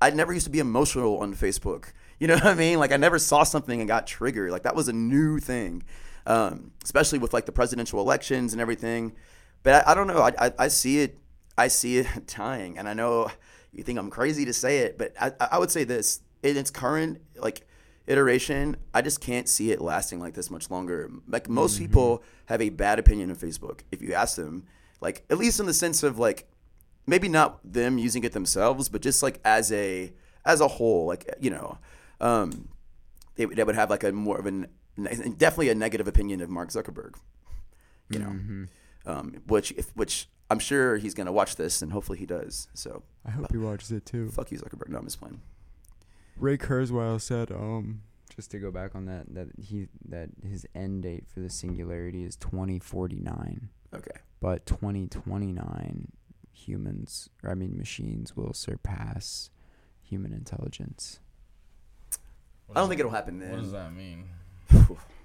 I 0.00 0.10
never 0.10 0.32
used 0.32 0.46
to 0.46 0.50
be 0.50 0.58
emotional 0.58 1.18
on 1.18 1.34
Facebook. 1.34 1.92
You 2.20 2.28
know 2.28 2.34
what 2.34 2.46
I 2.46 2.54
mean? 2.54 2.78
Like, 2.78 2.92
I 2.92 2.96
never 2.96 3.18
saw 3.18 3.42
something 3.42 3.80
and 3.80 3.88
got 3.88 4.06
triggered. 4.06 4.52
Like, 4.52 4.62
that 4.62 4.76
was 4.76 4.86
a 4.88 4.92
new 4.92 5.40
thing, 5.40 5.82
um, 6.26 6.70
especially 6.84 7.18
with 7.18 7.34
like 7.34 7.44
the 7.44 7.52
presidential 7.52 7.98
elections 7.98 8.52
and 8.52 8.62
everything. 8.62 9.14
But 9.64 9.84
I, 9.84 9.90
I 9.90 9.94
don't 9.96 10.06
know. 10.06 10.20
I, 10.20 10.32
I, 10.38 10.52
I 10.60 10.68
see 10.68 11.00
it. 11.00 11.18
I 11.56 11.68
see 11.68 11.98
it 11.98 12.26
dying, 12.36 12.78
and 12.78 12.88
I 12.88 12.94
know 12.94 13.30
you 13.72 13.82
think 13.82 13.98
I'm 13.98 14.10
crazy 14.10 14.44
to 14.44 14.52
say 14.52 14.78
it, 14.78 14.98
but 14.98 15.12
I, 15.20 15.32
I 15.52 15.58
would 15.58 15.70
say 15.70 15.84
this 15.84 16.20
in 16.42 16.56
its 16.56 16.70
current 16.70 17.20
like 17.36 17.66
iteration, 18.06 18.76
I 18.92 19.02
just 19.02 19.20
can't 19.20 19.48
see 19.48 19.70
it 19.72 19.80
lasting 19.80 20.20
like 20.20 20.34
this 20.34 20.50
much 20.50 20.70
longer. 20.70 21.10
Like 21.28 21.48
most 21.48 21.78
people 21.78 22.22
have 22.46 22.60
a 22.60 22.68
bad 22.68 22.98
opinion 22.98 23.30
of 23.30 23.38
Facebook. 23.38 23.80
If 23.90 24.02
you 24.02 24.12
ask 24.14 24.36
them, 24.36 24.64
like 25.00 25.24
at 25.30 25.38
least 25.38 25.58
in 25.60 25.66
the 25.66 25.72
sense 25.74 26.02
of 26.02 26.18
like 26.18 26.48
maybe 27.06 27.28
not 27.28 27.60
them 27.64 27.98
using 27.98 28.22
it 28.24 28.32
themselves, 28.32 28.88
but 28.88 29.00
just 29.02 29.22
like 29.22 29.40
as 29.44 29.72
a 29.72 30.12
as 30.44 30.60
a 30.60 30.68
whole, 30.68 31.06
like 31.06 31.28
you 31.40 31.50
know, 31.50 31.78
um, 32.20 32.68
they, 33.36 33.46
would- 33.46 33.56
they 33.56 33.64
would 33.64 33.74
have 33.74 33.90
like 33.90 34.04
a 34.04 34.12
more 34.12 34.38
of 34.38 34.46
an 34.46 34.68
definitely 35.38 35.70
a 35.70 35.74
negative 35.74 36.06
opinion 36.06 36.40
of 36.40 36.48
Mark 36.50 36.68
Zuckerberg. 36.68 37.14
You 38.10 38.18
know, 38.20 38.26
Mm-hmm. 38.26 38.64
um, 39.06 39.42
which 39.46 39.72
if 39.72 39.90
which 39.96 40.28
I'm 40.54 40.60
sure 40.60 40.98
he's 40.98 41.14
gonna 41.14 41.32
watch 41.32 41.56
this, 41.56 41.82
and 41.82 41.90
hopefully 41.92 42.16
he 42.16 42.26
does. 42.26 42.68
So 42.74 43.02
I 43.26 43.32
hope 43.32 43.50
he 43.50 43.58
watches 43.58 43.90
it 43.90 44.06
too. 44.06 44.30
fuck 44.30 44.52
you, 44.52 44.58
Zuckerberg. 44.58 44.88
No, 44.88 44.98
I'm 44.98 45.04
just 45.04 45.18
playing. 45.18 45.40
Ray 46.36 46.56
Kurzweil 46.56 47.20
said, 47.20 47.50
um, 47.50 48.02
just 48.34 48.52
to 48.52 48.60
go 48.60 48.70
back 48.70 48.94
on 48.94 49.06
that, 49.06 49.34
that 49.34 49.48
he 49.60 49.88
that 50.08 50.30
his 50.48 50.64
end 50.76 51.02
date 51.02 51.24
for 51.26 51.40
the 51.40 51.50
singularity 51.50 52.22
is 52.22 52.36
2049, 52.36 53.68
Okay. 53.92 54.12
but 54.38 54.64
2029 54.64 56.12
humans, 56.52 57.28
or 57.42 57.50
I 57.50 57.54
mean 57.54 57.76
machines, 57.76 58.36
will 58.36 58.52
surpass 58.52 59.50
human 60.02 60.32
intelligence. 60.32 61.18
I 62.70 62.74
don't 62.80 62.88
think 62.88 63.00
it'll 63.00 63.10
happen 63.10 63.40
then. 63.40 63.50
What 63.50 63.60
does 63.60 63.72
that 63.72 63.92
mean? 63.92 64.28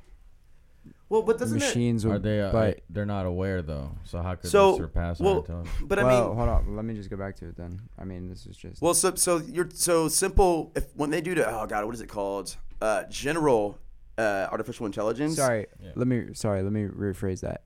Well, 1.10 1.22
but 1.24 1.40
doesn't 1.40 1.58
machines 1.58 2.06
will 2.06 2.14
Are 2.14 2.20
they? 2.20 2.42
Uh, 2.42 2.52
but 2.52 2.82
they're 2.90 3.06
not 3.06 3.26
aware 3.26 3.62
though. 3.62 3.92
So 4.04 4.22
how 4.22 4.36
could 4.36 4.50
So, 4.50 4.74
they 4.74 4.78
surpass 4.80 5.20
well, 5.20 5.34
our 5.34 5.40
intelligence? 5.40 5.76
But 5.88 6.00
I 6.00 6.04
well, 6.04 6.28
mean, 6.30 6.38
hold 6.38 6.50
on. 6.50 6.76
Let 6.76 6.86
me 6.86 6.94
just 6.94 7.10
go 7.10 7.18
back 7.18 7.36
to 7.38 7.48
it 7.50 7.58
then. 7.58 7.82
I 7.98 8.04
mean, 8.04 8.30
this 8.30 8.46
is 8.46 8.56
just 8.56 8.82
well, 8.82 8.94
so 8.94 9.16
so 9.16 9.38
you're 9.38 9.70
so 9.74 10.08
simple. 10.08 10.72
If 10.76 10.96
when 10.96 11.10
they 11.10 11.22
do 11.22 11.34
to 11.36 11.50
oh 11.50 11.66
god, 11.68 11.86
what 11.86 11.96
is 11.96 12.02
it 12.02 12.08
called? 12.10 12.56
Uh, 12.82 13.04
general 13.10 13.80
uh, 14.18 14.48
artificial 14.52 14.86
intelligence. 14.86 15.36
Sorry, 15.36 15.66
Yeah. 15.82 15.92
let 15.96 16.08
me 16.08 16.34
sorry, 16.34 16.62
let 16.62 16.72
me 16.74 16.84
rephrase 16.84 17.42
that. 17.42 17.64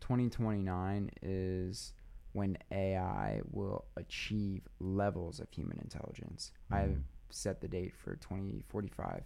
2029 0.00 1.10
is 1.22 1.92
when 2.32 2.56
AI 2.70 3.40
will 3.50 3.84
achieve 3.96 4.62
levels 4.78 5.40
of 5.40 5.48
human 5.50 5.78
intelligence. 5.78 6.52
I've 6.70 6.90
Mhm. 6.90 7.02
set 7.30 7.60
the 7.60 7.68
date 7.68 7.94
for 7.96 8.16
2045 8.16 9.24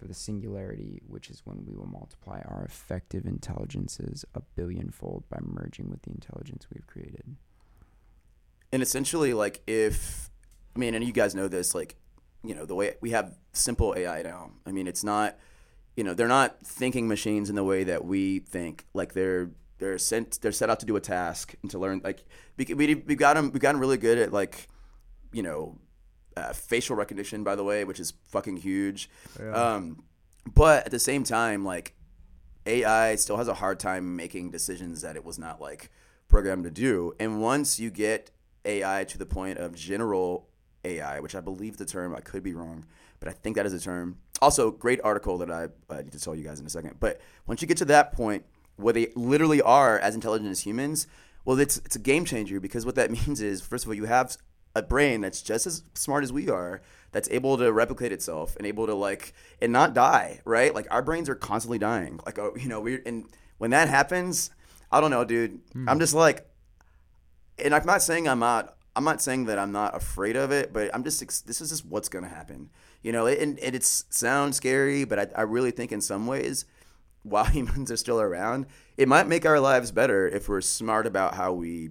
for 0.00 0.08
the 0.08 0.14
singularity, 0.14 1.02
which 1.06 1.28
is 1.28 1.42
when 1.44 1.64
we 1.66 1.74
will 1.74 1.86
multiply 1.86 2.40
our 2.46 2.64
effective 2.64 3.26
intelligences 3.26 4.24
a 4.34 4.40
billionfold 4.56 5.24
by 5.28 5.38
merging 5.42 5.90
with 5.90 6.02
the 6.02 6.10
intelligence 6.10 6.66
we've 6.72 6.86
created. 6.86 7.36
and 8.72 8.82
essentially 8.82 9.34
like 9.34 9.60
if 9.66 10.30
i 10.76 10.78
mean 10.78 10.94
and 10.94 11.04
you 11.04 11.12
guys 11.12 11.34
know 11.34 11.48
this 11.48 11.74
like 11.74 11.96
you 12.44 12.54
know 12.54 12.64
the 12.64 12.74
way 12.74 12.94
we 13.00 13.10
have 13.10 13.36
simple 13.52 13.92
ai 13.96 14.22
now 14.22 14.52
i 14.64 14.70
mean 14.70 14.86
it's 14.86 15.02
not 15.02 15.36
you 15.96 16.04
know 16.04 16.14
they're 16.14 16.28
not 16.28 16.64
thinking 16.64 17.08
machines 17.08 17.50
in 17.50 17.56
the 17.56 17.64
way 17.64 17.82
that 17.82 18.04
we 18.04 18.38
think 18.38 18.86
like 18.94 19.12
they're 19.12 19.50
they're 19.78 19.98
sent 19.98 20.40
they're 20.40 20.52
set 20.52 20.70
out 20.70 20.78
to 20.78 20.86
do 20.86 20.94
a 20.94 21.00
task 21.00 21.54
and 21.62 21.70
to 21.70 21.78
learn 21.80 22.00
like 22.04 22.24
we 22.56 22.64
we 22.74 22.94
we 22.94 23.14
got 23.16 23.34
them 23.34 23.50
we 23.50 23.58
gotten 23.58 23.80
really 23.80 23.98
good 23.98 24.18
at 24.18 24.32
like 24.32 24.68
you 25.32 25.42
know 25.42 25.76
uh, 26.40 26.52
facial 26.52 26.96
recognition 26.96 27.44
by 27.44 27.54
the 27.54 27.64
way 27.64 27.84
which 27.84 28.00
is 28.00 28.12
fucking 28.24 28.56
huge 28.56 29.10
um 29.52 30.02
but 30.54 30.84
at 30.86 30.90
the 30.90 30.98
same 30.98 31.22
time 31.22 31.64
like 31.64 31.94
AI 32.66 33.14
still 33.16 33.36
has 33.36 33.48
a 33.48 33.54
hard 33.54 33.80
time 33.80 34.16
making 34.16 34.50
decisions 34.50 35.02
that 35.02 35.16
it 35.16 35.24
was 35.24 35.38
not 35.38 35.60
like 35.60 35.90
programmed 36.28 36.64
to 36.64 36.70
do. 36.70 37.12
And 37.18 37.42
once 37.42 37.78
you 37.78 37.90
get 37.90 38.30
AI 38.64 39.04
to 39.04 39.18
the 39.18 39.26
point 39.26 39.58
of 39.58 39.74
general 39.74 40.48
AI, 40.84 41.20
which 41.20 41.34
I 41.34 41.40
believe 41.40 41.76
the 41.76 41.84
term, 41.84 42.14
I 42.14 42.20
could 42.20 42.42
be 42.42 42.54
wrong, 42.54 42.86
but 43.18 43.28
I 43.28 43.32
think 43.32 43.56
that 43.56 43.66
is 43.66 43.72
a 43.72 43.80
term. 43.80 44.18
Also, 44.40 44.70
great 44.70 45.00
article 45.04 45.36
that 45.38 45.50
I 45.50 45.68
uh, 45.90 46.00
need 46.00 46.12
to 46.12 46.20
tell 46.20 46.34
you 46.34 46.44
guys 46.44 46.60
in 46.60 46.66
a 46.66 46.70
second. 46.70 46.96
But 47.00 47.20
once 47.46 47.60
you 47.60 47.68
get 47.68 47.76
to 47.78 47.84
that 47.86 48.12
point 48.12 48.44
where 48.76 48.94
they 48.94 49.08
literally 49.14 49.60
are 49.60 49.98
as 49.98 50.14
intelligent 50.14 50.50
as 50.50 50.60
humans, 50.60 51.06
well, 51.44 51.58
it's 51.58 51.78
it's 51.78 51.96
a 51.96 51.98
game 51.98 52.24
changer 52.24 52.60
because 52.60 52.86
what 52.86 52.94
that 52.94 53.10
means 53.26 53.42
is, 53.42 53.60
first 53.60 53.84
of 53.84 53.88
all, 53.88 53.94
you 53.94 54.06
have 54.06 54.36
a 54.74 54.82
brain 54.82 55.20
that's 55.20 55.42
just 55.42 55.66
as 55.66 55.82
smart 55.94 56.22
as 56.22 56.32
we 56.32 56.48
are 56.48 56.80
that's 57.12 57.28
able 57.30 57.58
to 57.58 57.72
replicate 57.72 58.12
itself 58.12 58.56
and 58.56 58.66
able 58.66 58.86
to 58.86 58.94
like 58.94 59.32
and 59.60 59.72
not 59.72 59.94
die 59.94 60.40
right? 60.44 60.74
Like 60.74 60.86
our 60.90 61.02
brains 61.02 61.28
are 61.28 61.34
constantly 61.34 61.78
dying. 61.78 62.20
Like 62.24 62.38
oh, 62.38 62.52
you 62.56 62.68
know 62.68 62.80
we 62.80 63.00
and 63.04 63.26
when 63.58 63.70
that 63.70 63.88
happens 63.88 64.50
i 64.92 65.00
don't 65.00 65.10
know 65.10 65.24
dude. 65.24 65.60
Hmm. 65.72 65.88
I'm 65.88 65.98
just 65.98 66.14
like 66.14 66.46
and 67.58 67.74
i'm 67.74 67.84
not 67.84 68.02
saying 68.02 68.28
i'm 68.28 68.38
not 68.38 68.76
i'm 68.96 69.04
not 69.04 69.20
saying 69.20 69.46
that 69.46 69.58
i'm 69.58 69.72
not 69.72 69.94
afraid 69.94 70.36
of 70.36 70.50
it 70.50 70.72
but 70.72 70.90
i'm 70.94 71.04
just 71.04 71.46
this 71.46 71.60
is 71.60 71.70
just 71.70 71.84
what's 71.84 72.08
gonna 72.08 72.28
happen 72.28 72.70
you 73.02 73.12
know? 73.12 73.26
And, 73.26 73.58
and 73.60 73.74
it 73.74 73.84
sounds 73.84 74.56
scary 74.56 75.04
but 75.04 75.18
I, 75.18 75.26
I 75.40 75.42
really 75.42 75.70
think 75.70 75.92
in 75.92 76.00
some 76.00 76.26
ways 76.26 76.64
while 77.22 77.44
humans 77.46 77.90
are 77.90 77.96
still 77.96 78.20
around 78.20 78.66
it 78.96 79.08
might 79.08 79.26
make 79.26 79.46
our 79.46 79.60
lives 79.60 79.92
better 79.92 80.28
if 80.28 80.48
we're 80.48 80.60
smart 80.60 81.06
about 81.06 81.34
how 81.34 81.52
we 81.52 81.90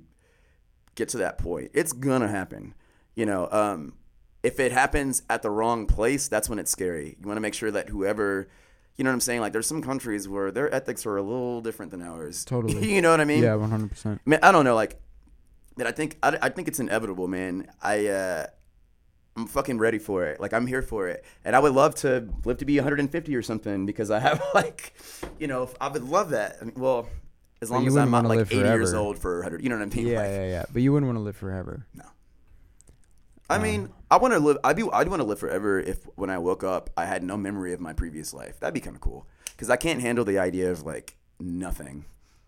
get 1.00 1.10
to 1.10 1.18
that 1.18 1.38
point. 1.39 1.72
It's 1.74 1.93
gonna 1.93 2.28
happen. 2.28 2.76
You 3.16 3.26
know, 3.26 3.50
um, 3.52 3.93
if 4.43 4.60
it 4.60 4.72
happens 4.72 5.24
at 5.30 5.41
the 5.41 5.50
wrong 5.50 5.88
place, 5.88 6.28
that's 6.28 6.47
when 6.47 6.60
it's 6.60 6.72
scary. 6.72 7.18
You 7.20 7.28
want 7.28 7.38
to 7.38 7.41
make 7.41 7.54
sure 7.54 7.72
that 7.72 7.89
whoever, 7.89 8.47
you 8.95 9.04
know 9.04 9.10
what 9.10 9.16
I'm 9.16 9.22
saying? 9.22 9.41
Like, 9.41 9.54
there's 9.54 9.68
some 9.68 9.82
countries 9.82 10.30
where 10.30 10.52
their 10.52 10.74
ethics 10.74 11.06
are 11.06 11.18
a 11.18 11.22
little 11.22 11.62
different 11.62 11.91
than 11.91 12.02
ours. 12.02 12.45
Totally. 12.54 12.93
you 12.93 13.02
know 13.02 13.12
what 13.12 13.20
I 13.20 13.26
mean? 13.26 13.41
yeah, 13.41 13.54
100%. 13.54 14.06
I 14.06 14.20
mean, 14.26 14.39
I 14.43 14.52
don't 14.52 14.64
know. 14.66 14.76
Like, 14.76 15.02
man, 15.76 15.88
I 15.88 15.91
think 15.91 16.18
I, 16.22 16.38
I 16.41 16.50
think 16.50 16.68
it's 16.68 16.80
inevitable, 16.80 17.28
man. 17.28 17.68
I 17.82 18.08
uh, 18.08 18.47
I'm 19.36 19.47
fucking 19.47 19.78
ready 19.80 20.00
for 20.00 20.26
it. 20.26 20.39
Like, 20.39 20.54
I'm 20.54 20.68
here 20.68 20.82
for 20.82 21.08
it, 21.08 21.26
and 21.43 21.56
I 21.56 21.60
would 21.60 21.74
love 21.74 21.95
to 21.95 22.30
live 22.45 22.58
to 22.58 22.66
be 22.66 22.78
150 22.78 23.36
or 23.36 23.41
something 23.41 23.86
because 23.86 24.12
I 24.12 24.20
have 24.20 24.41
like, 24.54 24.93
you 25.39 25.47
know, 25.47 25.70
I 25.80 25.88
would 25.88 26.04
love 26.04 26.30
that. 26.32 26.58
I 26.62 26.66
mean, 26.66 26.76
well, 26.78 27.08
as 27.62 27.70
long 27.72 27.86
as 27.88 27.97
I'm 27.97 28.12
wouldn't 28.12 28.30
like 28.30 28.38
live 28.39 28.51
80 28.51 28.60
years 28.70 28.93
old 28.93 29.18
for 29.20 29.36
100. 29.38 29.62
You 29.64 29.70
know 29.70 29.78
what 29.78 29.91
I 29.91 29.95
mean? 29.95 30.07
Yeah, 30.07 30.20
Like, 30.22 30.30
yeah, 30.30 30.45
yeah. 30.47 30.66
But 30.72 30.82
you 30.82 30.93
wouldn't 30.93 31.07
want 31.07 31.18
to 31.18 31.24
live 31.24 31.36
forever. 31.36 31.86
No. 31.93 32.05
I 33.49 33.55
Um, 33.55 33.64
mean, 33.64 33.89
I 34.12 34.18
want 34.18 34.34
to 34.34 34.39
live. 34.39 34.57
I 34.64 34.74
do. 34.74 34.91
I 34.91 35.03
do 35.03 35.10
want 35.10 35.22
to 35.22 35.28
live 35.28 35.39
forever. 35.39 35.80
If 35.80 36.03
when 36.16 36.30
I 36.30 36.38
woke 36.38 36.64
up, 36.64 36.89
I 36.95 37.05
had 37.05 37.24
no 37.24 37.36
memory 37.36 37.74
of 37.74 37.80
my 37.80 37.93
previous 37.93 38.34
life, 38.34 38.60
that'd 38.60 38.74
be 38.74 38.80
kind 38.80 38.95
of 38.95 39.01
cool. 39.01 39.26
Because 39.51 39.70
I 39.70 39.76
can't 39.76 40.01
handle 40.01 40.24
the 40.24 40.38
idea 40.39 40.72
of 40.72 40.84
like 40.84 41.16
nothing. 41.39 42.05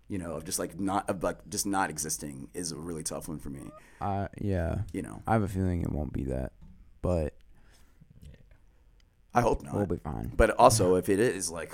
You 0.08 0.18
know, 0.18 0.34
of 0.34 0.44
just 0.46 0.60
like 0.60 0.80
not 0.80 1.10
of 1.10 1.24
like 1.24 1.38
just 1.50 1.66
not 1.66 1.90
existing 1.90 2.50
is 2.54 2.72
a 2.72 2.76
really 2.76 3.02
tough 3.04 3.28
one 3.28 3.40
for 3.40 3.50
me. 3.50 3.72
Uh, 4.00 4.28
yeah. 4.40 4.80
You 4.94 5.02
know, 5.02 5.24
I 5.26 5.34
have 5.34 5.42
a 5.44 5.48
feeling 5.48 5.82
it 5.82 5.92
won't 5.92 6.14
be 6.14 6.26
that, 6.26 6.52
but 7.02 7.34
I 9.34 9.42
hope 9.42 9.64
not. 9.64 9.74
we'll 9.74 9.86
be 9.86 9.98
fine. 9.98 10.32
But 10.36 10.52
also, 10.52 10.96
if 10.96 11.08
it 11.10 11.20
is 11.20 11.50
like, 11.50 11.74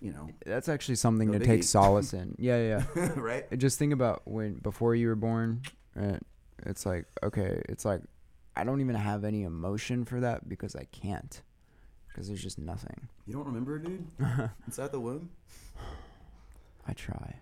you 0.00 0.12
know, 0.12 0.28
That's 0.44 0.68
actually 0.68 0.96
something 0.96 1.32
to 1.32 1.38
take 1.38 1.60
biggie. 1.60 1.64
solace 1.64 2.12
in. 2.12 2.34
Yeah, 2.38 2.58
yeah. 2.58 2.82
yeah. 2.96 3.10
right? 3.16 3.58
Just 3.58 3.78
think 3.78 3.92
about 3.92 4.22
when 4.24 4.54
before 4.54 4.94
you 4.94 5.08
were 5.08 5.16
born. 5.16 5.62
Right? 5.94 6.20
It's 6.66 6.86
like 6.86 7.06
okay, 7.22 7.62
it's 7.68 7.84
like 7.84 8.00
I 8.56 8.64
don't 8.64 8.80
even 8.80 8.94
have 8.94 9.24
any 9.24 9.42
emotion 9.42 10.04
for 10.04 10.20
that 10.20 10.48
because 10.48 10.76
I 10.76 10.84
can't, 10.84 11.42
because 12.08 12.28
there's 12.28 12.42
just 12.42 12.58
nothing. 12.58 13.08
You 13.26 13.34
don't 13.34 13.46
remember, 13.46 13.78
dude? 13.78 14.06
Inside 14.66 14.92
the 14.92 15.00
womb. 15.00 15.30
I 16.86 16.92
try. 16.92 17.34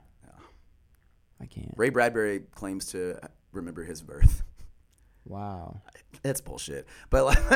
I 1.41 1.47
can't. 1.47 1.75
Ray 1.77 1.91
Bradbury 1.91 2.45
claims 2.55 2.87
to 2.93 3.19
remember 3.51 3.83
his 3.83 4.01
birth. 4.01 4.45
Wow. 5.25 5.81
That's 6.23 6.41
bullshit. 6.41 6.87
But 7.11 7.25
like, 7.25 7.51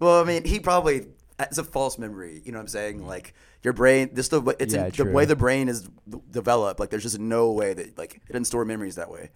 well, 0.00 0.20
I 0.20 0.24
mean, 0.24 0.44
he 0.44 0.60
probably 0.60 1.06
it's 1.40 1.58
a 1.58 1.64
false 1.64 1.98
memory. 1.98 2.42
You 2.44 2.52
know 2.52 2.58
what 2.58 2.62
I'm 2.62 2.68
saying? 2.68 3.06
Like 3.06 3.34
your 3.62 3.72
brain, 3.72 4.10
this 4.12 4.28
the 4.28 4.56
it's 4.58 4.74
Yeah, 4.74 4.86
in, 4.86 4.92
the 4.92 5.06
way 5.06 5.24
the 5.24 5.36
brain 5.36 5.68
is 5.68 5.88
developed. 6.30 6.80
Like 6.80 6.90
there's 6.90 7.02
just 7.02 7.18
no 7.18 7.52
way 7.52 7.74
that 7.74 7.98
like 7.98 8.16
it 8.16 8.32
doesn't 8.32 8.46
store 8.46 8.64
memories 8.64 8.96
that 8.96 9.10
way. 9.10 9.30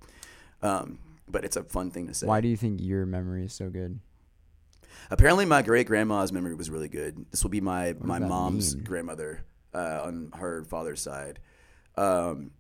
Um, 0.63 0.99
but 1.29 1.45
it's 1.45 1.57
a 1.57 1.63
fun 1.65 1.91
thing 1.91 2.07
to 2.09 2.15
say. 2.15 2.27
Why 2.27 2.41
do 2.41 2.49
you 2.49 2.57
think 2.57 2.81
your 2.81 3.07
memory 3.07 3.45
is 3.45 3.53
so 3.53 3.71
good? 3.71 4.01
Apparently, 5.11 5.45
my 5.45 5.63
great 5.63 5.87
grandma's 5.87 6.33
memory 6.33 6.55
was 6.55 6.71
really 6.71 6.89
good. 6.89 7.27
This 7.31 7.43
will 7.43 7.51
be 7.51 7.61
my 7.61 7.93
does 7.93 8.03
my 8.03 8.19
mom's 8.19 8.75
mean? 8.75 8.85
grandmother 8.85 9.45
uh, 9.75 10.03
on 10.05 10.33
her 10.35 10.65
father's 10.65 11.01
side. 11.01 11.41
Um, 11.97 12.53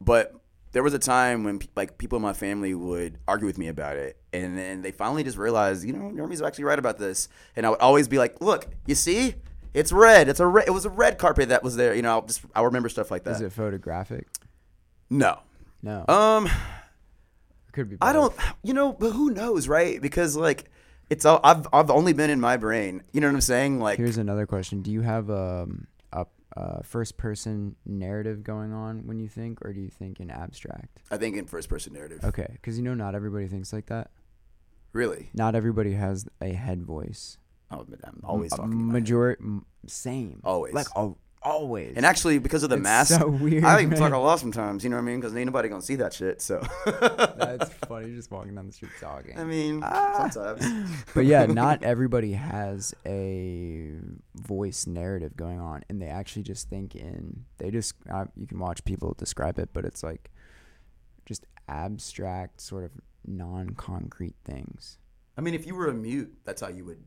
but 0.00 0.34
there 0.72 0.82
was 0.82 0.94
a 0.94 0.98
time 0.98 1.44
when 1.44 1.60
like 1.76 1.98
people 1.98 2.16
in 2.16 2.22
my 2.22 2.32
family 2.32 2.74
would 2.74 3.18
argue 3.26 3.46
with 3.46 3.58
me 3.58 3.68
about 3.68 3.96
it, 3.96 4.16
and 4.32 4.56
then 4.56 4.82
they 4.82 4.92
finally 4.92 5.24
just 5.24 5.36
realized, 5.38 5.84
you 5.84 5.92
know, 5.92 6.12
Jeremy's 6.14 6.42
actually 6.42 6.64
right 6.64 6.78
about 6.78 6.98
this. 6.98 7.28
And 7.56 7.66
I 7.66 7.70
would 7.70 7.80
always 7.80 8.06
be 8.08 8.18
like, 8.18 8.40
"Look, 8.40 8.66
you 8.86 8.94
see, 8.94 9.34
it's 9.74 9.92
red. 9.92 10.28
It's 10.28 10.40
a 10.40 10.46
re- 10.46 10.64
it 10.66 10.70
was 10.70 10.84
a 10.84 10.90
red 10.90 11.18
carpet 11.18 11.48
that 11.48 11.62
was 11.62 11.76
there. 11.76 11.94
You 11.94 12.02
know, 12.02 12.10
I'll 12.10 12.22
just 12.26 12.42
I 12.54 12.62
remember 12.62 12.88
stuff 12.88 13.10
like 13.10 13.24
that. 13.24 13.32
Is 13.36 13.40
it 13.40 13.52
photographic? 13.52 14.28
no, 15.10 15.40
No. 15.82 16.04
um, 16.08 16.46
it 16.46 17.72
could 17.72 17.88
be. 17.90 17.96
I 18.00 18.12
don't, 18.12 18.34
you 18.62 18.72
know, 18.74 18.92
but 18.92 19.10
who 19.10 19.30
knows, 19.30 19.68
right? 19.68 20.00
Because 20.00 20.36
like. 20.36 20.70
It's 21.08 21.24
all 21.24 21.40
I've 21.42 21.66
I've 21.72 21.90
only 21.90 22.12
been 22.12 22.30
in 22.30 22.38
my 22.40 22.56
brain. 22.56 23.02
You 23.12 23.20
know 23.20 23.26
what 23.26 23.34
I'm 23.34 23.40
saying? 23.40 23.80
Like 23.80 23.98
Here's 23.98 24.16
another 24.16 24.46
question: 24.46 24.80
Do 24.80 24.92
you 24.92 25.00
have 25.00 25.28
um, 25.28 25.88
Uh, 26.56 26.60
a, 26.60 26.80
a 26.80 26.82
first-person 26.82 27.76
narrative 27.86 28.42
going 28.42 28.72
on 28.72 29.06
when 29.06 29.18
you 29.20 29.28
think, 29.28 29.64
or 29.64 29.72
do 29.72 29.80
you 29.80 29.88
think 29.88 30.20
in 30.20 30.30
abstract? 30.30 30.98
I 31.10 31.16
think 31.16 31.36
in 31.36 31.46
first 31.46 31.68
person 31.68 31.92
narrative. 31.92 32.24
Okay, 32.24 32.48
because 32.52 32.76
you 32.76 32.84
know 32.84 32.94
not 32.94 33.14
everybody 33.14 33.46
thinks 33.46 33.72
like 33.72 33.86
that. 33.86 34.10
Really? 34.92 35.30
Not 35.34 35.54
everybody 35.54 35.92
has 35.92 36.26
a 36.40 36.52
head 36.52 36.82
voice. 36.82 37.38
Oh, 37.70 37.86
I'm 38.04 38.20
always 38.24 38.50
talking. 38.50 38.72
in 38.72 38.78
my 38.78 38.94
head. 38.94 39.02
Majority, 39.02 39.44
same. 39.86 40.40
Always. 40.44 40.74
Like 40.74 40.88
al- 40.96 41.18
always. 41.42 41.96
And 41.96 42.04
actually, 42.06 42.38
because 42.38 42.62
of 42.62 42.70
the 42.70 42.76
It's 42.76 42.82
mask, 42.82 43.18
so 43.20 43.28
weird, 43.28 43.64
I 43.64 43.82
even 43.82 43.98
talk 43.98 44.12
a 44.12 44.18
lot 44.18 44.38
sometimes. 44.40 44.84
You 44.84 44.90
know 44.90 44.96
what 44.96 45.02
I 45.02 45.06
mean? 45.06 45.20
Because 45.20 45.34
ain't 45.36 45.46
nobody 45.46 45.68
gonna 45.68 45.82
see 45.82 45.96
that 45.96 46.12
shit. 46.12 46.40
So. 46.42 46.62
That's 46.86 47.70
funny. 47.88 48.08
You're 48.08 48.16
just 48.16 48.30
walking 48.30 48.54
down 48.54 48.66
the 48.66 48.72
street 48.72 48.92
talking. 49.00 49.38
I 49.38 49.44
mean, 49.44 49.80
Ah. 49.82 50.28
sometimes. 50.30 50.64
but 51.14 51.24
yeah, 51.26 51.46
not 51.46 51.82
everybody 51.82 52.32
has 52.32 52.94
a 53.06 53.92
voice 54.34 54.86
narrative 54.86 55.36
going 55.36 55.60
on, 55.60 55.82
and 55.88 56.00
they 56.00 56.06
actually 56.08 56.42
just 56.42 56.68
think 56.68 56.94
in. 56.94 57.44
They 57.58 57.70
just 57.70 57.94
uh, 58.10 58.26
you 58.36 58.46
can 58.46 58.58
watch 58.58 58.84
people 58.84 59.14
describe 59.18 59.58
it, 59.58 59.70
but 59.72 59.84
it's 59.84 60.02
like 60.02 60.30
just 61.26 61.46
abstract, 61.68 62.60
sort 62.60 62.84
of 62.84 62.90
non-concrete 63.26 64.34
things. 64.44 64.98
I 65.36 65.40
mean, 65.42 65.54
if 65.54 65.66
you 65.66 65.74
were 65.74 65.86
a 65.88 65.94
mute, 65.94 66.32
that's 66.44 66.60
how 66.60 66.68
you 66.68 66.84
would. 66.84 67.02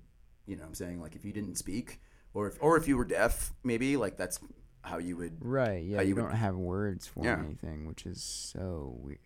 You 0.45 0.55
know, 0.57 0.63
what 0.63 0.69
I'm 0.69 0.75
saying 0.75 1.01
like 1.01 1.15
if 1.15 1.23
you 1.23 1.31
didn't 1.31 1.55
speak, 1.55 2.01
or 2.33 2.47
if 2.47 2.57
or 2.61 2.77
if 2.77 2.87
you 2.87 2.97
were 2.97 3.05
deaf, 3.05 3.53
maybe 3.63 3.97
like 3.97 4.17
that's 4.17 4.39
how 4.81 4.97
you 4.97 5.15
would. 5.17 5.37
Right? 5.41 5.83
Yeah, 5.83 6.01
you, 6.01 6.09
you 6.09 6.15
would- 6.15 6.21
don't 6.23 6.35
have 6.35 6.55
words 6.55 7.07
for 7.07 7.23
Yeah. 7.23 7.39
anything, 7.39 7.85
which 7.87 8.05
is 8.05 8.21
so 8.21 8.95
weird. 8.99 9.19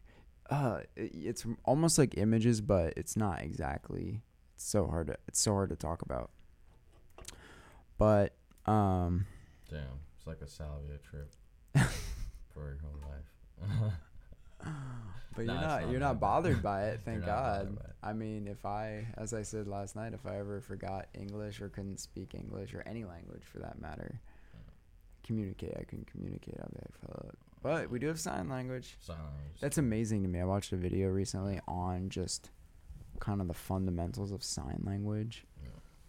Uh, 0.49 0.81
it- 0.95 1.11
it's 1.15 1.45
almost 1.65 1.97
like 1.97 2.17
images, 2.17 2.61
but 2.61 2.93
it's 2.97 3.17
not 3.17 3.41
exactly. 3.41 4.21
It's 4.55 4.65
so 4.67 4.87
hard 4.87 5.07
to. 5.07 5.17
It's 5.27 5.39
so 5.39 5.53
hard 5.53 5.69
to 5.69 5.75
talk 5.75 6.01
about. 6.01 6.31
But 7.97 8.35
um, 8.65 9.25
Damn. 9.69 9.81
It's 10.17 10.27
like 10.27 10.41
a 10.41 10.47
salvia 10.47 10.97
trip 10.97 11.31
for 12.53 12.67
your 12.69 12.77
whole 12.83 12.99
life. 13.09 13.93
But 15.35 15.45
Nah, 15.45 15.53
you're 15.53 15.61
not, 15.61 15.81
not 15.81 15.91
you're 15.91 15.99
not 15.99 16.19
bothered 16.19 16.63
by 16.63 16.85
it, 16.87 17.01
thank 17.05 17.23
God. 17.23 17.77
it. 17.79 17.91
I 18.01 18.11
mean, 18.13 18.47
if 18.47 18.65
I, 18.65 19.05
as 19.17 19.35
I 19.35 19.43
said 19.43 19.67
last 19.67 19.95
night, 19.95 20.13
if 20.13 20.25
I 20.25 20.39
ever 20.39 20.61
forgot 20.61 21.09
English 21.13 21.61
or 21.61 21.69
couldn't 21.69 21.99
speak 21.99 22.33
English 22.33 22.73
or 22.73 22.81
any 22.87 23.03
language 23.05 23.43
for 23.43 23.59
that 23.59 23.79
matter, 23.79 24.19
hmm. 24.51 24.59
communicate, 25.23 25.75
I 25.79 25.83
can 25.83 26.03
communicate. 26.11 26.55
I'll 26.59 26.69
be 26.69 26.79
like, 26.81 27.23
fuck. 27.23 27.35
But 27.61 27.91
we 27.91 27.99
do 27.99 28.07
have 28.07 28.19
sign 28.19 28.49
language. 28.49 28.97
Sign 28.99 29.17
language. 29.17 29.59
That's 29.61 29.77
amazing 29.77 30.23
to 30.23 30.27
me. 30.29 30.39
I 30.39 30.45
watched 30.45 30.71
a 30.73 30.75
video 30.75 31.09
recently 31.09 31.59
on 31.67 32.09
just 32.09 32.49
kind 33.19 33.39
of 33.39 33.47
the 33.47 33.53
fundamentals 33.53 34.31
of 34.31 34.43
sign 34.43 34.81
language. 34.85 35.45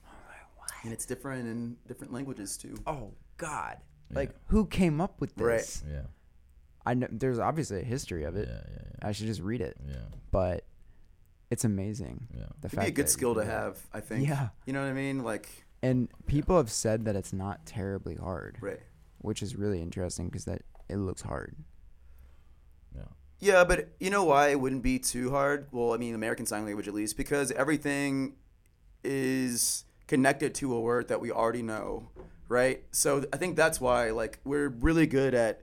and 0.85 0.93
it's 0.93 1.05
different 1.05 1.47
in 1.47 1.77
different 1.87 2.15
languages 2.15 2.57
too. 2.57 2.77
Oh 2.87 3.13
God! 3.37 3.77
Yeah. 4.11 4.17
Like, 4.17 4.35
who 4.47 4.65
came 4.67 5.03
up 5.03 5.21
with 5.21 5.33
Right. 5.37 5.59
this? 5.59 5.83
Yeah. 5.87 6.03
I 6.89 6.95
know 6.95 7.07
there's 7.11 7.39
obviously 7.39 7.81
a 7.81 7.85
history 7.85 8.25
of 8.25 8.35
Yeah, 8.35 8.43
it. 8.43 8.49
yeah, 8.49 9.09
I 9.09 9.13
should 9.13 9.27
just 9.27 9.41
read 9.43 9.61
it, 9.61 9.77
yeah. 9.87 9.93
Yeah. 9.95 10.01
but 10.31 10.65
it's 11.51 11.65
amazing. 11.65 12.27
Yeah. 12.35 12.47
The 12.61 12.67
It'd 12.69 12.81
be 12.81 12.87
a 12.87 12.91
good 12.91 13.09
skill 13.09 13.35
to 13.35 13.41
can- 13.43 13.51
have, 13.51 13.79
I 13.93 14.01
think. 14.01 14.27
Yeah. 14.29 14.49
You 14.67 14.73
know 14.73 14.83
what 14.83 14.89
I 14.91 14.93
mean? 14.95 15.23
Like, 15.25 15.49
And 15.83 16.09
people 16.27 16.57
have 16.57 16.71
said 16.71 17.05
that 17.05 17.15
it's 17.17 17.33
not 17.33 17.65
terribly 17.67 18.15
hard, 18.17 18.59
right. 18.61 18.81
which 19.19 19.43
is 19.43 19.55
really 19.57 19.81
interesting 19.83 20.27
because 20.29 20.45
that 20.47 20.63
it 20.89 20.97
looks 20.97 21.23
hard. 21.23 21.57
Yeah. 22.97 23.03
Yeah, 23.41 23.65
but 23.65 23.89
you 24.01 24.11
know 24.11 24.25
why 24.25 24.49
it 24.49 24.61
wouldn't 24.61 24.83
be 24.83 24.99
too 24.99 25.31
hard? 25.31 25.69
Well, 25.73 25.93
I 25.95 25.97
mean, 25.99 26.15
American 26.15 26.47
Sign 26.47 26.65
Language 26.65 26.89
at 26.89 26.95
least, 26.95 27.17
because 27.17 27.53
everything 27.53 28.35
is 29.05 29.85
connected 30.07 30.55
to 30.57 30.75
a 30.75 30.81
word 30.81 31.09
that 31.09 31.21
we 31.21 31.31
already 31.31 31.63
know, 31.63 32.09
right? 32.49 32.83
So 32.91 33.25
I 33.33 33.37
think 33.37 33.57
that's 33.57 33.81
why, 33.81 34.11
like, 34.11 34.39
we're 34.45 34.69
really 34.69 35.07
good 35.07 35.35
at. 35.35 35.63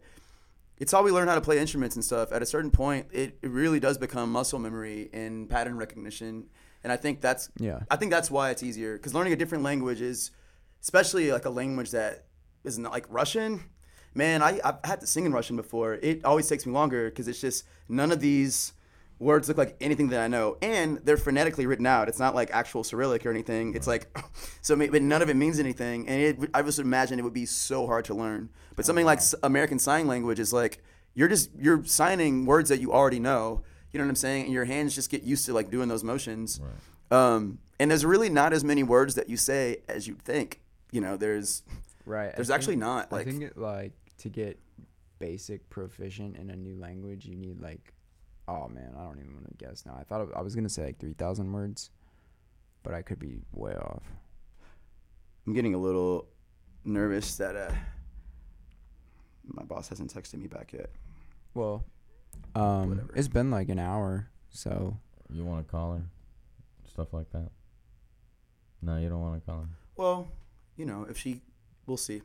It's 0.77 0.91
how 0.91 1.03
we 1.03 1.11
learn 1.11 1.27
how 1.27 1.35
to 1.35 1.41
play 1.41 1.59
instruments 1.59 1.95
and 1.95 2.03
stuff. 2.03 2.31
At 2.31 2.41
a 2.41 2.45
certain 2.45 2.71
point, 2.71 3.07
it, 3.11 3.37
it 3.41 3.49
really 3.49 3.79
does 3.79 3.97
become 3.97 4.31
muscle 4.31 4.59
memory 4.59 5.09
and 5.13 5.49
pattern 5.49 5.77
recognition, 5.77 6.47
and 6.83 6.91
I 6.91 6.97
think 6.97 7.21
that's 7.21 7.49
Yeah. 7.57 7.79
I 7.89 7.95
think 7.95 8.11
that's 8.11 8.29
why 8.29 8.49
it's 8.49 8.63
easier 8.63 8.97
because 8.97 9.13
learning 9.13 9.33
a 9.33 9.35
different 9.37 9.63
language 9.63 10.01
is, 10.01 10.31
especially 10.81 11.31
like 11.31 11.45
a 11.45 11.49
language 11.49 11.91
that 11.91 12.25
is 12.63 12.77
not 12.77 12.91
like 12.91 13.05
Russian. 13.09 13.63
Man, 14.13 14.41
I 14.41 14.59
I've 14.63 14.79
had 14.83 15.01
to 15.01 15.07
sing 15.07 15.25
in 15.25 15.33
Russian 15.33 15.55
before. 15.55 15.95
It 15.95 16.23
always 16.23 16.47
takes 16.47 16.65
me 16.65 16.71
longer 16.71 17.09
because 17.09 17.27
it's 17.27 17.41
just 17.41 17.65
none 17.89 18.11
of 18.11 18.19
these 18.19 18.73
words 19.19 19.47
look 19.47 19.57
like 19.57 19.75
anything 19.79 20.09
that 20.09 20.19
I 20.21 20.27
know, 20.27 20.57
and 20.61 20.99
they're 21.03 21.17
phonetically 21.17 21.65
written 21.65 21.85
out. 21.85 22.09
It's 22.09 22.19
not 22.19 22.35
like 22.35 22.49
actual 22.51 22.83
Cyrillic 22.83 23.25
or 23.25 23.29
anything. 23.29 23.73
It's 23.75 23.87
like 23.87 24.07
so, 24.61 24.75
but 24.75 25.01
none 25.01 25.21
of 25.21 25.29
it 25.29 25.35
means 25.35 25.59
anything, 25.59 26.07
and 26.07 26.21
it, 26.21 26.49
I 26.53 26.61
just 26.61 26.79
imagine 26.79 27.19
it 27.19 27.23
would 27.23 27.33
be 27.33 27.45
so 27.45 27.85
hard 27.87 28.05
to 28.05 28.13
learn. 28.13 28.49
But 28.75 28.85
something 28.85 29.05
like 29.05 29.19
American 29.43 29.79
Sign 29.79 30.07
Language 30.07 30.39
is 30.39 30.51
like 30.53 30.83
you're 31.13 31.29
just 31.29 31.49
you're 31.57 31.83
signing 31.85 32.45
words 32.45 32.69
that 32.69 32.79
you 32.79 32.91
already 32.93 33.19
know. 33.19 33.63
You 33.91 33.99
know 33.99 34.05
what 34.05 34.09
I'm 34.09 34.15
saying? 34.15 34.45
And 34.45 34.53
your 34.53 34.65
hands 34.65 34.93
just 34.93 35.09
get 35.09 35.23
used 35.23 35.45
to 35.45 35.53
like 35.53 35.71
doing 35.71 35.87
those 35.87 36.03
motions. 36.03 36.59
Right. 36.61 36.73
Um, 37.35 37.59
and 37.79 37.89
there's 37.89 38.03
really 38.03 38.27
not 38.29 38.51
as 38.51 38.63
many 38.63 38.83
words 38.83 39.15
that 39.15 39.29
you 39.29 39.37
say 39.37 39.77
as 39.87 40.05
you'd 40.07 40.21
think. 40.21 40.59
You 40.91 40.99
know, 41.01 41.15
there's 41.15 41.63
Right. 42.05 42.27
I 42.27 42.35
there's 42.35 42.47
think- 42.47 42.55
actually 42.55 42.75
not 42.75 43.13
I 43.13 43.23
think 43.23 43.41
it, 43.43 43.57
like 43.57 43.93
to 44.19 44.29
get 44.29 44.59
basic 45.19 45.69
proficient 45.69 46.35
in 46.35 46.49
a 46.49 46.55
new 46.57 46.75
language, 46.77 47.25
you 47.25 47.35
need 47.37 47.61
like, 47.61 47.93
oh 48.47 48.67
man, 48.67 48.93
I 48.97 49.03
don't 49.03 49.19
even 49.19 49.33
want 49.33 49.47
to 49.57 49.65
guess 49.65 49.85
now. 49.85 49.95
I 49.99 50.03
thought 50.03 50.27
I 50.35 50.41
was 50.41 50.55
gonna 50.55 50.69
say 50.69 50.85
like 50.85 50.99
three 50.99 51.13
thousand 51.13 51.51
words, 51.51 51.89
but 52.83 52.93
I 52.93 53.01
could 53.01 53.19
be 53.19 53.39
way 53.51 53.73
off. 53.75 54.03
I'm 55.47 55.53
getting 55.53 55.73
a 55.75 55.77
little 55.79 56.27
nervous 56.83 57.35
that 57.37 57.55
uh, 57.55 57.71
my 59.45 59.63
boss 59.63 59.89
hasn't 59.89 60.13
texted 60.13 60.35
me 60.35 60.47
back 60.47 60.73
yet. 60.73 60.89
Well, 61.53 61.85
um, 62.55 62.89
Whatever. 62.89 63.13
it's 63.15 63.27
been 63.27 63.51
like 63.51 63.69
an 63.69 63.79
hour, 63.79 64.27
so 64.49 64.97
You 65.31 65.43
want 65.43 65.65
to 65.65 65.71
call 65.71 65.93
her? 65.93 66.03
Stuff 66.87 67.13
like 67.13 67.31
that? 67.31 67.49
No, 68.81 68.97
you 68.97 69.09
don't 69.09 69.21
want 69.21 69.39
to 69.43 69.45
call 69.45 69.61
her? 69.61 69.69
Well, 69.95 70.27
you 70.77 70.85
know, 70.85 71.05
if 71.09 71.17
she, 71.17 71.41
we'll 71.85 71.97
see 71.97 72.21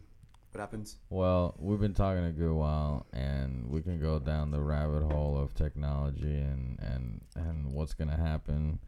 what 0.53 0.61
happens. 0.61 0.97
Well, 1.11 1.55
we've 1.59 1.81
been 1.81 1.95
talking 1.95 2.25
a 2.25 2.33
good 2.33 2.53
while, 2.53 3.07
and 3.13 3.71
we 3.71 3.83
can 3.83 4.01
go 4.01 4.19
down 4.19 4.51
the 4.51 4.61
rabbit 4.61 5.03
hole 5.03 5.39
of 5.39 5.55
technology 5.55 6.39
and 6.39 6.79
and 6.81 7.21
and 7.37 7.73
what's 7.73 7.95
gonna 7.95 8.17
happen, 8.17 8.79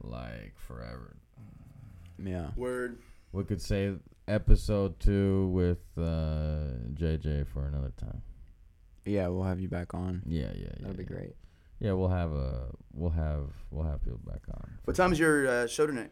like 0.00 0.54
forever. 0.56 1.16
yeah. 2.22 2.50
Word. 2.56 2.98
We 3.32 3.42
could 3.42 3.60
say 3.60 3.94
episode 4.28 5.00
two 5.00 5.48
with 5.48 5.80
uh, 5.98 6.78
JJ 6.94 7.48
for 7.48 7.66
another 7.66 7.92
time. 7.98 8.22
Yeah, 9.04 9.28
we'll 9.28 9.42
have 9.42 9.60
you 9.60 9.68
back 9.68 9.92
on. 9.92 10.22
Yeah, 10.24 10.52
yeah, 10.54 10.60
yeah. 10.60 10.70
That'll 10.80 10.96
be 10.96 11.02
yeah. 11.02 11.08
great. 11.08 11.36
Yeah, 11.80 11.92
we'll 11.92 12.08
have 12.08 12.32
a 12.32 12.68
we'll 12.94 13.10
have 13.10 13.48
we'll 13.70 13.84
have 13.84 14.02
people 14.02 14.20
back 14.24 14.42
on. 14.52 14.78
What 14.84 14.96
time's 14.96 15.18
your 15.18 15.46
uh, 15.46 15.66
show 15.66 15.86
tonight? 15.86 16.10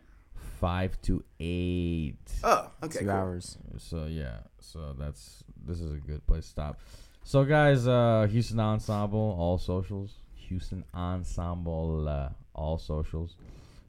Five 0.62 1.02
to 1.02 1.24
eight. 1.40 2.32
Oh, 2.44 2.70
okay. 2.84 3.00
Two 3.00 3.06
cool. 3.06 3.14
hours. 3.14 3.58
So 3.78 4.06
yeah, 4.06 4.38
so 4.60 4.94
that's 4.96 5.42
this 5.66 5.80
is 5.80 5.90
a 5.92 5.96
good 5.96 6.24
place 6.28 6.44
to 6.44 6.50
stop. 6.50 6.80
So 7.24 7.44
guys, 7.44 7.88
uh 7.88 8.28
Houston 8.30 8.60
Ensemble, 8.60 9.36
all 9.38 9.58
socials. 9.58 10.14
Houston 10.36 10.84
Ensemble, 10.94 12.08
uh, 12.08 12.28
all 12.54 12.78
socials. 12.78 13.36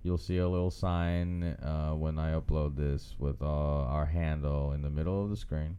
You'll 0.02 0.18
see 0.18 0.38
a 0.40 0.50
little 0.50 0.72
sign 0.72 1.44
uh, 1.44 1.92
when 1.92 2.18
I 2.18 2.34
upload 2.34 2.76
this 2.76 3.16
with 3.20 3.42
uh, 3.42 3.46
our 3.46 4.06
handle 4.06 4.72
in 4.72 4.82
the 4.82 4.90
middle 4.90 5.24
of 5.24 5.30
the 5.30 5.38
screen. 5.38 5.78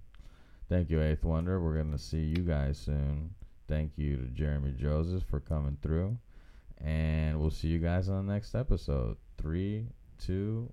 Thank 0.69 0.91
you, 0.91 1.03
Eighth 1.03 1.25
Wonder. 1.25 1.61
We're 1.61 1.77
gonna 1.77 1.99
see 1.99 2.23
you 2.37 2.45
guys 2.45 2.79
soon. 2.79 3.35
Thank 3.67 3.93
you 3.97 4.17
to 4.17 4.27
Jeremy 4.27 4.75
Joseph 4.79 5.25
for 5.25 5.41
coming 5.41 5.77
through, 5.83 6.17
and 6.81 7.41
we'll 7.41 7.51
see 7.51 7.69
you 7.69 7.81
guys 7.81 8.09
on 8.09 8.27
the 8.27 8.33
next 8.33 8.55
episode. 8.55 9.17
Three, 9.39 9.87
two, 10.19 10.71